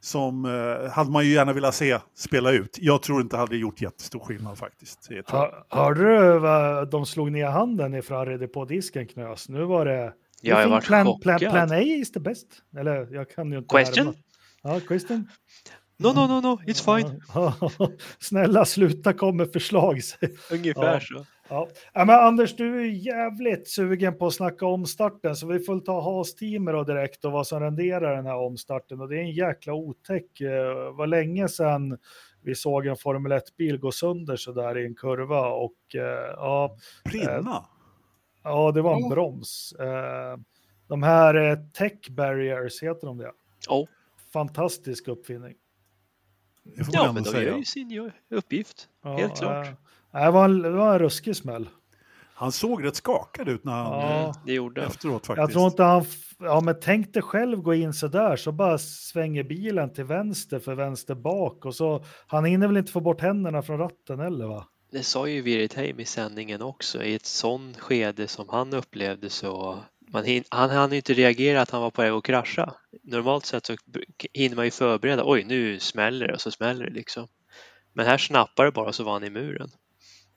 [0.00, 2.78] som eh, hade man ju gärna velat se spela ut.
[2.80, 5.10] Jag tror inte hade gjort jättestor skillnad faktiskt.
[5.68, 9.48] hörde du vad de slog ner handen i Ferrari på disken knös?
[9.48, 10.12] Nu var det...
[10.40, 12.46] Ja, jag var plan, plan, plan A is the best.
[12.76, 13.76] Eller jag kan ju inte...
[13.76, 14.14] Question?
[14.62, 15.28] Ja, question.
[15.98, 17.20] No, no, no, no, it's fine.
[18.18, 20.00] Snälla sluta komma med förslag.
[20.52, 21.00] Ungefär ja.
[21.00, 21.26] så.
[21.48, 21.68] Ja.
[21.92, 22.04] ja.
[22.04, 26.00] men Anders, du är jävligt sugen på att snacka om starten så vi får ta
[26.00, 29.72] Haas-teamer och direkt och vad som renderar den här omstarten och det är en jäkla
[29.72, 30.26] otäck.
[30.38, 31.98] Det var länge sedan
[32.42, 36.02] vi såg en Formel 1-bil gå sönder så där i en kurva och uh,
[36.36, 36.76] ja.
[37.04, 37.64] Brinna?
[38.44, 39.74] ja, det var en broms.
[39.80, 40.42] Uh,
[40.88, 43.32] de här tech barriers, heter de det?
[43.68, 43.74] Ja.
[43.74, 43.88] Oh.
[44.32, 45.54] Fantastisk uppfinning.
[46.92, 47.50] Ja, men de säga.
[47.50, 49.66] gör ju sin uppgift, ja, helt klart.
[50.14, 51.68] Äh, det, var en, det var en ruskig smäll.
[52.38, 54.82] Han såg rätt skakad ut när han ja, det gjorde.
[54.82, 55.38] efteråt faktiskt.
[55.38, 56.04] Jag tror inte han,
[56.38, 60.58] ja men tänk dig själv gå in så där så bara svänger bilen till vänster
[60.58, 64.46] för vänster bak och så han hinner väl inte få bort händerna från ratten eller
[64.46, 64.66] va?
[64.90, 69.78] Det sa ju Viritaim i sändningen också, i ett sånt skede som han upplevde så
[70.12, 72.74] man hin, han hann inte reagera att han var på väg att krascha.
[73.02, 73.76] Normalt sett så
[74.32, 77.28] hinner man ju förbereda, oj nu smäller det och så smäller det liksom.
[77.92, 79.70] Men här snappar det bara så var han i muren.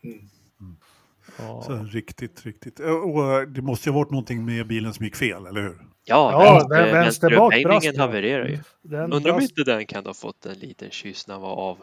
[0.03, 0.19] Mm.
[0.61, 1.61] Mm.
[1.61, 2.79] Så, riktigt, riktigt.
[2.79, 5.77] Och det måste ju ha varit någonting med bilen som gick fel, eller hur?
[6.05, 8.59] Ja, ja vänster, vänsterupphängningen havererar ju.
[8.81, 11.77] Den Undrar om inte den kan ha fått en liten kyss när han var av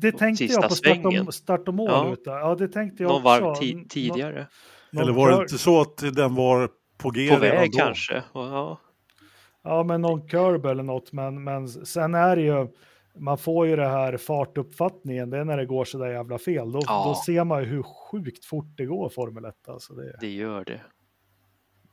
[0.00, 1.90] Det tänkte jag på start och, start och mål.
[1.90, 2.16] Ja.
[2.24, 3.44] ja, det tänkte jag Någon också.
[3.44, 4.46] varv tidigare.
[4.90, 8.22] Nå eller var det inte så att den var på G På väg kanske.
[8.34, 8.80] Ja.
[9.62, 11.12] ja, men någon curb eller något.
[11.12, 12.68] Men, men sen är det ju,
[13.18, 16.72] man får ju det här fartuppfattningen, det är när det går så där jävla fel.
[16.72, 17.04] Då, ja.
[17.06, 19.54] då ser man ju hur sjukt fort det går Formel 1.
[19.68, 20.80] Alltså det, det gör det.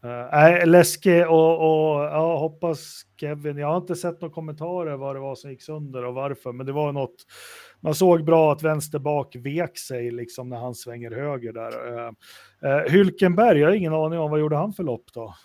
[0.06, 3.58] Nej, äh, läskig och, och ja, hoppas Kevin.
[3.58, 6.66] Jag har inte sett några kommentarer vad det var som gick sönder och varför, men
[6.66, 7.16] det var något.
[7.80, 11.94] Man såg bra att vänster bak vek sig liksom när han svänger höger där.
[11.94, 12.12] Uh,
[12.66, 15.36] uh, Hylkenberg, jag har ingen aning om vad gjorde han för lopp då?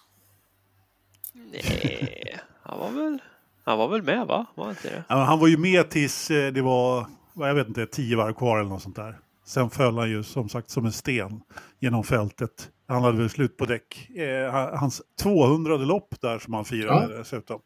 [1.34, 3.18] Nej, han var väl.
[3.64, 4.46] Han var väl med va?
[4.54, 5.04] Var inte det?
[5.08, 8.70] Ja, han var ju med tills det var, jag vet inte, tio varv kvar eller
[8.70, 9.18] något sånt där.
[9.50, 11.40] Sen föll han ju som sagt som en sten
[11.80, 12.68] genom fältet.
[12.88, 14.10] Han hade väl slut på däck.
[14.16, 17.18] Eh, hans 200 lopp där som han firade ja.
[17.18, 17.60] dessutom.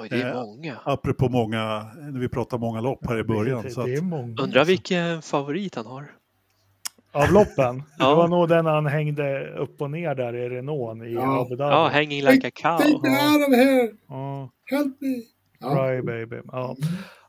[0.00, 0.76] Oj, det är eh, många.
[0.84, 3.62] Apropå många, när vi pratar många lopp här i början.
[3.62, 4.42] Det, det, det är många.
[4.42, 6.10] Undrar vilken favorit han har.
[7.12, 7.82] Av loppen?
[7.98, 8.08] ja.
[8.08, 11.40] Det var nog den han hängde upp och ner där i Renault i ja.
[11.40, 11.74] Abu Dhabi.
[11.74, 12.78] Ja, hanging like a cow.
[12.78, 13.92] Take me out of here!
[14.08, 14.50] Ja.
[14.70, 15.22] Help me!
[15.60, 15.68] Ja.
[15.68, 16.36] Right, baby.
[16.52, 16.76] Ja.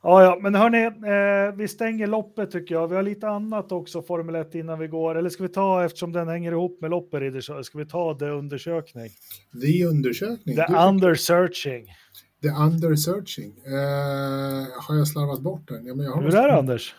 [0.04, 2.88] Ja, ja, men hörni, eh, vi stänger loppet tycker jag.
[2.88, 5.18] Vi har lite annat också, Formel 1, innan vi går.
[5.18, 9.10] Eller ska vi ta, eftersom den hänger ihop med loppet, ska vi ta det undersökning?
[9.62, 10.56] The undersökning?
[10.56, 11.88] The under searching.
[12.42, 13.54] The under searching.
[13.66, 15.86] Eh, har jag slarvat bort den?
[15.86, 16.96] Ja, men jag har Hur är det, Anders?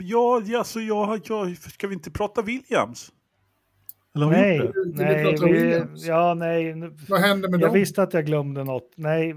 [0.00, 3.12] Ja, alltså, jag, jag, ska vi inte prata Williams?
[4.14, 6.74] Eller nej, nej, vi, ja, nej.
[7.08, 7.60] Vad hände med jag dem?
[7.60, 8.92] Jag visste att jag glömde något.
[8.96, 9.34] Nej,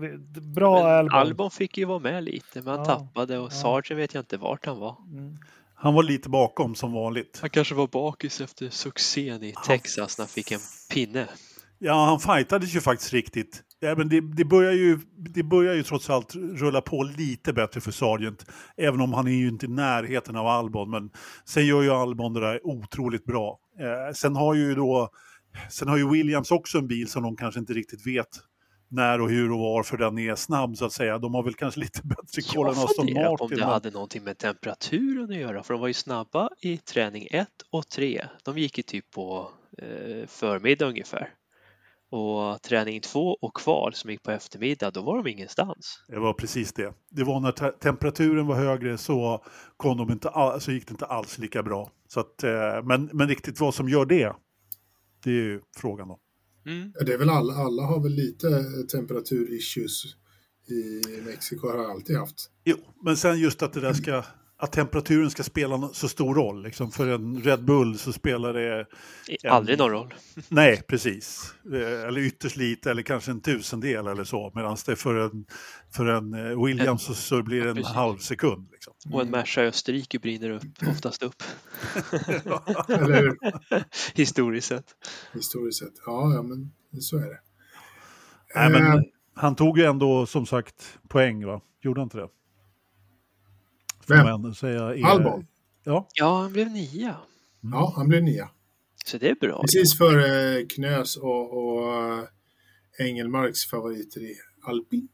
[0.55, 1.19] bra men Albon.
[1.19, 3.49] Albon fick ju vara med lite, men han ja, tappade och ja.
[3.49, 4.97] Sargent vet jag inte vart han var.
[5.11, 5.38] Mm.
[5.76, 7.39] Han var lite bakom som vanligt.
[7.41, 10.59] Han kanske var bakis efter succén i Texas när han fick en
[10.93, 11.28] pinne.
[11.80, 13.61] Ja, han fightades ju faktiskt riktigt.
[13.80, 17.82] Ja, men det, det, börjar ju, det börjar ju trots allt rulla på lite bättre
[17.82, 18.45] för Sargent.
[18.78, 20.89] Även om han är ju inte i närheten av Albon.
[20.89, 21.09] Men
[21.45, 23.59] sen gör ju Albon det där otroligt bra.
[23.80, 25.09] Eh, sen har ju då
[25.69, 28.28] sen har ju Williams också en bil som de kanske inte riktigt vet
[28.88, 31.17] när och hur och varför den är snabb så att säga.
[31.17, 33.49] De har väl kanske lite bättre koll än Jag Aston funderar på om Martin.
[33.49, 37.28] det men- hade någonting med temperaturen att göra för de var ju snabba i träning
[37.32, 38.26] 1 och 3.
[38.43, 41.30] De gick ju typ på eh, förmiddag ungefär.
[42.10, 46.03] Och träning 2 och kval som gick på eftermiddag, då var de ingenstans.
[46.08, 46.93] Det var precis det.
[47.12, 49.43] Det var när te- temperaturen var högre så,
[49.78, 51.91] kom de inte all, så gick det inte alls lika bra.
[52.08, 54.36] Så att, eh, men, men riktigt vad som gör det,
[55.24, 56.20] det är ju frågan då.
[56.66, 56.91] Mm.
[56.99, 60.03] Ja, Det är väl alla, alla har väl lite temperaturissues
[60.68, 62.49] i Mexiko, har alltid haft.
[62.64, 64.24] Jo, men sen just att det där ska,
[64.58, 66.64] att temperaturen ska spela så stor roll.
[66.64, 68.86] Liksom för en Red Bull så spelar det,
[69.28, 70.14] I- Aldrig någon roll.
[70.49, 74.51] nej precis, Eh, eller ytterst lite eller kanske en tusendel eller så.
[74.56, 75.45] Medan det för en,
[75.95, 77.93] för en eh, Williams så, så blir det en precis.
[77.93, 78.68] halv sekund.
[78.72, 78.93] Liksom.
[79.14, 81.43] Och en Merca i Österrike brinner upp, oftast upp.
[84.14, 84.86] Historiskt sett.
[85.34, 85.93] historiskt sett.
[86.06, 87.39] Ja, ja, men så är det.
[88.56, 89.01] Nej, men Eh,
[89.34, 91.62] han tog ju ändå som sagt poäng, va?
[91.82, 92.28] Gjorde han inte det?
[94.08, 94.53] Vem?
[94.53, 94.95] säga.
[94.95, 95.47] Er- Albon?
[95.84, 97.16] Ja, Ja, han blev nia.
[97.62, 98.49] Ja, han blev nia.
[99.06, 99.62] Så det är bra.
[99.62, 102.24] Precis före Knös och, och eh,
[102.99, 105.08] Engelmarks favoriter i Alpin.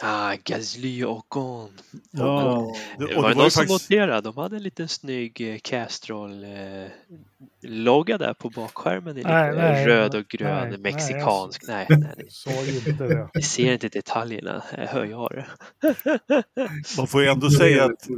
[0.00, 1.70] Ah, Gasly och Ocon.
[2.10, 2.72] ja.
[2.98, 4.88] Det Det, var, och det det var någon som faktiskt, noterade, de hade en liten
[4.88, 11.62] snygg eh, Castrol-logga där på bakskärmen i Nej, nej, röd och grön nej, nej, mexikansk.
[11.68, 13.28] Nej, nej, nej, Såg inte det.
[13.34, 15.46] ni ser inte detaljerna, jag hör jag det.
[16.96, 18.08] man får ju ändå säga att.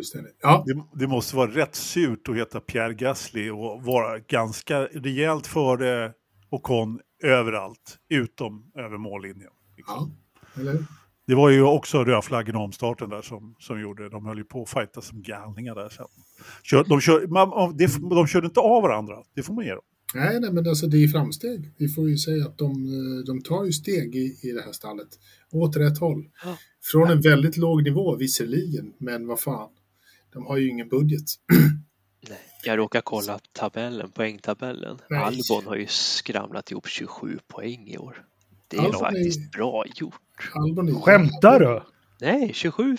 [0.43, 5.47] Ja, det, det måste vara rätt surt att heta Pierre Gasly och vara ganska rejält
[5.47, 6.12] före
[6.51, 9.51] Ocon överallt, utom över mållinjen.
[9.77, 10.16] liksom.
[10.55, 10.85] ja, eller?
[11.27, 14.09] Det var ju också rödflaggen och omstarten där som, som gjorde det.
[14.09, 16.07] De höll ju på att fighta som galningar där sen.
[16.62, 19.83] Kör, de, kör, man, det, de körde inte av varandra, det får man ge dem.
[20.14, 21.72] Nej, nej, men alltså det är framsteg.
[21.79, 24.72] Vi får ju säga att de, eh, de tar ju steg i, i det här
[24.72, 25.09] stallet.
[25.53, 26.29] Åt rätt håll.
[26.45, 26.57] Ja.
[26.93, 29.70] Från en väldigt låg nivå visserligen, men vad fan.
[30.33, 31.25] De har ju ingen budget.
[32.29, 34.99] Nej, jag råkar kolla tabellen, poängtabellen.
[35.11, 35.20] Nej.
[35.20, 38.25] Albon har ju skramlat ihop 27 poäng i år.
[38.68, 40.20] Det är Albon är- faktiskt bra gjort.
[40.55, 41.82] Albon Skämtar du?
[42.20, 42.97] Nej, 27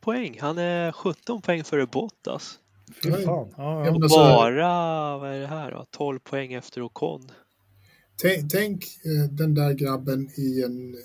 [0.00, 0.38] poäng.
[0.40, 2.58] Han är 17 poäng före Bottas.
[3.02, 3.22] Fy fan.
[3.56, 5.84] Ja, Ja, alltså, Bara, vad är det här då?
[5.90, 7.30] 12 poäng efter Ocon.
[8.22, 10.96] tänk, tänk eh, den där grabben i en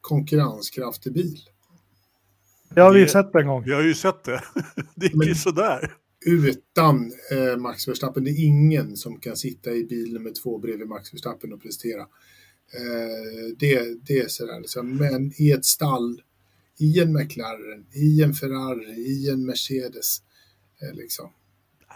[0.00, 1.38] konkurrenskraftig bil.
[2.74, 3.62] Det har vi Det- sett en gång.
[3.64, 4.42] Vi har ju sett det.
[4.94, 5.92] Det gick ju sådär.
[6.26, 8.24] Utan eh, Max Verstappen.
[8.24, 12.06] Det är ingen som kan sitta i bil nummer två bredvid Max Verstappen och prestera.
[12.74, 14.96] Eh, det, det är sådär liksom.
[14.96, 16.22] Men i ett stall,
[16.78, 20.18] i en McLaren, i en Ferrari, i en Mercedes.
[20.82, 21.30] Eh, liksom.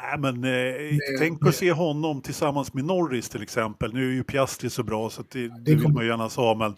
[0.03, 3.93] Nej, men eh, tänk att se honom tillsammans med Norris till exempel.
[3.95, 6.27] Nu är ju Piastri så bra så att det, det vill kommer- man ju gärna
[6.29, 6.55] ha.
[6.55, 6.71] Men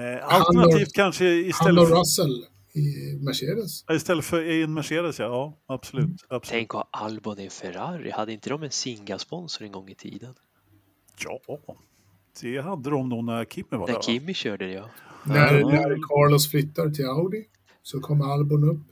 [0.00, 3.84] eh, Han alternativt och- kanske Han istället och för, Russell i Mercedes.
[3.90, 5.24] istället för i en Mercedes, ja.
[5.66, 6.06] ja absolut.
[6.28, 6.42] absolut.
[6.50, 8.10] Tänk att ha Albon i Ferrari.
[8.10, 10.34] Hade inte de en Singa-sponsor en gång i tiden?
[11.24, 11.40] Ja,
[12.40, 13.94] det hade de nog när Kimi var där.
[13.94, 14.00] När?
[14.02, 14.90] Kimi körde det ja.
[15.24, 15.66] När, Ja.
[15.68, 17.44] när Carlos flyttar till Audi
[17.82, 18.86] så kommer Albon upp.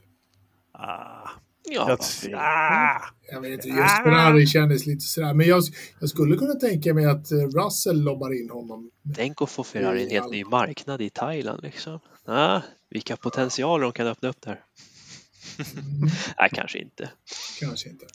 [0.71, 1.29] Ah,
[1.63, 1.99] Ja, jag,
[2.39, 5.33] ah, Jag vet inte, just Ferrari kändes lite sådär.
[5.33, 5.63] Men jag,
[5.99, 8.91] jag skulle kunna tänka mig att eh, Russell lobbar in honom.
[9.15, 11.99] Tänk att få Ferrari en helt ny marknad i Thailand liksom.
[12.25, 14.63] Ah, vilka potentialer de kan öppna upp där.
[16.39, 17.09] Nej, kanske inte.
[17.59, 18.05] Kanske inte.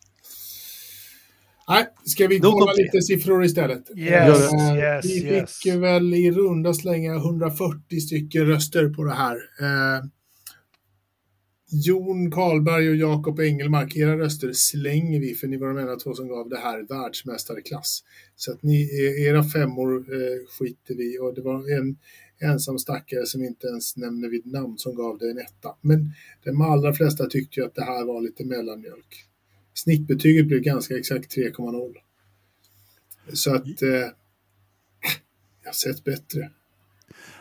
[1.69, 3.91] Nej, ska vi kolla lite siffror istället?
[3.97, 5.59] Yes, Eh, yes, vi yes.
[5.59, 9.37] fick väl i runda slänga 140 stycken röster på det här.
[9.37, 10.05] Eh,
[11.71, 16.15] Jon Karlberg och Jakob Engelmark, era röster slänger vi för ni var de enda två
[16.15, 18.05] som gav det här världsmästarklass.
[18.37, 18.89] Så att ni,
[19.29, 21.97] era femmor eh, skiter vi och det var en
[22.41, 25.77] ensam stackare som inte ens nämner vid namn som gav det en etta.
[25.81, 26.13] Men
[26.45, 29.27] de allra flesta tyckte ju att det här var lite mellanmjölk.
[29.77, 31.95] Snittbetyget blev ganska exakt 3,0.
[33.33, 33.89] Så att eh,
[35.63, 36.51] jag har sett bättre.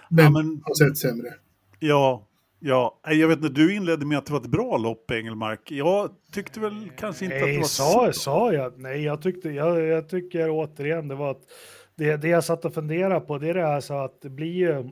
[0.10, 1.34] Men, ja, men, har sett sämre.
[1.80, 2.28] ja,
[2.60, 3.00] ja.
[3.08, 5.72] Nej, Jag vet inte, du inledde med att det var ett bra lopp, Engelmark.
[5.72, 8.20] Jag tyckte väl kanske inte att det Nej, var sa, så.
[8.20, 8.80] sa jag?
[8.80, 11.42] Nej, jag, tyckte, jag, jag tycker återigen det var att
[11.96, 14.54] det, det jag satt och funderade på det är det här så att det blir
[14.54, 14.90] ju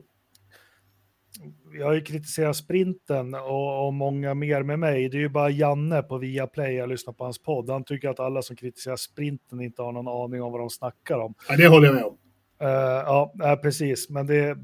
[1.78, 5.08] jag har ju kritiserat sprinten och, och många mer med mig.
[5.08, 7.70] Det är ju bara Janne på Viaplay, jag lyssnar på hans podd.
[7.70, 11.18] Han tycker att alla som kritiserar sprinten inte har någon aning om vad de snackar
[11.18, 11.34] om.
[11.48, 12.16] Ja, det håller jag med om.
[12.60, 14.10] Eh, ja, precis.
[14.10, 14.58] Men det,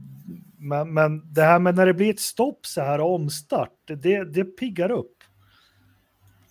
[0.58, 4.44] men, men det här med när det blir ett stopp så här omstart, det, det
[4.44, 5.16] piggar upp.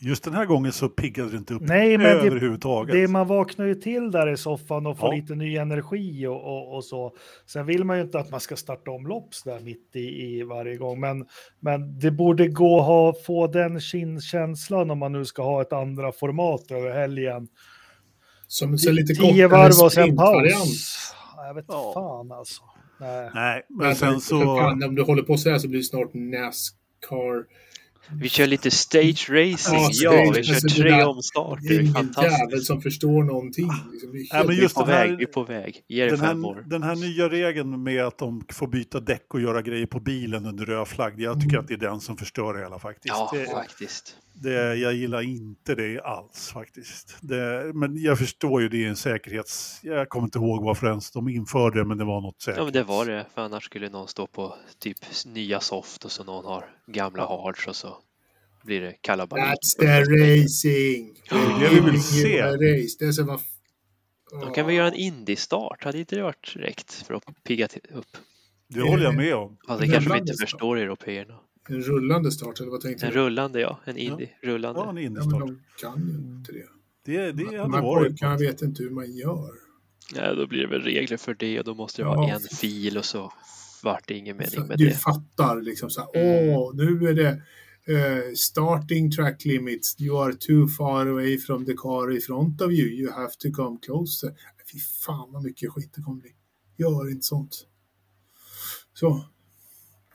[0.02, 2.95] Just den här gången så piggade det inte upp Nej, men det- överhuvudtaget.
[2.95, 5.16] Det, man vaknar ju till där i soffan och får Ja.
[5.22, 7.16] lite ny energi och, och, och så.
[7.45, 10.43] Sen vill man ju inte att man ska starta om lopps där mitt i, i
[10.43, 11.26] varje gång, men,
[11.60, 13.80] men det borde gå att ha, få den
[14.22, 17.47] känslan om man nu ska ha ett andra format över helgen.
[18.47, 21.14] Som så lite Tio varv och sen paus.
[21.47, 21.91] Jag vet Ja.
[21.93, 22.64] fan alltså.
[23.00, 23.30] Nej.
[23.34, 24.39] Nej, men Men sen så...
[24.41, 27.43] fan, om du håller på så här så blir det snart Nascar.
[28.14, 29.80] Vi kör lite stage racing.
[29.80, 31.82] Ja, Ja, stage- vi kör alltså tre där- Det är omstarter.
[31.82, 33.70] ingen jävel som förstår någonting.
[33.91, 35.18] Liksom, är Ja, men Vi är just på den här- väg.
[35.18, 35.82] Vi är på väg.
[35.88, 36.64] Ge det Den fem här, år.
[36.68, 40.45] den här nya regeln med att de får byta däck och göra grejer på bilen
[40.45, 43.07] under röd flagg, jag tycker att det är den som förstör det hela faktiskt.
[43.18, 44.16] Ja, det, faktiskt.
[44.42, 47.18] Det, jag gillar inte det alls faktiskt.
[47.22, 49.80] Det, men jag förstår ju det är en säkerhets...
[49.84, 52.58] Jag kommer inte ihåg varför ens de införde det, men det var något säkert.
[52.58, 53.26] Ja, men det var det.
[53.34, 57.68] För annars skulle någon stå på typ nya soft och så någon har gamla hards
[57.68, 57.98] och så
[58.64, 59.46] blir det kalabalik.
[59.46, 61.14] That's the racing!
[61.30, 62.42] Det är det vi vill se.
[62.42, 62.96] Race.
[63.00, 63.40] Det är så vad...
[64.32, 65.84] Då kan vi göra en indie-start.
[65.84, 68.18] Hade inte det varit direkt för att pigga upp?
[68.68, 69.58] Det håller jag med om.
[69.68, 71.40] Fast det kanske vi inte förstår européerna.
[71.70, 73.20] En rullande start, eller vad tänkte En du?
[73.20, 73.80] rullande, ja.
[73.86, 74.30] En indie.
[74.41, 74.80] Rullande.
[74.82, 76.65] Ja, en Ja, men de kan ju inte det.
[77.05, 78.07] Det, det De hade här varit...
[78.09, 79.49] pojkarna vet inte hur man gör.
[80.15, 82.15] Nej, då blir det väl regler för det och då måste det Ja.
[82.15, 83.34] vara en fil och så
[83.84, 84.95] vart det ingen mening med du det.
[84.95, 86.57] fattar liksom så här, Mm.
[86.57, 87.41] åh, nu är det
[87.93, 90.01] eh, starting track limits.
[90.01, 92.88] You are too far away from the car in front of you.
[92.89, 94.30] You have to come closer.
[94.72, 96.32] Fy fan vad mycket skit det kommer bli.
[96.78, 97.65] Gör inte sånt.
[98.93, 99.26] Så.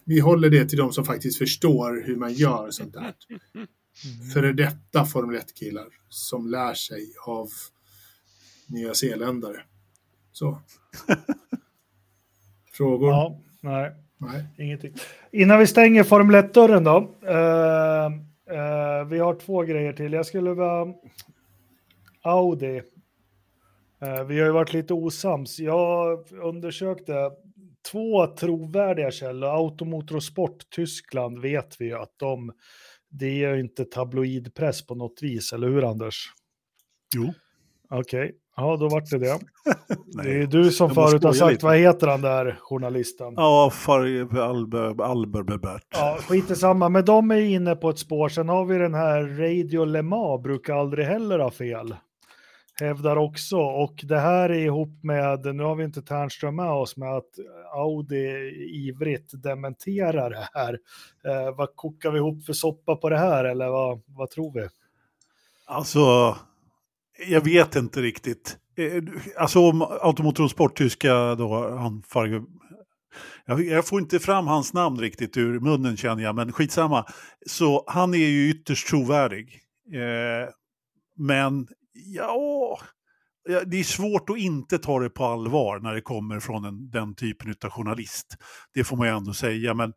[0.05, 3.12] Vi håller det till de som faktiskt förstår hur man gör sånt där.
[4.34, 7.48] Före detta Formel 1-killar som lär sig av
[8.68, 9.61] nya zeeländare.
[10.32, 10.59] Så.
[12.72, 13.11] Frågor?
[13.11, 13.92] Ja, nej.
[14.18, 14.44] Nej.
[14.59, 14.94] Ingenting.
[15.32, 17.11] Innan vi stänger Formel 1-dörren då.
[17.26, 18.07] eh,
[18.59, 20.12] eh, vi har två grejer till.
[20.12, 20.94] Jag skulle vilja...
[22.22, 22.76] Audi.
[24.02, 25.59] Eh, vi har ju varit lite osams.
[25.61, 27.30] Jag undersökte
[27.91, 29.49] två trovärdiga källor.
[29.49, 32.53] Automotorsport Tyskland vet vi ju att de...
[33.11, 36.26] Det är ju inte tabloidpress på något vis, eller hur Anders?
[37.16, 37.32] Jo.
[37.91, 39.39] Okej, ja då vart det det.
[40.16, 40.47] Det är Nej.
[40.47, 41.66] du som förut har sagt, lite.
[41.66, 43.35] vad heter han där journalisten?
[43.37, 43.72] Ja,
[44.32, 45.82] Alber, Alberbert.
[45.91, 46.89] Ja, skit i samma.
[46.89, 48.28] Men de är inne på ett spår.
[48.28, 51.95] Sen har vi den här Radio Le Mans, brukar aldrig heller ha fel.
[52.81, 53.57] Hävdar också.
[53.57, 57.31] Och det här är ihop med, nu har vi inte Ternström med oss, med att
[57.75, 58.27] Audi
[58.87, 60.79] ivrigt dementerar det här.
[61.25, 64.68] Eh, vad kokar vi ihop för soppa på det här eller vad, vad tror vi?
[65.66, 66.37] Alltså,
[67.29, 68.59] jag vet inte riktigt.
[68.77, 69.03] Eh,
[69.37, 72.43] alltså om Automotorsport tyska då, han Farge,
[73.47, 77.07] jag, jag får inte fram hans namn riktigt ur munnen känner jag, men skitsamma.
[77.47, 79.61] Så han är ju ytterst trovärdig.
[79.93, 80.49] Eh,
[81.16, 82.78] men ja,
[83.66, 87.14] det är svårt att inte ta det på allvar när det kommer från en, den
[87.14, 88.36] typen av journalist.
[88.74, 89.92] Det får man ju ändå säga, men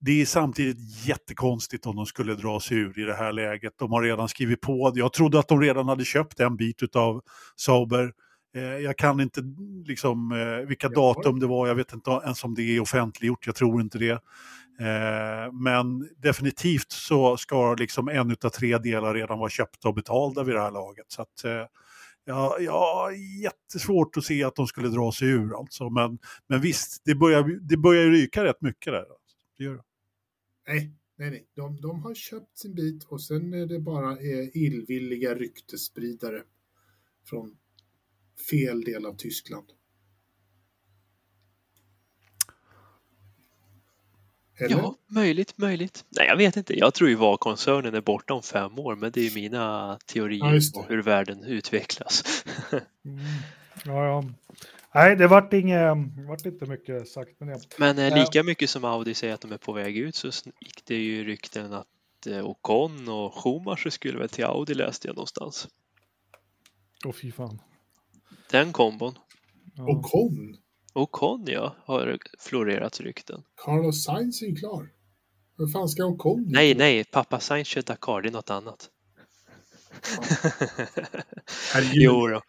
[0.00, 3.72] det är samtidigt jättekonstigt om de skulle dra sig ur i det här läget.
[3.78, 4.92] De har redan skrivit på.
[4.94, 7.22] Jag trodde att de redan hade köpt en bit av
[7.56, 8.12] Sauber.
[8.56, 9.42] Eh, jag kan inte
[9.84, 11.68] liksom eh, vilka datum det var.
[11.68, 13.46] Jag vet inte ens om det är offentliggjort.
[13.46, 14.22] Jag tror inte det.
[14.82, 20.44] Eh, men definitivt så ska liksom en av tre delar redan vara köpta och betalda
[20.44, 21.06] vid det här laget.
[21.08, 21.66] Så att, eh,
[22.24, 23.10] Ja, ja,
[23.42, 25.90] jättesvårt att se att de skulle dra sig ur alltså.
[25.90, 29.00] Men, men visst, det börjar, det börjar ryka rätt mycket där.
[29.00, 29.36] Alltså.
[29.58, 29.82] Det gör det.
[30.68, 31.46] Nej, nej, nej.
[31.54, 36.42] De, de har köpt sin bit och sen är det bara eh, illvilliga ryktesspridare
[37.24, 37.56] från
[38.50, 39.66] fel del av Tyskland.
[44.64, 44.76] Eller?
[44.76, 46.04] Ja, möjligt, möjligt.
[46.08, 46.78] Nej, jag vet inte.
[46.78, 49.98] Jag tror ju VA-koncernen är borta om fem år, men det är ju mina Ja,
[50.06, 50.72] teorier det.
[50.74, 52.44] på hur världen utvecklas.
[53.04, 53.18] Mm.
[53.84, 54.24] Ja, ja.
[54.94, 55.96] Nej, det vart, inget,
[56.28, 57.60] vart inte mycket sagt med det.
[57.78, 58.14] Men eh, Ja.
[58.14, 60.26] lika mycket som Audi säger att de är på väg ut så
[60.60, 61.86] gick det ju rykten att
[62.26, 65.68] eh, Ocon och Schumacher skulle väl till Audi läste jag någonstans.
[67.04, 67.58] Åh fy fan.
[68.50, 69.18] Den kombon.
[69.74, 69.82] Ja.
[69.84, 70.56] Och Con.
[70.92, 73.42] Ocon ja, har florerat rykten.
[73.64, 74.88] Carlos Sainz är klar.
[75.56, 76.44] Vad fan ska Ocon?
[76.48, 78.88] Nej, nej, pappa Sainz kör Dakar, det är något annat.
[81.74, 82.02] Herregud.
[82.02, 82.42] jo då.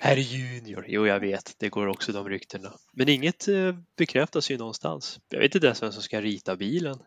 [0.00, 2.72] Herr Junior, jo jag vet, det går också de ryktena.
[2.92, 5.20] Men inget eh, bekräftas ju någonstans.
[5.28, 6.98] Jag vet inte ens vem som ska rita bilen.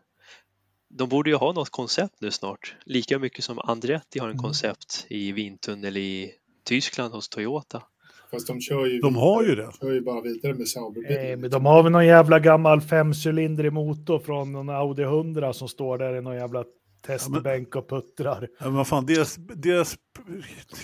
[0.88, 2.76] De borde ju ha något koncept nu snart.
[2.84, 4.42] Lika mycket som Andretti har en Mm.
[4.42, 6.32] koncept i vindtunnel i
[6.64, 7.82] Tyskland hos Toyota.
[8.30, 9.62] Fast de kör ju, De har ju det.
[9.62, 11.22] de kör ju bara vidare med Sauberbilen.
[11.22, 15.68] Nej, men de har väl någon jävla gammal femcylindrig motor från någon Audi 100 som
[15.68, 16.64] står där i någon jävla
[17.06, 18.48] testbänk och puttrar.
[18.58, 19.96] Ja, men vad fan, deras, deras,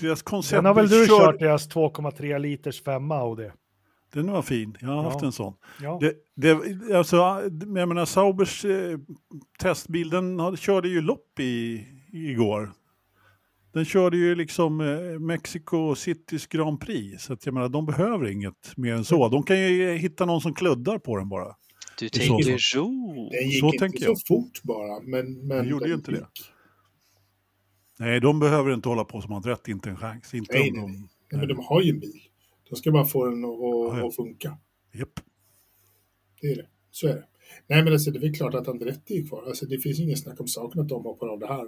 [0.01, 0.51] deras koncept...
[0.51, 3.51] Sen har väl du kör- kört deras 2,3 liters femma Audi?
[4.13, 5.27] Den var fin, jag har haft Ja.
[5.27, 5.55] en sån.
[5.83, 5.99] Ja.
[6.01, 6.53] Det, det,
[6.97, 7.17] alltså,
[7.77, 8.99] jag menar, Saubers eh,
[9.59, 12.71] testbil, den hade- körde ju lopp i, igår.
[13.77, 18.27] Den körde ju liksom eh, Mexico Citys Grand Prix, så att jag menar, de behöver
[18.27, 19.29] inget mer än så.
[19.29, 21.57] De kan ju hitta någon som kluddar på den bara.
[21.99, 22.59] Du så tänker fall.
[22.61, 22.85] så.
[23.33, 25.47] Den gick Så inte tänker så fort bara, men...
[25.47, 26.17] men Den gjorde ju inte det.
[26.17, 26.51] gick.
[27.99, 30.35] Nej, de behöver inte hålla på som Andretti, inte en chans.
[30.35, 30.91] Inte Nej, om nej, de...
[30.93, 31.09] nej.
[31.33, 32.21] Nej, men de har ju en bil.
[32.71, 34.07] De ska bara få den att, Ja, ja.
[34.07, 34.59] att funka.
[34.95, 35.21] Japp.
[36.41, 36.67] Det är det.
[36.91, 37.25] Så är det.
[37.67, 39.43] Nej, men alltså, det är väl klart att Andretti är kvar.
[39.47, 41.67] Alltså, det finns ingen snack om saken att de hoppar av det här.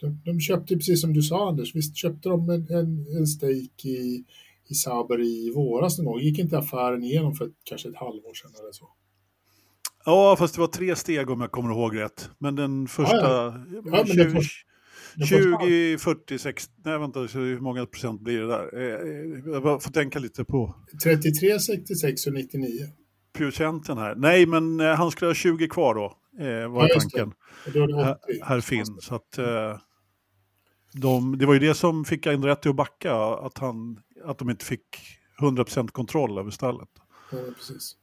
[0.00, 3.88] De, de köpte, precis som du sa Anders, visst köpte de en, en, en stake
[3.88, 4.24] i,
[4.68, 6.20] i Sauber i våras någon gång.
[6.20, 8.88] Gick inte affären igenom för ett, kanske ett halvår sedan eller så?
[10.04, 12.30] Ja, fast det var tre steg om jag kommer ihåg rätt.
[12.38, 13.16] Men den första...
[13.16, 14.42] Ja, men det 20, får-
[15.16, 16.72] det får- 20, 40, 60...
[16.84, 18.78] Nej, vänta, så hur många procent blir det där?
[18.78, 20.74] Eh, eh, Jag får tänka lite på
[21.04, 22.70] 33, 66 och 99.
[23.32, 24.14] procenten här.
[24.14, 26.00] Nej, men eh, han skulle ha 20 kvar då,
[26.68, 27.00] var Ja, det.
[27.00, 27.32] tanken.
[27.66, 27.94] Är det 80.
[27.94, 28.90] Här, här finns.
[29.04, 29.38] Så att,
[31.00, 34.64] de, det var ju det som fick Andretti att backa, att, han, att de inte
[34.64, 34.96] fick
[35.40, 36.88] 100% kontroll över stallet.
[37.32, 37.96] Ja, precis.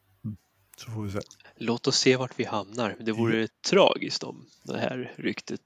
[0.78, 1.20] Så får vi se.
[1.56, 2.98] Låt oss se vart vi hamnar.
[3.00, 5.62] Det vore tragiskt om det här ryktet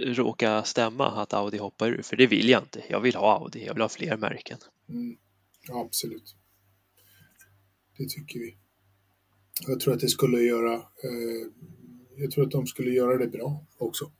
[0.00, 2.82] råkar stämma att Audi hoppar ur, för det vill jag inte.
[2.88, 4.58] Jag vill ha Audi, jag vill ha fler märken.
[4.88, 5.16] Mm.
[5.68, 6.36] Ja, absolut.
[7.98, 8.56] Det tycker vi.
[9.66, 10.74] Jag tror att det skulle göra...
[10.74, 11.50] Eh,
[12.16, 14.12] jag tror att de skulle göra det bra också.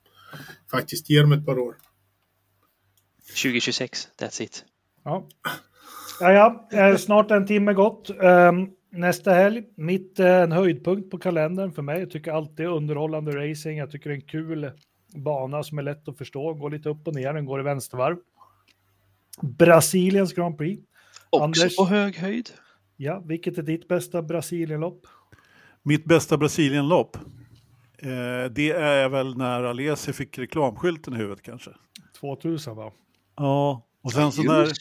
[0.71, 1.77] Faktiskt, ge dem ett par år.
[3.35, 4.65] 2026, that's it.
[5.03, 5.27] Ja.
[6.19, 8.09] Ja, ja, eh, snart en timme gått.
[8.09, 11.99] Ehm, nästa helg, mitt eh, en höjdpunkt på kalendern för mig.
[11.99, 13.77] Jag tycker alltid underhållande racing.
[13.77, 14.71] Jag tycker det är en kul
[15.15, 16.53] bana som är lätt att förstå.
[16.53, 18.17] Går lite upp och ner, den går i vänstervarv.
[19.41, 20.83] Brasiliens Grand Prix.
[21.29, 21.77] Också Anders?
[21.77, 22.49] på hög höjd.
[22.97, 25.07] Ja, vilket är ditt bästa Brasilienlopp?
[25.83, 27.17] Mitt bästa Brasilienlopp,
[27.97, 31.71] eh, det är väl när Alesi fick reklamskylten i huvudet kanske.
[32.19, 32.91] 2000 va?
[33.35, 34.71] Ja, och sen så när,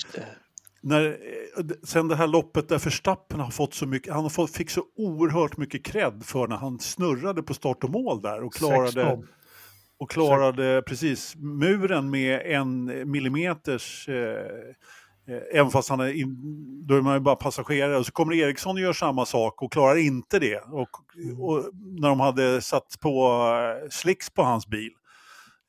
[0.80, 4.51] när, eh, sen det här loppet där Verstappen har fått så mycket, han har fått,
[4.51, 8.55] fick så oerhört mycket cred för när han snurrade på start och mål där och
[8.55, 9.26] klarade, 16.
[9.98, 14.14] och klarade precis muren med en millimeters, eh,
[15.28, 16.36] eh, även fast han är, in,
[16.86, 19.72] då är man ju bara passagerare, och så kommer Eriksson och gör samma sak och
[19.72, 20.61] klarar inte det.
[20.61, 20.90] Och,
[21.38, 23.42] och när de hade satt på
[23.82, 24.90] eh, slicks på hans bil,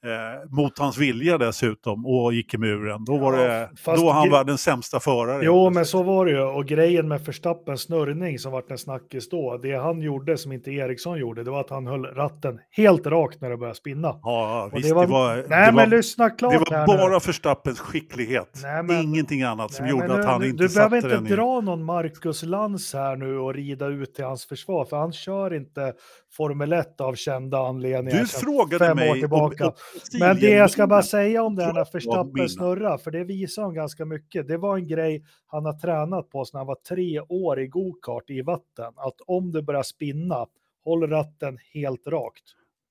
[0.06, 4.06] eh, mot hans vilja dessutom, och gick i muren, då var Ja, det, fast då
[4.08, 5.42] var han världens sämsta förare.
[5.46, 6.40] Jo, men så var det ju.
[6.42, 10.72] Och grejen med Verstappens snurrning som vart en snackis då, det han gjorde som inte
[10.72, 14.20] Eriksson gjorde, det var att han höll ratten helt rakt när det började spinna.
[14.24, 16.80] Ja, Och visst, det var, det var, nej, det men var, lyssna klart det var
[16.80, 16.86] nu.
[17.10, 18.60] bara Förstappens skicklighet.
[18.64, 20.90] Nej, men- Ingenting annat som Nej, gjorde men att nu- han nu- inte Du satte
[20.90, 21.36] behöver den inte i...
[21.36, 25.54] dra någon Marcus Lantz här nu och rida ut till hans försvar, för han kör
[25.54, 25.94] inte
[26.32, 28.20] Formel 1 av kända anledningar.
[28.20, 29.66] Du frågade fem mig år tillbaka.
[29.66, 29.72] om,
[30.14, 33.24] om Men det jag ska bara säga om det här när Verstappen snurrar, för det
[33.24, 34.48] visar han ganska mycket.
[34.48, 38.30] Det var en grej han har tränat på sedan han var tre år i gokart
[38.30, 38.94] i vatten.
[38.96, 40.46] Att om det börjar spinna,
[40.84, 42.44] håll ratten helt rakt.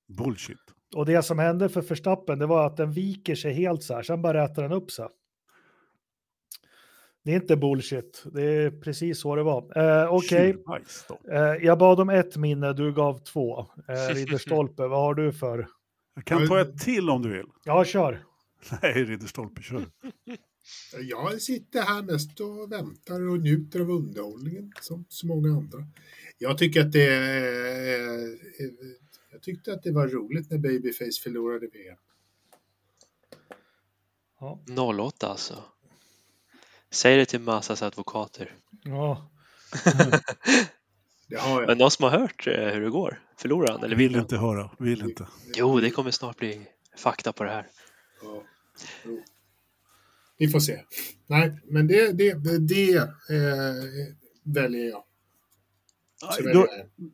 [0.09, 0.59] Bullshit.
[0.97, 4.03] Och det som hände för Verstappen, det var att den viker sig helt så här,
[4.03, 5.07] sen bara rätar den upp sig.
[7.31, 9.79] Det är inte bullshit, det är precis så det var.
[10.03, 10.57] Eh, Okej,
[11.09, 11.33] då.
[11.33, 13.61] eh, jag bad om ett minne, du gav två.
[13.61, 15.69] Eh, Ridderstolpe, vad har du för?
[16.15, 17.47] Jag kan ta ett till om du vill.
[17.65, 18.25] Ja, kör.
[18.83, 19.87] Nej, Ridderstolpe, kör.
[21.01, 25.87] Jag sitter här mest och väntar och njuter av underhållningen som så många andra.
[26.39, 28.39] Jag tycker att det är,
[29.33, 31.97] Jag tyckte att det var roligt när Babyface förlorade VM.
[34.41, 34.61] Ja.
[35.07, 35.55] 08 alltså.
[36.93, 38.53] Säg det till Massas advokater.
[38.85, 39.31] ja.
[41.29, 41.69] Det har jag.
[41.69, 43.21] Men någon som har hört eh, hur det går?
[43.37, 44.25] Förlorar han eller Vill vill han?
[44.25, 45.27] inte höra, vill inte.
[45.57, 46.67] Jo, det kommer snart bli
[46.97, 47.67] fakta på det här.
[48.23, 48.43] Ja.
[50.39, 50.81] Vi får se.
[51.27, 53.75] Nej, men det, det, det, det eh,
[54.45, 55.05] väljer jag.
[56.55, 56.67] Då,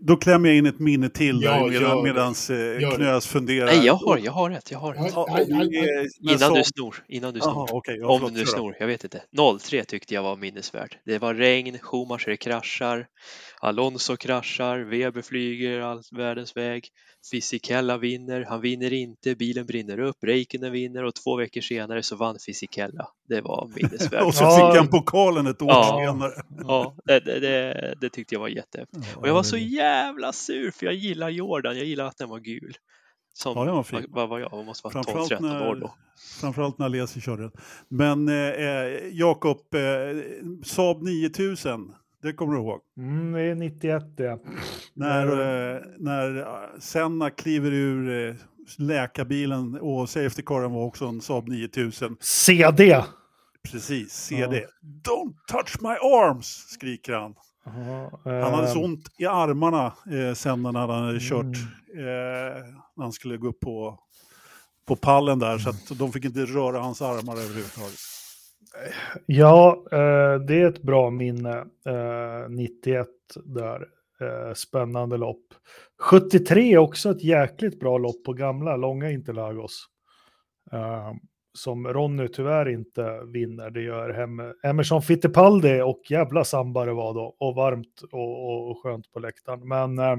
[0.07, 2.90] då klämmer jag in ett minne till Ja, där medan, medans eh.
[2.94, 3.66] Knös funderar.
[3.66, 5.12] Nej, jag har, jag har rätt, jag har rätt.
[5.14, 7.52] Ja, Ja, Innan så- du snor, innan du snor.
[7.54, 9.22] Jaha, okej, ja, Om förlåt, du snor, jag vet inte.
[9.61, 10.96] 03 tyckte jag var minnesvärd.
[11.04, 13.07] Det var regn, Schumacher kraschar,
[13.61, 16.88] Alonso kraschar, Weber flyger all världens väg,
[17.30, 22.16] Fisichella vinner, han vinner inte, bilen brinner upp, Räikkönen vinner och två veckor senare så
[22.16, 23.09] vann Fisichella.
[23.28, 24.22] Det var minnesvärt.
[24.26, 25.98] Och så fick han pokalen ett år Ja.
[26.07, 26.32] senare.
[26.68, 28.95] Ja, det, det, det, det tyckte jag var jättehäftigt.
[29.16, 32.38] Och jag var så jävla sur för jag gillar Jordan, jag gillar att den var
[32.38, 32.74] gul.
[33.32, 34.07] Som, Ja, den var fin.
[34.09, 34.53] Vad, var jag?
[34.53, 35.94] Jag måste vara Framförallt 12-13 år när, då.
[36.40, 37.53] framförallt när Alesi körde den.
[37.88, 39.80] Men eh, eh, Jakob, eh,
[40.64, 41.92] Saab 9000,
[42.22, 42.80] det kommer du ihåg?
[42.99, 44.38] Mm, det är 91 det.
[44.94, 46.47] När, eh, när eh,
[46.78, 48.34] Senna kliver ur eh,
[48.78, 52.16] läkarbilen och safety-caren var också en Saab 9000.
[52.20, 53.03] CD!
[53.72, 54.66] Precis, se det.
[55.05, 57.34] Don't touch my arms, skriker han.
[58.24, 61.44] Han hade så eh, ont i armarna eh, sen när han hade kört,
[61.94, 62.06] Mm.
[62.06, 62.64] eh,
[62.96, 63.98] när han skulle gå upp på,
[64.86, 67.98] på pallen där, så att de fick inte röra hans armar överhuvudtaget.
[69.26, 71.58] Ja, eh, det är ett bra minne.
[71.86, 73.08] Eh, 91
[73.44, 73.86] där.
[74.20, 75.44] Eh, spännande lopp.
[75.98, 79.86] 73 är också ett jäkligt bra lopp på gamla, långa Interlagos.
[81.57, 83.70] Som Ronny tyvärr inte vinner.
[83.70, 87.36] Det gör Hem Emerson Fittipaldi och jävla samba det var då.
[87.38, 89.68] Och varmt och, och, och skönt på läktaren.
[89.68, 90.18] Men eh,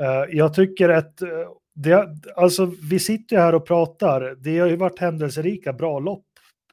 [0.00, 1.28] eh, jag tycker att eh,
[1.74, 4.36] det, alltså, vi sitter ju här och pratar.
[4.38, 6.26] Det har ju varit händelserika bra lopp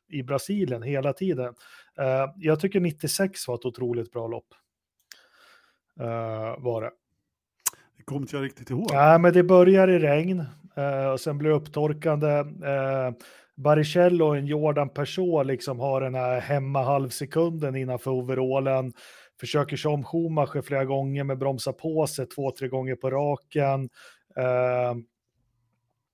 [0.10, 1.54] i Brasilien hela tiden.
[2.00, 4.54] Eh, jag tycker 96 var ett otroligt bra lopp.
[6.00, 6.92] Eh, var det.
[7.98, 8.90] Det kommer inte jag riktigt ihåg.
[8.92, 10.46] Ja, men det börjar i regn
[10.76, 12.28] eh, och sen blir det upptorkande.
[13.60, 18.94] Baricello och en Jordan Peugeot liksom har den här hemma halvsekunden innanför overallen.
[19.40, 23.90] Försöker köra om Schumacher flera gånger med bromsa på sig två, tre gånger på raken.
[24.38, 24.96] Eh,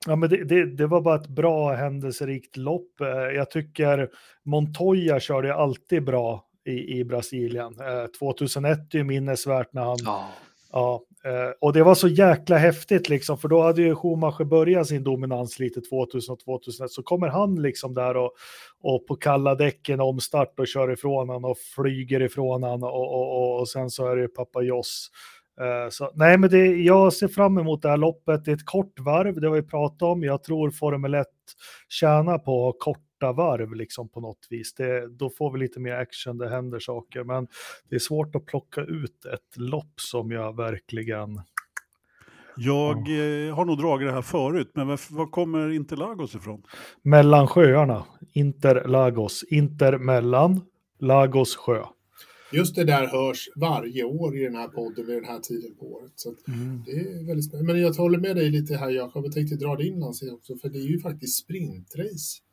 [0.07, 3.01] ja, men det, det, det var bara ett bra händelserikt lopp.
[3.01, 4.09] Eh, jag tycker
[4.43, 7.79] Montoya körde alltid bra i, i Brasilien.
[7.79, 10.29] Eh, 2001 är ju minnesvärt när han Ja,
[10.75, 14.87] Ja, Eh, och det var så jäkla häftigt liksom, för då hade ju Schumacher börjat
[14.87, 18.31] sin dominans lite 2000 och 2001, så kommer han liksom där och,
[18.81, 23.37] och på kalla däcken omstart och kör ifrån han och flyger ifrån han och, och,
[23.37, 25.09] och, och sen så är det pappa Joss.
[25.61, 28.45] Eh, så, nej, men det, jag ser fram emot det här loppet.
[28.45, 30.23] Det är ett kort varv, det har vi pratat om.
[30.23, 31.27] Jag tror Formel 1
[31.89, 32.77] tjänar på att ha
[33.15, 34.73] korta varv liksom på något vis.
[34.73, 37.23] Det, då får vi lite mer action, det händer saker.
[37.23, 37.47] Men
[37.89, 41.41] det är svårt att plocka ut ett lopp som jag verkligen...
[42.57, 46.63] Jag eh, har nog dragit det här förut, men var, var kommer Interlagos ifrån?
[47.01, 50.61] Mellan sjöarna, Interlagos, Inter mellan,
[50.99, 51.83] Lagos sjö.
[52.53, 55.85] Just det där hörs varje år i den här podden vid den här tiden på
[55.85, 56.11] året.
[56.15, 56.37] Så att
[56.85, 57.73] det är väldigt spännande.
[57.73, 60.69] Men jag håller med dig lite här Jakob, jag tänkte dra det inlands också, för
[60.69, 62.44] det är ju faktiskt sprintrace.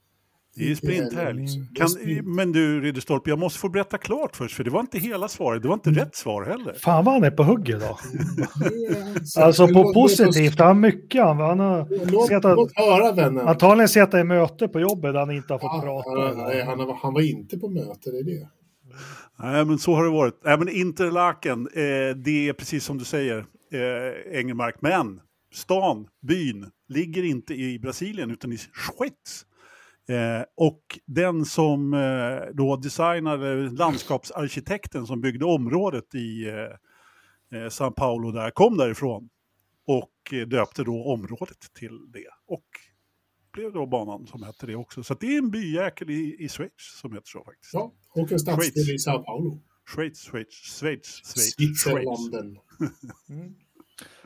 [0.57, 1.38] Det är ju sprinthelg.
[1.46, 2.26] Det är Kan, sprint.
[2.26, 5.62] men du Ridderstolpe, jag måste få berätta klart först, för det var inte hela svaret,
[5.62, 6.74] det var inte rätt svar heller.
[6.74, 7.98] Fan vad han är på hugget då.
[9.24, 11.22] Så- Alltså på positivt, han har mycket.
[11.24, 13.48] Han, han har Låt, suttit- låt höra vännen.
[13.48, 16.44] antagligen suttit i möte på jobbet där han inte har fått Ja, prata.
[16.48, 18.48] nej, han, var- han var inte på möte, det är det.
[19.38, 20.40] Nej, men så har det varit.
[20.44, 23.38] Nej, men Interlaken, eh, det är precis som du säger,
[23.72, 24.74] eh, Engelmark.
[24.80, 25.20] Men
[25.55, 29.46] stan, byn, ligger inte i Brasilien utan i Schweiz.
[30.09, 36.55] Eh, och den som eh, då designade, landskapsarkitekten som byggde området i eh,
[37.61, 39.28] eh, São Paulo där, kom därifrån.
[39.86, 42.28] Och eh, döpte då området till det.
[42.46, 42.66] Och
[43.53, 45.03] blev då banan som hette det också.
[45.03, 47.74] Så det är en byjäkel i, i Schweiz som heter så faktiskt.
[47.74, 49.62] Ja, och en stadsdel i Sao Paulo.
[49.94, 51.34] Schweiz, Schweiz, Schweiz, Schweiz.
[51.34, 51.55] Schweiz.
[51.55, 52.59] Switzerlanden.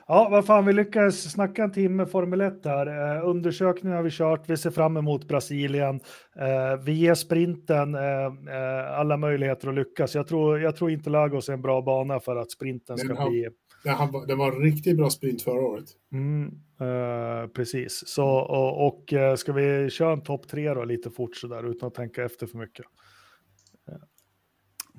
[0.09, 3.17] Ja, vad fan, vi lyckades snacka en timme Formel 1 här.
[3.17, 6.01] Eh, undersökningen har vi kört, vi ser fram emot Brasilien.
[6.37, 10.15] Eh, vi ger sprinten eh, eh, alla möjligheter att lyckas.
[10.15, 13.17] Jag tror, jag tror inte Lagos är en bra bana för att sprinten ska Den
[13.17, 13.49] har- bli...
[13.85, 15.85] Det, han, var- det var en riktigt bra sprint förra året.
[16.13, 16.47] Mm,
[16.81, 21.37] eh, precis, så och, och eh, ska vi köra en topp tre då lite fort
[21.37, 22.87] sådär utan att tänka efter för mycket.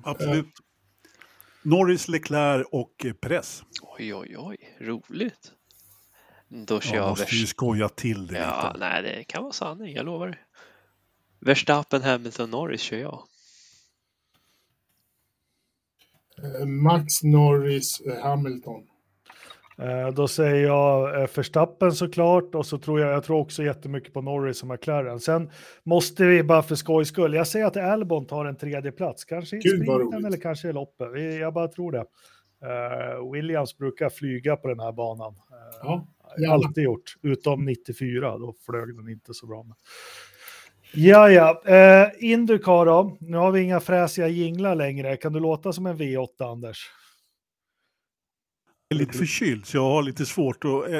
[0.04, 0.46] Absolut.
[1.62, 3.62] Norris, Leclerc och eh, Perez.
[3.82, 5.52] oj, oj, oj, roligt.
[6.48, 8.78] Då kör Jag jag måste ju skoja till det Ja, lite.
[8.86, 10.46] nej, det kan vara sanning, jag lovar.
[11.40, 13.22] Verstappen, Hamilton, Norris kör jag.
[16.42, 18.87] Eh, Max Norris eh, Hamilton.
[19.82, 24.12] Eh, då säger jag eh, Verstappen såklart och så tror jag, jag tror också jättemycket
[24.12, 25.20] på Norris och McLaren.
[25.20, 25.50] Sen
[25.82, 29.56] måste vi bara för skojs skull, jag säger att Albon tar en tredje plats, kanske
[29.56, 31.08] i sprinten eller kanske i loppet.
[31.40, 32.04] Jag bara tror det.
[32.62, 35.32] Eh, Williams brukar flyga på den här banan.
[35.32, 36.06] Eh, Ja,
[36.38, 36.54] gärna.
[36.54, 39.66] alltid gjort, utom 94, då flög den inte så bra.
[40.94, 41.62] Ja, ja.
[41.66, 43.16] Eh, Indycar då.
[43.20, 45.16] Nu har vi inga fräsiga jinglar längre.
[45.16, 46.90] Kan du låta som en V8, Anders?
[48.90, 50.98] Jag är lite förkyld så jag har lite svårt att, eh,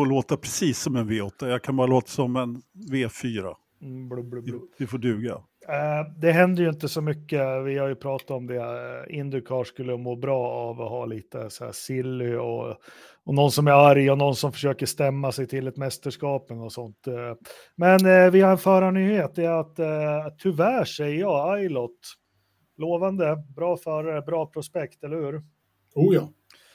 [0.00, 1.48] att låta precis som en V8.
[1.48, 3.54] Jag kan bara låta som en V4.
[3.82, 4.62] Mm, blub, blub, blub.
[4.78, 5.32] Det får duga.
[5.68, 7.40] Eh, det händer ju inte så mycket.
[7.66, 8.56] Vi har ju pratat om det.
[8.56, 12.76] Eh, Indycar skulle må bra av att ha lite så här silly och,
[13.24, 16.72] och någon som är arg och någon som försöker stämma sig till ett mästerskap och
[16.72, 17.06] sånt.
[17.76, 19.34] Men vi har en förarnyhet.
[19.34, 21.98] Det är att tyvärr säger jag Ailot.
[22.76, 25.42] Lovande, bra förare, bra prospekt, eller hur?
[25.94, 26.28] Oh ja.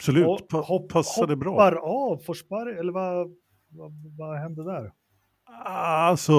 [0.05, 1.51] Absolut, Och hopp- passade bra.
[1.51, 3.27] Hoppar av, får spark, eller vad,
[3.69, 4.91] vad, vad hände där?
[5.65, 6.33] Alltså,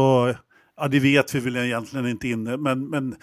[0.76, 3.16] ja, det vet vi väl egentligen inte inne, men, men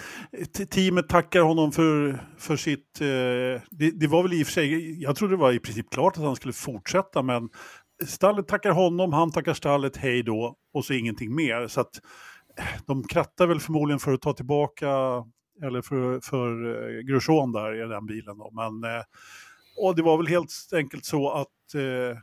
[0.70, 3.02] teamet tackar honom för, för sitt...
[3.02, 5.90] Eh, det, det var väl i och för sig, jag trodde det var i princip
[5.92, 7.50] klart att han skulle fortsätta, men
[8.06, 11.68] stallet tackar honom, han tackar stallet, hej då, och så ingenting mer.
[11.68, 12.02] Så att
[12.58, 14.90] eh, de krattar väl förmodligen för att ta tillbaka,
[15.64, 18.92] eller för, för eh, Grosjean där i den bilen då, men...
[18.96, 19.02] Eh,
[19.76, 22.20] och det var väl helt enkelt så att eh,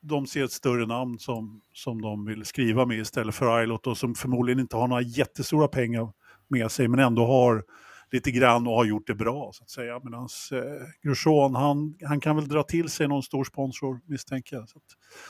[0.00, 3.98] de ser ett större namn som, som de vill skriva med istället för Ailot och
[3.98, 6.12] som förmodligen inte har några jättestora pengar
[6.48, 7.64] med sig men ändå har
[8.10, 10.00] lite grann och har gjort det bra så att säga.
[10.04, 14.68] Medan eh, Grosjean, han, han kan väl dra till sig någon stor sponsor misstänker jag.
[14.68, 14.84] Så att,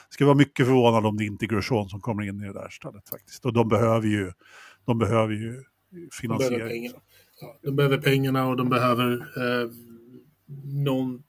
[0.09, 2.69] ska vara mycket förvånad om det inte är Grosjean som kommer in i det där
[2.69, 3.45] stället faktiskt.
[3.45, 4.33] Och de behöver ju,
[4.85, 6.69] de behöver ju De behöver finansiering.
[6.69, 6.99] pengarna.
[7.41, 9.71] Ja, de behöver pengarna och de behöver eh,
[10.65, 11.23] någon...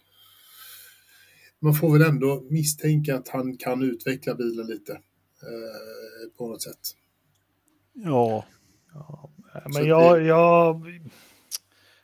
[1.59, 6.79] Man får väl ändå misstänka att han kan utveckla bilen lite eh, på något sätt.
[7.93, 8.45] Ja,
[8.93, 9.29] Ja,
[9.63, 10.81] Så men jag, jag,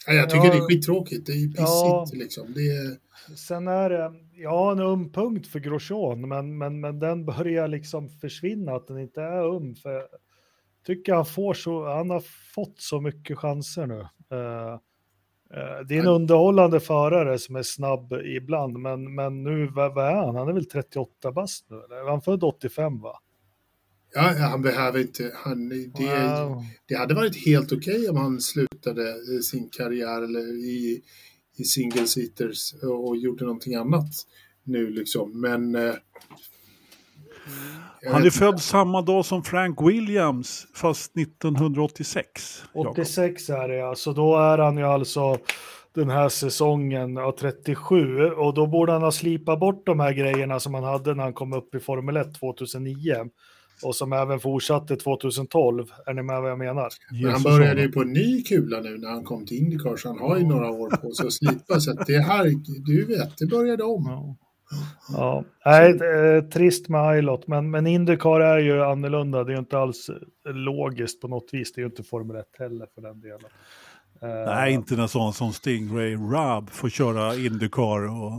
[0.07, 0.51] Ja, jag tycker Ja.
[0.53, 1.25] det är skittråkigt.
[1.25, 2.05] Det är pissigt Ja.
[2.13, 2.53] liksom.
[2.53, 2.97] Det är,
[3.35, 8.09] sen är det, ja en öm punkt för Grosjean, men, men, men den börjar liksom
[8.09, 9.75] försvinna, att den inte är öm.
[9.75, 10.03] För jag
[10.85, 12.23] tycker han får så, han har
[12.55, 13.99] fått så mycket chanser nu.
[14.37, 14.79] Eh,
[15.87, 20.15] det är en underhållande förare som är snabb ibland, men, men nu, vad, vad är
[20.15, 20.35] han?
[20.35, 22.09] Han är väl 38 bast nu, eller?
[22.09, 23.19] Han född 85 va?
[24.15, 25.31] ja, han behöver inte...
[25.35, 26.63] Han, det, Wow.
[26.85, 31.01] det hade varit helt okej om han slutade eh, sin karriär eller i,
[31.57, 34.11] i single seaters och gjorde någonting annat
[34.63, 35.41] nu liksom.
[35.41, 35.75] Men...
[38.01, 42.63] Jag han är född samma dag som Frank Williams fast 1986.
[42.73, 42.91] Jakob.
[42.91, 45.37] 86 är det ja, så då är han ju alltså
[45.95, 50.59] den här säsongen av 37 och då borde han ha slipat bort de här grejerna
[50.59, 53.15] som han hade när han kom upp i Formel 1 2009
[53.83, 55.85] och som även fortsatte 2012.
[56.05, 56.89] Är ni med vad jag menar?
[57.21, 60.07] Men han började ju på en ny kula nu när han kom till Indycar så
[60.07, 61.79] han har ju några år på sig att slipa.
[61.79, 62.53] Så att det här,
[62.85, 64.35] du vet, det började om.
[64.71, 64.77] Ja.
[65.17, 69.43] Ja, nej, det är trist med Ilot, men, men Indycar är ju annorlunda.
[69.43, 70.09] Det är ju inte alls
[70.45, 71.73] logiskt på något vis.
[71.73, 73.39] Det är ju inte Formel 1 heller för den delen.
[74.21, 78.07] Eh, Nej, inte när sån som Stingray Rab får köra Indycar.
[78.07, 78.31] Och...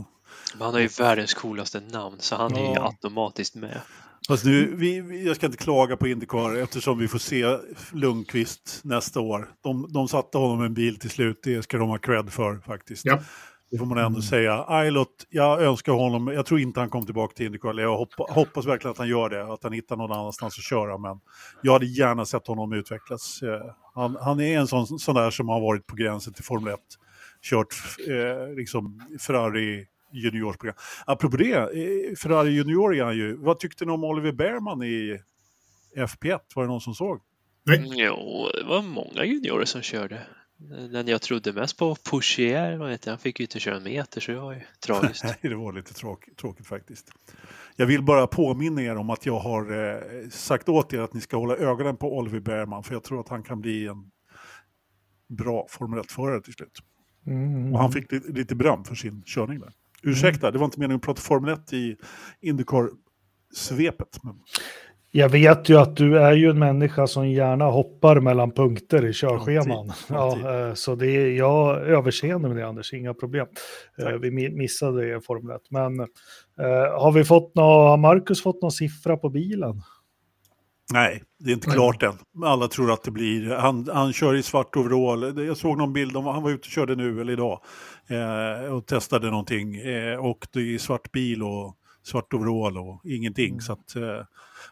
[0.53, 2.85] Men han har ju världens coolaste namn så han är ju Ja.
[2.87, 3.81] automatiskt med.
[4.27, 7.57] Fast nu, vi, jag ska inte klaga på Indycar eftersom vi får se
[7.91, 9.47] Lundqvist nästa år.
[9.63, 13.05] De, de satte honom en bil till slut, det ska de ha cred för faktiskt.
[13.05, 13.19] Ja.
[13.71, 14.85] Det får man ändå säga.
[14.87, 18.65] Ilot, jag önskar honom, jag tror inte han kommer tillbaka till Indycar, jag hoppa, hoppas
[18.65, 21.19] verkligen att han gör det, att han hittar någon annanstans att köra, men
[21.61, 23.41] jag hade gärna sett honom utvecklas.
[23.41, 23.61] Eh,
[23.93, 26.79] Han, han är en sån, sån där som har varit på gränsen till Formel 1,
[27.41, 27.75] kört
[28.07, 30.75] eh, liksom Ferrari juniorsprogram.
[31.05, 33.35] Apropå det, eh, Ferrari junior är han ju.
[33.35, 35.19] Vad tyckte ni om Oliver Behrman i
[35.95, 36.39] FP1?
[36.55, 37.21] Var det någon som såg?
[37.95, 40.21] Jo, det var många juniorer som körde.
[40.91, 44.21] Den jag trodde mest på, Pouchier, vad heter han, fick ju inte köra en meter
[44.21, 45.23] så det var ju tragiskt.
[45.23, 47.11] Nej, det var lite tråk, tråkigt faktiskt.
[47.75, 51.21] Jag vill bara påminna er om att jag har eh, sagt åt er att ni
[51.21, 54.11] ska hålla ögonen på Oliver Behrman, för jag tror att han kan bli en
[55.29, 56.79] bra Formel 1-förare till slut.
[57.25, 59.73] mm, Och han fick lite, lite beröm för sin körning där.
[60.03, 61.97] Ursäkta, det var inte meningen att prata Formel 1 i
[62.41, 64.19] Indycar-svepet.
[64.23, 64.39] Men
[65.11, 69.13] Jag vet ju att du är ju en människa som gärna hoppar mellan punkter i
[69.13, 69.91] körscheman.
[70.09, 70.37] Ja,
[70.67, 73.47] eh, så det är jag överseende med det Anders, inga problem.
[73.97, 74.15] Eh, Tack.
[74.21, 75.61] Vi mi- missade det i Formel 1.
[75.69, 79.81] Men eh, har vi fått nå, har Marcus fått någon siffra på bilen?
[80.93, 82.13] Nej, det är inte klart än.
[82.45, 83.49] Alla tror att det blir...
[83.55, 85.45] Han, han kör i svart overall.
[85.47, 87.61] Jag såg någon bild, om han var ute och körde nu eller idag
[88.09, 89.75] eh, och testade någonting.
[89.75, 91.77] Eh, och det är svart bil och
[92.07, 93.61] svart overall och ingenting.
[93.61, 94.23] Så att, eh,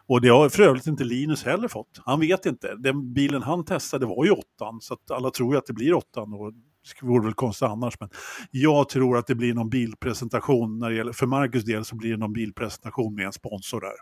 [0.06, 2.00] och det har för övrigt inte Linus heller fått.
[2.04, 2.74] Han vet inte.
[2.74, 5.94] Den bilen han testade var ju åttan, så att alla tror ju att det blir
[5.94, 6.32] åttan.
[6.32, 8.08] Och det vore väl konstigt annars, men
[8.50, 12.10] jag tror att det blir någon bilpresentation när det gäller, för Marcus del så blir
[12.10, 13.96] det någon bilpresentation med en sponsor där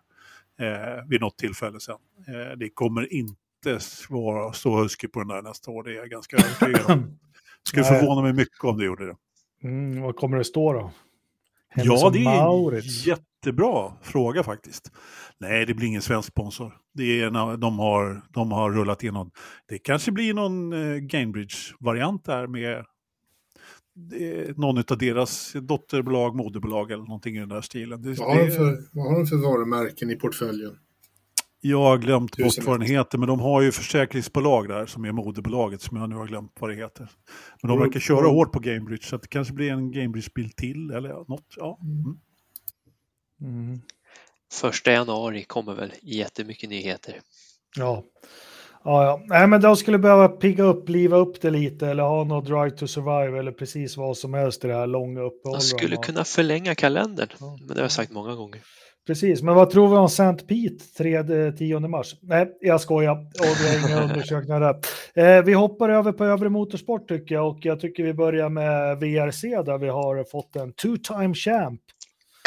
[0.66, 1.96] eh, vid något tillfälle sen.
[2.28, 3.78] Eh, det kommer inte
[4.08, 7.18] vara så husky på den där nästa år, det är jag ganska övertygad om.
[7.62, 8.00] Skulle Nej.
[8.00, 9.16] förvåna mig mycket om det gjorde det.
[9.62, 10.90] Mm, vad kommer det stå då?
[11.74, 14.92] Ja, det är en jättebra fråga faktiskt.
[15.38, 16.76] Nej, det blir ingen svensk sponsor.
[16.94, 19.30] Det är de, har, de har rullat in någon.
[19.68, 22.84] Det kanske blir någon eh, Gainbridge-variant där med
[24.56, 28.02] någon av deras dotterbolag, moderbolag eller någonting i den där stilen.
[28.02, 30.76] Det, vad, har de för, vad har de för varumärken i portföljen?
[31.66, 35.12] Jag har glömt bort vad den heter, men de har ju försäkringsbolag där som är
[35.12, 37.08] moderbolaget som jag nu har glömt vad det heter.
[37.62, 41.08] Men de verkar köra hårt på Gamebridge så det kanske blir en Gamebridge-bil till eller
[41.08, 41.46] något.
[41.56, 41.78] Ja.
[41.82, 42.16] Mm.
[43.40, 43.80] Mm.
[44.52, 47.20] Första januari kommer väl jättemycket nyheter.
[47.76, 48.04] Ja.
[48.84, 49.22] Ja, ja.
[49.26, 52.70] Nej, men de skulle behöva pigga upp, liva upp det lite eller ha något drive
[52.70, 55.60] to survive eller precis vad som helst i det här långa uppehållet.
[55.60, 57.58] De skulle kunna förlänga kalendern, ja.
[57.60, 58.60] men det har jag sagt många gånger.
[59.06, 60.46] Precis, men vad tror vi om St.
[60.46, 62.14] Pete 3-10 mars?
[62.22, 63.12] Nej, jag skojar.
[63.12, 65.38] Och vi har inga undersökningar där.
[65.38, 68.98] Eh, vi hoppar över på övre motorsport tycker jag och jag tycker vi börjar med
[68.98, 71.80] VRC där vi har fått en two-time champ.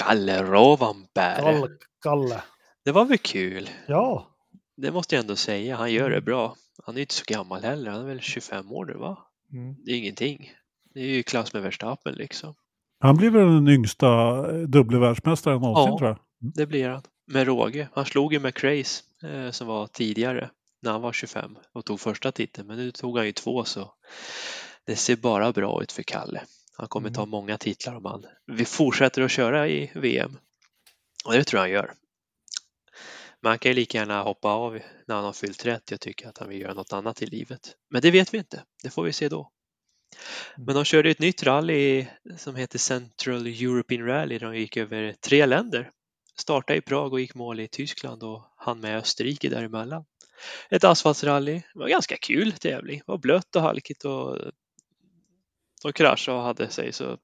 [0.03, 1.41] Kalle Rovanperä.
[1.41, 1.67] Kalle,
[2.03, 2.41] Kalle.
[2.85, 3.69] Det var väl kul?
[3.87, 4.27] Ja.
[4.77, 5.75] Det måste jag ändå säga.
[5.75, 6.55] Han gör det bra.
[6.83, 7.91] Han är inte så gammal heller.
[7.91, 9.17] Han är väl 25 år nu va?
[9.53, 9.75] Mm.
[9.85, 10.51] Det är ingenting.
[10.93, 12.53] Det är ju klass med Verstappen liksom.
[12.99, 15.97] Han blir väl den yngsta dubbla världsmästaren någonsin ja.
[15.97, 16.19] tror jag.
[16.41, 16.51] Mm.
[16.55, 17.01] Det blir han.
[17.27, 17.89] Med råge.
[17.93, 20.49] Han slog ju McRace eh, som var tidigare
[20.81, 22.67] när han var 25 och tog första titeln.
[22.67, 23.93] Men nu tog han ju två så
[24.85, 26.43] det ser bara bra ut för Kalle.
[26.77, 27.15] Han kommer mm.
[27.15, 30.37] ta många titlar om han vi fortsätter att köra i VM.
[31.25, 31.93] Och det tror jag han gör.
[33.41, 36.37] Man kan ju lika gärna hoppa av när han har fyllt 30 och tycka att
[36.37, 37.75] han vill göra något annat i livet.
[37.89, 38.63] Men det vet vi inte.
[38.83, 39.51] Det får vi se då.
[40.57, 42.05] Men de körde ett nytt rally
[42.37, 45.91] som heter Central European Rally där de gick över tre länder
[46.39, 50.05] startade i Prag och gick mål i Tyskland och han med Österrike däremellan.
[50.69, 54.37] Ett asfaltsrally, det var ganska kul tävling, det var blött och halkigt och
[55.83, 57.17] de kraschade och hade sig så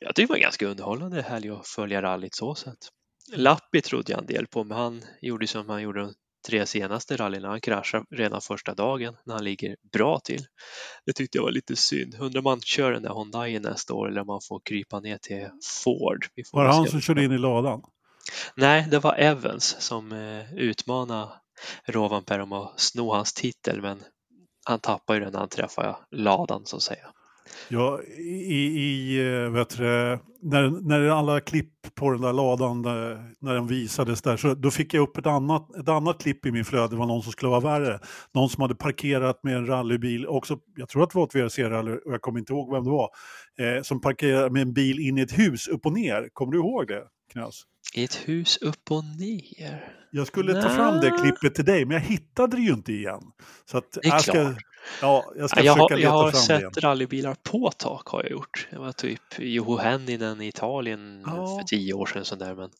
[0.00, 2.78] jag tyckte det var ganska underhållande helg att följa rallyt så sätt.
[3.32, 6.14] Lappi trodde jag en del på men han gjorde som han gjorde de
[6.46, 7.48] tre senaste rallyna.
[7.48, 10.46] Han kraschade redan första dagen när han ligger bra till.
[11.06, 12.16] Det tyckte jag var lite synd.
[12.20, 15.18] Undrar om man kör den där Hyundai nästa år eller om man får krypa ner
[15.18, 15.48] till
[15.84, 16.26] Ford.
[16.52, 17.82] var det han som körde in i ladan?
[18.54, 21.28] Nej, det var Evans som eh, utmanade
[21.86, 24.02] Rovanperä om att sno hans titel men
[24.64, 27.06] han tappade ju den när han träffade ladan så att säga.
[27.68, 33.34] Ja, i, i eh, vet du, när, när alla klipp på den där ladan, där,
[33.40, 36.52] när den visades där, så då fick jag upp ett annat, ett annat klipp i
[36.52, 38.00] min flöde, det var någon som skulle vara värre.
[38.34, 41.96] Någon som hade parkerat med en rallybil, också, jag tror att det var ett VRC-rally,
[41.96, 43.08] och jag kommer inte ihåg vem det var,
[43.60, 46.28] eh, som parkerade med en bil in i ett hus upp och ner.
[46.32, 47.62] Kommer du ihåg det, Knas?
[47.94, 49.92] I ett hus upp och ner?
[50.10, 50.62] Jag skulle Nä.
[50.62, 53.20] ta fram det klippet till dig, men jag hittade det ju inte igen.
[53.70, 54.56] Så att det är jag ska, klart.
[55.02, 56.72] Ja, jag ska jag försöka har, leta jag har fram sett det igen.
[56.78, 58.68] rallybilar på tak har jag gjort.
[58.70, 61.32] Det var typ Joho Hänninen i Italien Ja.
[61.58, 62.24] för tio år sedan.
[62.24, 62.70] Sån där, men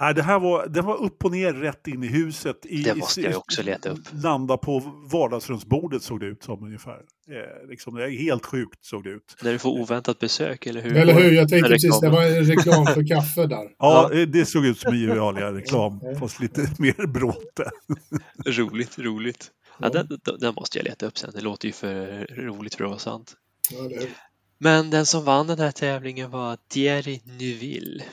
[0.00, 2.66] Nej, det här var, det var upp och ner rätt in i huset.
[2.66, 3.98] I, Det måste jag också leta upp.
[4.12, 4.78] Landa på
[5.12, 6.98] vardagsrumsbordet såg det ut som ungefär.
[7.30, 9.36] Eh, liksom, det är helt sjukt såg det ut.
[9.42, 10.96] när du får oväntat besök, eller hur?
[10.96, 11.32] Eller hur?
[11.32, 13.68] Jag tänkte precis, det var en reklam för kaffe där.
[13.78, 17.70] Ja, eh, det såg ut som en Gevalia-reklam, fast lite mer bråte.
[18.46, 19.50] Roligt, roligt.
[19.78, 21.30] Ja, den, den- den måste jag leta upp sen.
[21.34, 23.34] Det låter ju för roligt för att vara sant.
[23.70, 24.08] Ja, det är-
[24.58, 28.04] Men den som vann den här tävlingen var Thierry Neuville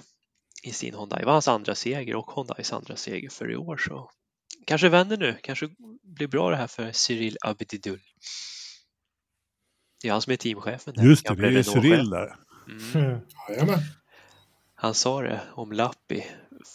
[0.63, 1.19] i sin Hyundai.
[1.19, 3.77] Det var hans andra seger och Hyundais andra seger för i år.
[3.77, 4.11] Så
[4.65, 5.37] kanske vänder nu.
[5.43, 5.69] Kanske
[6.03, 7.99] blir bra det här för Cyril Abdidul.
[10.01, 10.93] Det är han som är teamchefen.
[10.93, 11.63] där, Just det, det är.
[11.63, 12.35] Cyril där.
[12.95, 13.19] Mm.
[13.49, 13.79] Jajamän.
[14.75, 16.25] Han sa det om Lappi.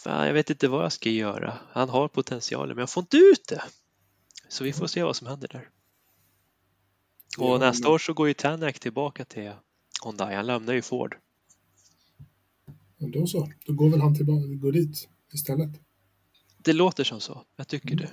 [0.04, 1.58] Fan, jag vet inte vad jag ska göra.
[1.72, 3.62] Han har potentialen men jag får inte ut det.
[4.48, 5.68] Så vi får se vad som händer där.
[7.38, 9.52] Och Ja, nästa men- år så går ju Tanak tillbaka till
[10.04, 10.34] Hyundai.
[10.34, 11.16] Han lämnar ju Ford.
[12.98, 15.70] Men då så, då går väl han tillbaka, går dit istället.
[16.58, 17.44] Det låter som så.
[17.56, 18.10] Jag tycker det.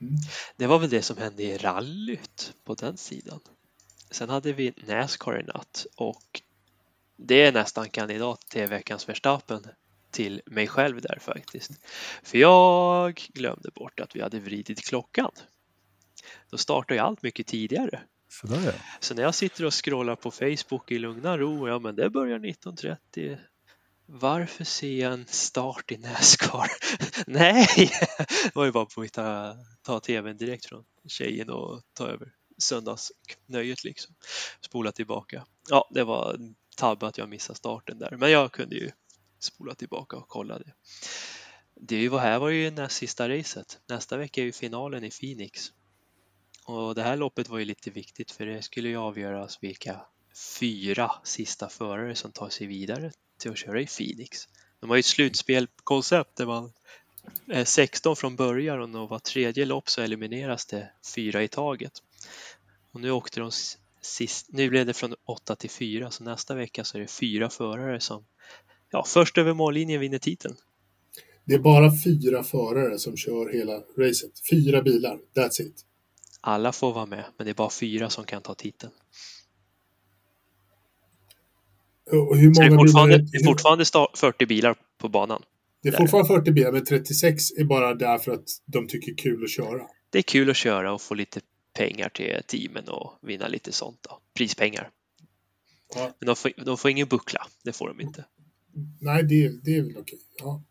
[0.00, 0.14] Mm.
[0.56, 3.40] Det var väl det som hände i rallyt på den sidan.
[4.10, 6.42] Sen hade vi Nascar i natt och
[7.16, 9.66] det är nästan kandidat till veckans Verstappen
[10.10, 11.70] till mig själv där faktiskt.
[12.22, 15.30] För jag glömde bort att vi hade vridit klockan.
[16.50, 18.00] Då startar ju allt mycket tidigare.
[18.28, 18.46] Så.
[19.00, 22.38] Så när jag sitter och scrollar på Facebook i lugna ro, ja men det börjar
[22.38, 23.38] 19.30.
[24.10, 26.70] Varför ser jag en start i Nascar?
[27.26, 31.82] Nej, det var ju bara på att hitta, äh, ta tvn direkt från tjejen och
[31.92, 34.14] ta över söndagsnöjet liksom.
[34.60, 35.46] Spola tillbaka.
[35.68, 36.38] Ja, det var
[36.76, 38.90] tabbe att jag missade starten där, men jag kunde ju
[39.38, 40.72] spola tillbaka och kolla det.
[41.74, 43.80] Det var här var ju näst sista racet.
[43.88, 45.72] Nästa vecka är ju finalen i Phoenix.
[46.64, 50.00] Och det här loppet var ju lite viktigt för det skulle ju avgöras vilka
[50.34, 54.48] fyra sista förare som tar sig vidare till att köra i Phoenix.
[54.80, 56.72] De har ju ett slutspelkoncept där man
[57.46, 61.92] är 16 från början och var tredje lopp så elimineras det fyra i taget.
[62.92, 63.50] Och nu åkte de
[64.00, 67.50] sist, nu blev det från 8 till 4 så nästa vecka så är det fyra
[67.50, 68.24] förare som
[68.90, 70.56] ja, först över mållinjen vinner titeln.
[71.44, 74.32] Det är bara fyra förare som kör hela racet.
[74.50, 75.84] Fyra bilar, that's it.
[76.40, 78.92] Alla får vara med, men det är bara fyra som kan ta titeln.
[82.12, 83.30] Och hur Så det är många fortfarande, bilar?
[83.32, 85.42] det är fortfarande sta- 40 bilar på banan.
[85.82, 89.50] Det är fortfarande 40 bilar, men 36 är bara därför att de tycker kul att
[89.50, 89.82] köra.
[90.10, 91.40] Det är kul att köra och få lite
[91.72, 94.18] pengar till teamen och vinna lite sånt då.
[94.34, 94.90] Prispengar.
[95.94, 96.10] Ja.
[96.18, 98.24] Men de får, de får ingen buckla, det får de inte.
[99.00, 100.18] Nej, det, det är väl okej.
[100.38, 100.62] Ja.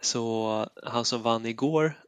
[0.00, 1.98] Så han som vann igår,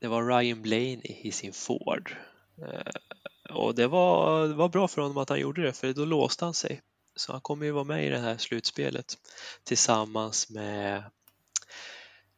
[0.00, 2.16] det var Ryan Blaney i sin Ford.
[2.62, 6.04] Eh, Och det var, det var bra för honom att han gjorde det, för då
[6.04, 6.80] låste han sig.
[7.16, 9.18] Så han kommer ju vara med i det här slutspelet
[9.64, 11.04] tillsammans med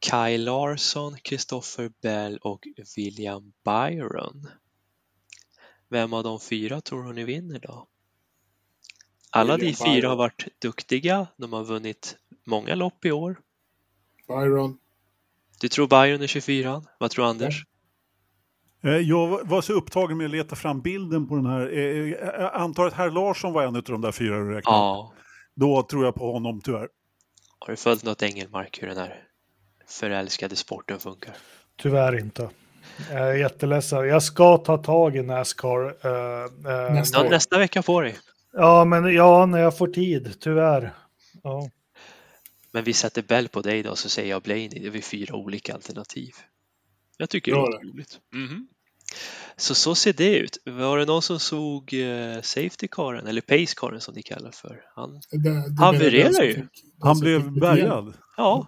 [0.05, 4.47] Kyle Larsson, Christopher Bell och William Byron.
[5.89, 7.87] Vem av de fyra tror ni vinner då?
[9.29, 10.09] Alla de William fyra Byron.
[10.09, 11.27] har varit duktiga.
[11.37, 13.41] De har vunnit många lopp i år.
[14.27, 14.79] Byron.
[15.59, 16.83] Du tror Byron är 24?
[16.99, 17.65] Vad tror Anders?
[18.83, 21.77] Eh, Jag var så upptagen med att leta fram bilden på den här.
[21.77, 24.77] eh, Jag antar att herr Larsson var en av de där fyra du räknade.
[24.77, 25.13] Ja.
[25.55, 26.87] Då tror jag på honom tyvärr.
[27.59, 29.23] Har du följt något Engelmark hur den här
[29.87, 31.35] förälskade sporten funkar?
[31.81, 32.49] Tyvärr inte.
[33.11, 34.07] Jag är jätteledsen.
[34.07, 35.85] Jag ska ta tag i Nascar.
[36.05, 36.43] eh,
[36.73, 38.17] eh, Nästa nästa vecka på dig.
[38.53, 40.35] Ja, men ja, när jag får tid.
[40.39, 40.93] Tyvärr.
[41.43, 41.69] Ja.
[42.71, 44.67] Men vi sätter Bell på dig då så säger jag Blaney.
[44.91, 46.31] Det är fyra olika alternativ.
[47.21, 48.19] Jag tycker Bra det låter roligt.
[48.33, 48.67] Mhm.
[49.57, 50.57] Så så ser det ut.
[50.65, 54.81] Var det någon som såg eh, Safety Caren eller Pace Caren som ni kallar för?
[54.95, 55.21] Han,
[55.79, 56.67] Havererar ju.
[57.01, 58.13] Han blev bärgad.
[58.37, 58.67] ja.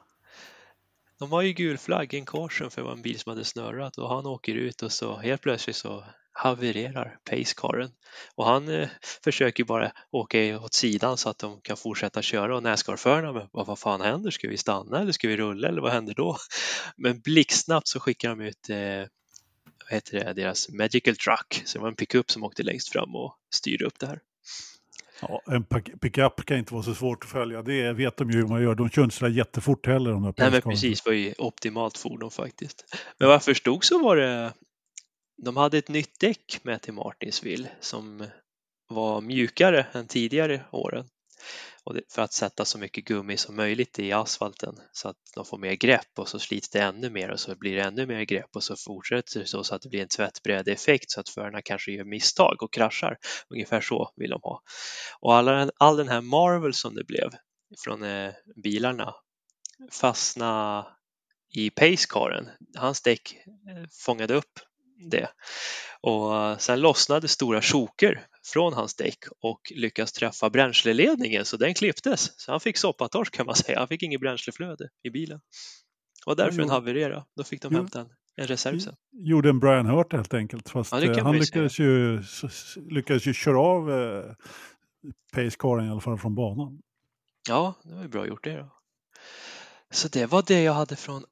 [1.20, 3.98] De har ju gul flagg, en caution för det var en bil som hade snurrat
[3.98, 6.04] och han åker ut och så helt plötsligt så
[6.34, 7.92] havererar Pace-caren.
[8.36, 8.90] Och han eh,
[9.24, 13.68] försöker bara åka åt sidan så att de kan fortsätta köra och Nascar-förarna men vad,
[13.68, 14.32] vad fan händer?
[14.32, 16.38] Ska vi stanna eller ska vi rulla eller vad händer då?
[16.98, 19.08] Men blixtsnabbt så skickar de ut eh,
[19.84, 23.16] vad heter det, deras Magical Truck, så det var en pickup som åkte längst fram
[23.16, 24.20] och styrde upp det här.
[25.22, 25.64] Ja, en
[26.02, 27.62] pickup kan inte vara så svårt att följa.
[27.62, 28.76] Det vet de ju hur man gör.
[28.76, 30.12] De kör inte så jättefort heller.
[30.12, 32.86] De Nej men precis, det var ju optimalt fordon faktiskt.
[33.18, 34.54] Men vad jag förstod så var det,
[35.46, 38.28] de hade ett nytt däck med till Martinsville som
[38.90, 41.06] var mjukare än tidigare åren.
[41.84, 45.46] Och det, för att sätta så mycket gummi som möjligt i asfalten så att de
[45.46, 48.24] får mer grepp och så slits det ännu mer och så blir det ännu mer
[48.24, 51.62] grepp och så fortsätter det så, så att det blir en tvättbrädeeffekt så att förarna
[51.62, 53.18] kanske gör misstag och kraschar.
[53.50, 54.62] Ungefär så vill de ha.
[55.20, 57.30] Och alla, all den här Marvel som det blev
[57.84, 59.14] från eh, bilarna
[59.92, 60.86] fastna
[61.56, 62.50] i pacecaren.
[62.78, 64.60] Hans däck eh, fångade upp
[65.10, 65.30] det
[66.02, 72.40] och sen lossnade stora choker från hans däck och lyckas träffa bränsleledningen så den klipptes.
[72.42, 73.80] Så han fick soppatorsk kan man säga.
[73.80, 75.42] Han fick inget bränsleflöde i bilen.
[76.26, 76.60] Och därför Jo.
[76.60, 77.26] den havererade.
[77.36, 77.78] Då fick de Jo.
[77.78, 78.96] hämta en, en reserv sen.
[79.12, 80.70] Gjorde en Brian Hurt helt enkelt.
[80.70, 81.42] Fast Ja, eh, han säga.
[81.42, 82.24] lyckades ju,
[82.90, 84.24] lyckades ju köra av eh,
[85.34, 86.82] Pacecaren i alla fall från banan.
[87.50, 88.76] Ja, det var ju bra gjort det då.
[89.92, 91.24] Så det var det jag hade från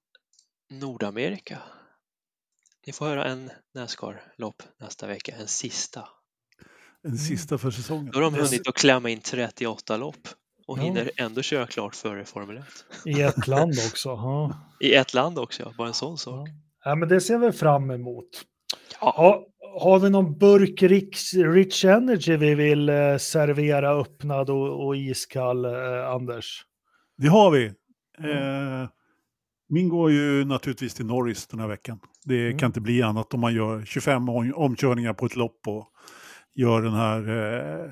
[0.70, 1.60] Nordamerika.
[2.90, 6.08] Ni får höra en Nascar-lopp nästa vecka, en sista.
[7.04, 8.10] En sista för säsongen.
[8.12, 10.28] Då har de hunnit att klämma in 38 lopp
[10.68, 10.82] och Ja.
[10.84, 12.66] hinner ändå köra klart före Formel 1.
[13.06, 14.10] I ett land också.
[14.10, 14.54] Ja.
[14.80, 15.74] I ett land också, ja.
[15.78, 16.50] bara en sån sak.
[16.50, 16.54] Ja.
[16.84, 18.30] ja, men det ser vi fram emot.
[19.02, 19.14] Ja.
[19.18, 19.46] Ha,
[19.80, 25.66] har vi någon burk Rich, Rich Energy vi vill eh, servera öppnad och, och iskall,
[25.66, 26.64] eh, Anders?
[27.18, 27.66] Det har vi.
[28.20, 28.90] Eh,
[29.70, 32.00] min går ju naturligtvis till Norris den här veckan.
[32.26, 32.58] Det Mm.
[32.58, 35.88] kan inte bli annat om man gör 25 om- omkörningar på ett lopp och
[36.56, 37.92] gör den här eh,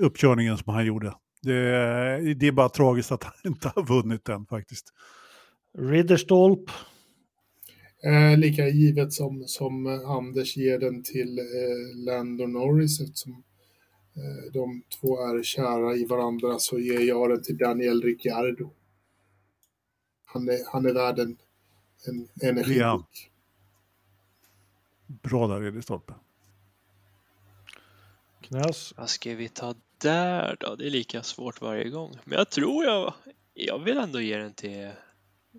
[0.00, 1.14] uppkörningen som han gjorde.
[1.42, 4.86] Det, det är bara tragiskt att han inte har vunnit den faktiskt.
[5.78, 6.70] Ridderstolp.
[8.04, 13.32] Eh, lika givet som, som Anders ger den till eh, Lando Norris eftersom
[14.16, 18.70] eh, de två är kära i varandra så ger jag den till Daniel Ricciardo.
[20.26, 21.36] Han är, han är värd en,
[22.06, 22.82] en energidryck.
[22.82, 23.06] Ja.
[25.06, 26.14] Bra där, Ridderstolpe.
[28.40, 28.94] Knös.
[28.96, 30.74] Vad ska vi ta där då?
[30.74, 32.18] Det är lika svårt varje gång.
[32.24, 33.14] Men jag tror jag,
[33.54, 34.90] jag vill ändå ge den till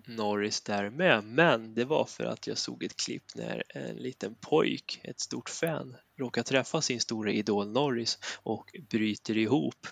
[0.06, 4.34] Norris där med, men det var för att jag såg ett klipp när en liten
[4.34, 9.86] pojk, ett stort fan, råkar träffa sin stora idol Norris och bryter ihop.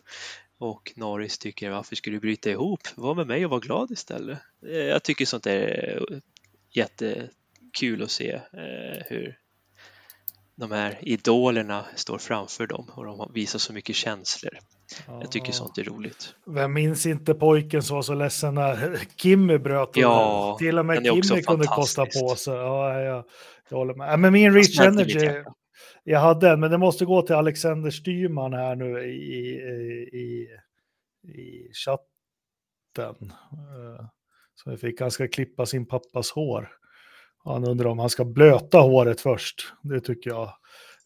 [0.58, 2.80] Och Norris tycker varför ska du bryta ihop?
[2.94, 4.38] Var med mig och var glad istället.
[4.66, 6.02] Eh, Jag tycker sånt är
[6.70, 9.38] jättekul att se eh, hur
[10.54, 14.58] de här idolerna står framför dem och de visar så mycket känslor.
[15.06, 16.34] Jag tycker sånt är roligt.
[16.46, 19.90] Vem minns inte pojken som var så ledsen när Kimmy bröt?
[19.94, 22.54] Ja, Till och med Kimmy kunde kosta på sig.
[22.54, 23.24] Ja, jag,
[23.68, 24.12] jag håller med.
[24.12, 25.42] Ja, Men min Rich Energy
[26.04, 30.48] jag hade en, men det måste gå till Alexander Styrman här nu i, i, i,
[31.38, 33.30] i chatten.
[33.52, 34.06] Eh,
[34.54, 36.68] Så vi fick han ska klippa sin pappas hår.
[37.44, 39.72] Han undrar om han ska blöta håret först.
[39.82, 40.52] Det tycker jag.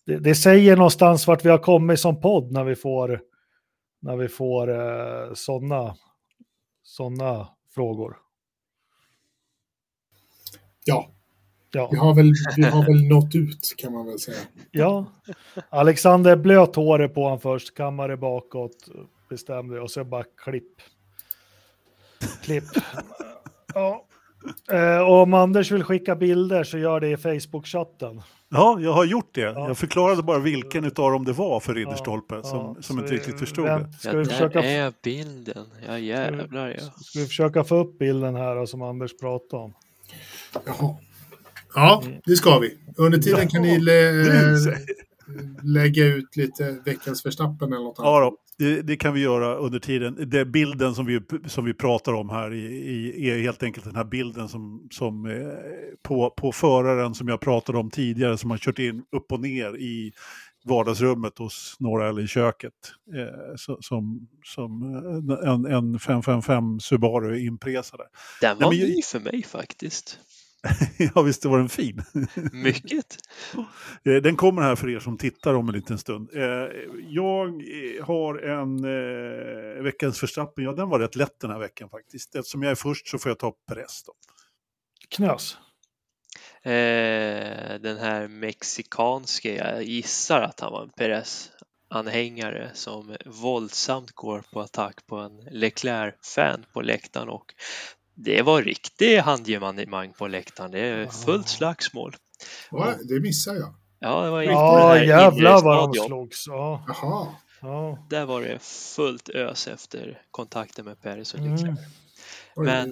[0.06, 3.22] Det, det säger någonstans vart vi har kommit som podd när vi får,
[4.02, 5.94] när vi får eh, sådana
[6.82, 8.16] såna frågor.
[10.84, 11.10] Ja,
[11.72, 11.88] Ja.
[11.92, 14.36] vi har, väl, vi har väl nått ut kan man väl säga.
[14.70, 15.04] Ja,
[15.68, 18.88] Alexander blöt håret på han först, kammade bakåt,
[19.28, 20.72] bestämde och så bara klipp.
[22.42, 22.64] Klipp.
[23.74, 24.04] Ja.
[24.72, 28.22] Eh, och om Anders vill skicka bilder så gör det i Facebook-chatten.
[28.48, 29.40] Ja, jag har gjort det.
[29.40, 29.68] Ja.
[29.68, 33.16] Jag förklarade bara vilken utav dem det var för Ridderstolpe som, Ja, som inte vi-
[33.16, 33.98] riktigt förstod vänt- det.
[33.98, 35.66] Ska Ja, vi, där försöka, är bilden.
[35.86, 36.80] Ja jävlar ja.
[37.00, 39.74] ska vi försöka få upp bilden här då, som Anders pratade om?
[40.66, 40.96] Jaha.
[41.74, 42.78] Ja, det ska vi.
[42.96, 44.76] Under tiden kan ni lä Nu,
[45.62, 48.08] lägga ut lite veckans Verstappen eller något annat.
[48.08, 50.30] Ja, då, det, det kan vi göra under tiden.
[50.30, 53.96] Det bilden som vi, som vi pratar om här i, i, är helt enkelt den
[53.96, 55.32] här bilden som, som eh,
[56.02, 59.76] på, på föraren som jag pratade om tidigare som har kört in upp och ner
[59.76, 60.12] i
[60.64, 62.72] vardagsrummet hos några eller i köket.
[63.16, 64.82] Eh, så, som som
[65.44, 68.06] eh, en, en 555 Subaru Impresa där.
[68.40, 70.18] Den Nej, var men jag- ny för mig faktiskt.
[71.14, 72.02] ja, visst var den fin.
[72.52, 73.16] Mycket.
[74.04, 76.30] Eh, Den kommer här för er som tittar om en liten stund.
[76.34, 76.42] Eh,
[77.08, 78.82] Jag eh, har en
[79.84, 80.64] veckans Verstappen.
[80.64, 82.34] Ja, den var rätt lätt den här veckan faktiskt.
[82.34, 84.12] Eftersom jag är först så får jag ta Perez då.
[85.08, 85.56] Knös.
[86.62, 94.60] Eh, den här mexikanske, jag gissar att han var en Perez-anhängare som våldsamt går på
[94.60, 97.54] attack på en Leclerc-fan på läktaren och
[98.24, 100.70] det var riktig handgemang på läktaren.
[100.70, 102.16] Det är fullt slagsmål.
[102.70, 102.94] Va?
[103.08, 103.74] Det missar jag.
[103.98, 106.46] Ja, det var Ja, jävlar vad de slogs.
[106.46, 107.26] Ja, Jaha.
[107.60, 108.06] ja.
[108.10, 108.58] Där var det
[108.96, 111.52] fullt ös efter kontakten med Perez och Mm.
[111.56, 111.78] Leclerc.
[112.56, 112.88] Men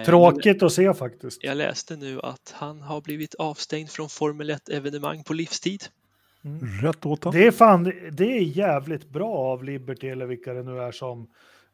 [0.00, 1.44] eh, Tråkigt att se faktiskt.
[1.44, 5.84] jag läste nu att han har blivit avstängd från Formel 1-evenemang på livstid.
[6.82, 7.40] Rätt åt honom.
[7.40, 11.26] Det är fan, det är jävligt bra av Liberty eller vilka det nu är som...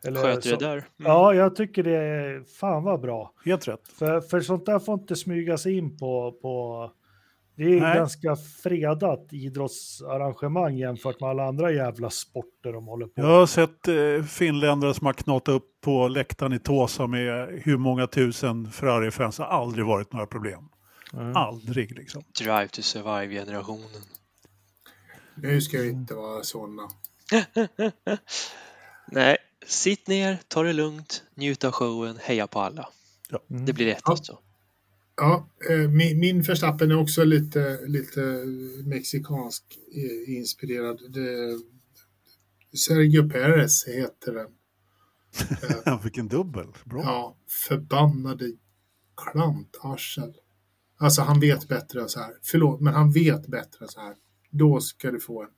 [0.06, 0.72] Eller, Sköter som det där.
[0.72, 0.84] Mm.
[0.96, 3.32] Ja, jag tycker det är fan vad bra.
[3.44, 3.88] Helt rätt.
[3.88, 6.32] För, för sånt där får inte smygas in på...
[6.42, 6.92] på
[7.56, 7.96] det är Nej.
[7.96, 13.88] ganska fredat idrottsarrangemang jämfört med alla andra jävla sporter de håller på Jag har sett
[13.88, 19.38] eh, finländare som har knatat upp på läktaren i Tåsa med hur många tusen Ferrari-fans.
[19.38, 20.68] har aldrig varit några problem.
[21.12, 21.36] Mm.
[21.36, 22.22] Aldrig liksom.
[22.38, 24.02] Drive to survive-generationen.
[25.34, 26.82] Nu ska vi inte vara sådana.
[29.06, 32.88] Nej, sitt ner, ta det lugnt, njut av showen, heja på alla.
[33.50, 33.66] Mm.
[33.66, 34.38] Det blir lättast så.
[35.16, 38.20] Ja, eh, min, min Verstappen är också lite, lite
[38.84, 39.64] mexikansk
[39.94, 40.98] eh, inspirerad.
[41.12, 41.58] Det,
[42.78, 44.48] Sergio Perez heter den.
[45.84, 46.66] Han fick en dubbel.
[46.84, 47.02] Bra.
[47.02, 47.36] Ja,
[47.68, 48.52] förbannade
[49.16, 50.34] klantarsel.
[50.98, 52.34] Alltså han vet bättre än så här.
[52.42, 54.14] Förlåt, men han vet bättre än så här.
[54.50, 55.48] Då ska du få en.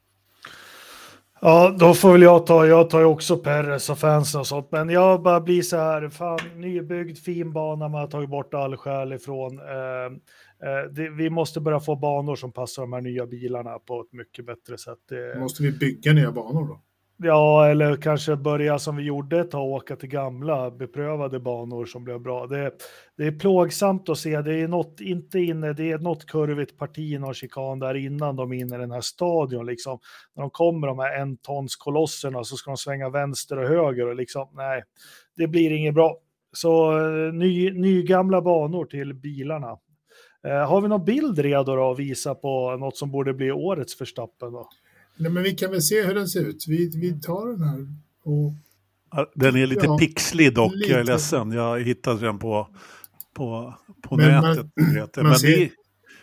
[1.47, 4.69] Ja, då får väl jag ta, jag tar ju också Perres och fansen och sånt,
[4.73, 8.77] men jag bara blir så här, fan, nybyggd fin bana, man har tagit bort all
[8.77, 9.59] skäl ifrån.
[9.59, 10.05] Eh,
[10.69, 14.13] eh, det, vi måste börja få banor som passar de här nya bilarna på ett
[14.13, 14.99] mycket bättre sätt.
[15.09, 16.81] Det, Måste vi bygga nya banor då?
[17.17, 22.05] Ja, eller kanske börja som vi gjorde ett tag, åka till gamla beprövade banor som
[22.05, 22.47] blev bra.
[22.47, 22.71] Det,
[23.17, 27.21] det är plågsamt att se, det är något, inte inne, det är något kurvigt parti,
[27.21, 29.67] någon chikan där innan de är inne i den här stadion.
[29.67, 29.99] Liksom.
[30.37, 34.09] När de kommer, de här en tons kolosserna, så ska de svänga vänster och höger
[34.09, 34.83] och liksom, nej,
[35.37, 36.19] det blir inget bra.
[36.53, 39.79] Så eh, ny, ny gamla banor till bilarna.
[40.47, 43.99] Eh, har vi någon bild redo då att visa på något som borde bli årets
[43.99, 44.69] förstappen då?
[45.17, 46.65] Nej, men vi kan väl se hur den ser ut.
[46.69, 47.87] Vi, vi tar den här
[48.23, 48.53] och
[49.35, 51.13] Den är lite Ja, pixlig dock, jag är lite.
[51.13, 51.51] ledsen.
[51.53, 52.69] Jag hittade den på,
[53.35, 54.67] på, på Men man- nätet.
[54.97, 55.23] heter.
[55.23, 55.71] man Men ser- det,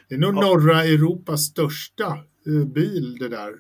[0.10, 0.42] det är nog Ja.
[0.42, 2.08] norra Europas största
[2.48, 3.54] eh, bil det där.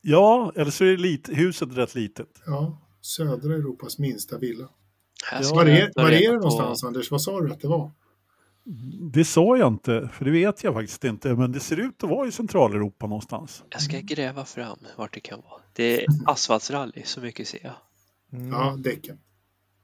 [0.00, 2.28] ja, eller så är det lite, huset rätt litet.
[2.46, 4.68] Ja, södra Europas minsta villa.
[5.52, 7.10] Var är, var är det på- någonstans, Anders?
[7.10, 7.90] Vad sa du att det var?
[9.12, 11.34] Det sa jag inte, för det vet jag faktiskt inte.
[11.34, 13.62] Men det ser ut att vara i Centraleuropa någonstans.
[13.70, 15.60] Jag ska gräva fram vart det kan vara.
[15.72, 17.74] Det är asfaltsrally, så mycket ser jag.
[18.40, 18.50] Mm.
[18.52, 19.18] Ja, däcken.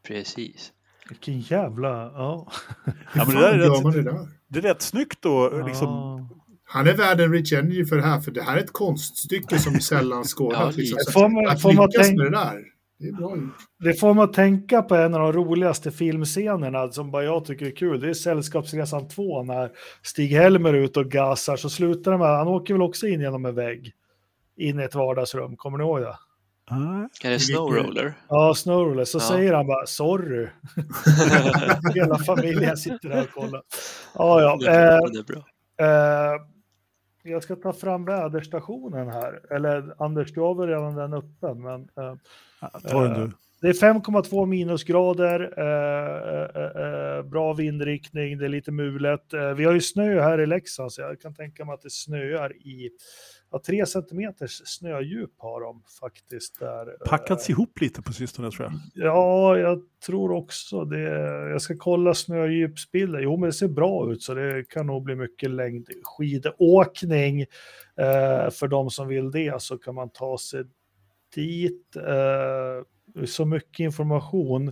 [0.06, 0.72] Precis.
[1.09, 1.88] Vilken jävla...
[1.88, 2.52] Ja.
[3.14, 4.28] Ja, men det där är gör rätt- man det där?
[4.48, 5.50] Det är rätt snyggt då.
[5.52, 5.66] Ja.
[5.66, 6.28] Liksom,
[6.64, 9.59] Han är värd en Rich Energy för det här, för det här är ett konststycke
[9.59, 10.76] som sällan Ja, skådat.
[10.76, 11.12] liksom.
[11.12, 12.62] Får man- att får man lyckas tänk- med det där,
[12.98, 13.54] det är bra gjort.
[13.78, 17.70] Det får man tänka på en av de roligaste filmscenerna som bara jag tycker är
[17.76, 18.00] kul.
[18.00, 19.70] Det är Sällskapsresan 2 när
[20.02, 23.44] Stig-Helmer är ute och gasar så slutar det med han åker väl också in genom
[23.44, 23.92] en vägg
[24.56, 25.56] in i ett vardagsrum.
[25.56, 26.16] Kommer ni ihåg det?
[26.70, 27.08] nej.
[27.24, 28.14] Är det Snowroller?
[28.28, 29.04] Ja, Snowroller.
[29.04, 29.22] Så Ja.
[29.22, 30.48] säger han bara sorry.
[31.94, 33.62] Hela familjen sitter där och kollar.
[34.14, 34.70] Ja, ja.
[34.70, 35.38] Är- Eh, den är bra.
[35.86, 36.40] eh,
[37.23, 39.40] jag ska ta fram väderstationen här.
[39.51, 41.62] Eller Anders, du har väl redan den öppen.
[41.62, 42.15] Men, eh,
[42.90, 43.32] Ta den du.
[43.61, 49.32] Det är 5,2 minusgrader, eh, eh, eh, bra vindriktning, det är lite mulet.
[49.32, 51.90] Eh, vi har ju snö här i Leksand så jag kan tänka mig att det
[51.90, 52.90] snöar i
[53.50, 56.96] ja, 3 centimeters snödjup har de faktiskt där.
[57.08, 59.04] Packats ihop lite på sistone tror jag.
[59.06, 61.00] Ja, jag tror också det.
[61.50, 63.20] Jag ska kolla snödjupsbilder.
[63.20, 67.40] Jo, men det ser bra ut så det kan nog bli mycket längdskidåkning.
[67.40, 70.64] Eh, för de som vill det så kan man ta sig
[71.34, 71.96] dit.
[71.96, 72.84] Eh,
[73.26, 74.68] så mycket information.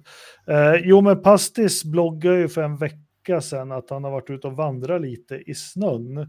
[0.46, 4.46] Eh, jo, men Pastis bloggade ju för en vecka sedan att han har varit ute
[4.46, 6.26] och vandrat lite i snön.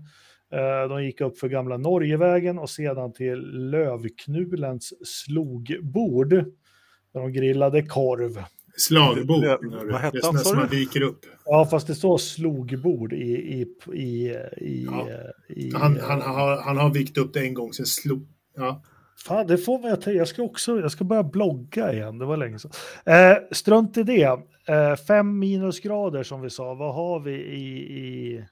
[0.53, 6.29] Eh, de gick upp för gamla Norgevägen och sedan till Lövknulens slogbord.
[6.29, 8.43] Där de grillade korv.
[8.77, 9.45] Slagbord.
[9.91, 10.55] Vad hette han, du?
[10.55, 11.19] man viker upp.
[11.45, 13.17] Ja, fast det står slogbord i...
[13.17, 15.07] i, i, i, Ja.
[15.49, 18.27] i Han, han, har, han har vikt upp det en gång, sen slog...
[18.55, 18.83] Ja.
[19.25, 22.37] Fan, det får man jag, jag ska också, jag ska börja blogga igen, det var
[22.37, 22.71] länge sedan.
[23.05, 24.39] Eh, strunt i det.
[24.67, 28.45] Eh, fem minusgrader som vi sa, vad har vi i, i,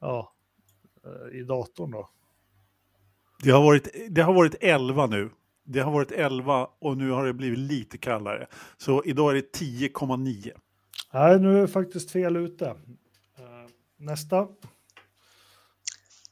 [0.00, 0.35] ja, eh,
[1.32, 2.10] i datorn då?
[3.42, 5.30] Det har, varit, det har varit 11 nu.
[5.64, 8.46] Det har varit 11 och nu har det blivit lite kallare.
[8.76, 10.52] Så idag är det 10,9.
[11.12, 12.66] Nej, nu är jag faktiskt fel ute.
[12.66, 12.74] Eh,
[13.96, 14.48] nästa.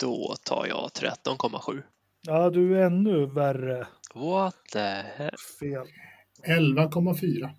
[0.01, 1.83] Då tar jag 13,7.
[2.23, 3.87] Ja, du är ännu värre.
[4.15, 5.35] What the hell?
[5.61, 5.87] Fel.
[6.47, 7.51] 11,4.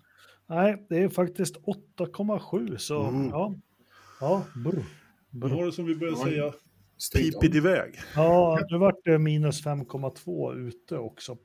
[0.46, 3.28] Nej, det är faktiskt 8,7 så Mm.
[3.28, 3.54] ja.
[4.20, 4.84] Ja, brr.
[5.30, 6.52] Vad var det som vi började säga?
[7.14, 7.94] Pipit iväg.
[8.14, 11.36] Ja, nu vart det minus 5,2 ute också.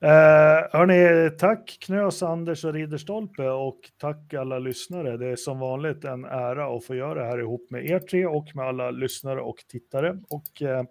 [0.00, 5.16] Eh, hörni, tack Knös, Anders och Ridderstolpe och tack alla lyssnare.
[5.16, 8.26] Det är som vanligt en ära att få göra det här ihop med er tre
[8.26, 10.18] och med alla lyssnare och tittare.
[10.28, 10.84] Och eh,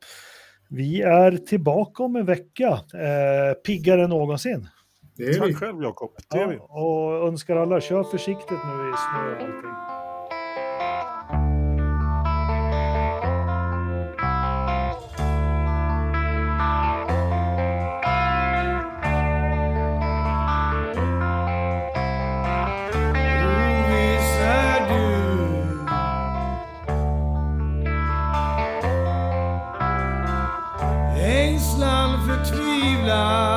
[0.70, 4.68] vi är tillbaka om en vecka, eh, piggare än någonsin.
[5.16, 5.54] Det är vi.
[5.54, 6.12] Tack själv Jakob.
[6.32, 6.56] Det är vi.
[6.56, 9.91] Ja, och önskar alla, kör försiktigt nu i snö och allting.
[33.12, 33.51] pagar.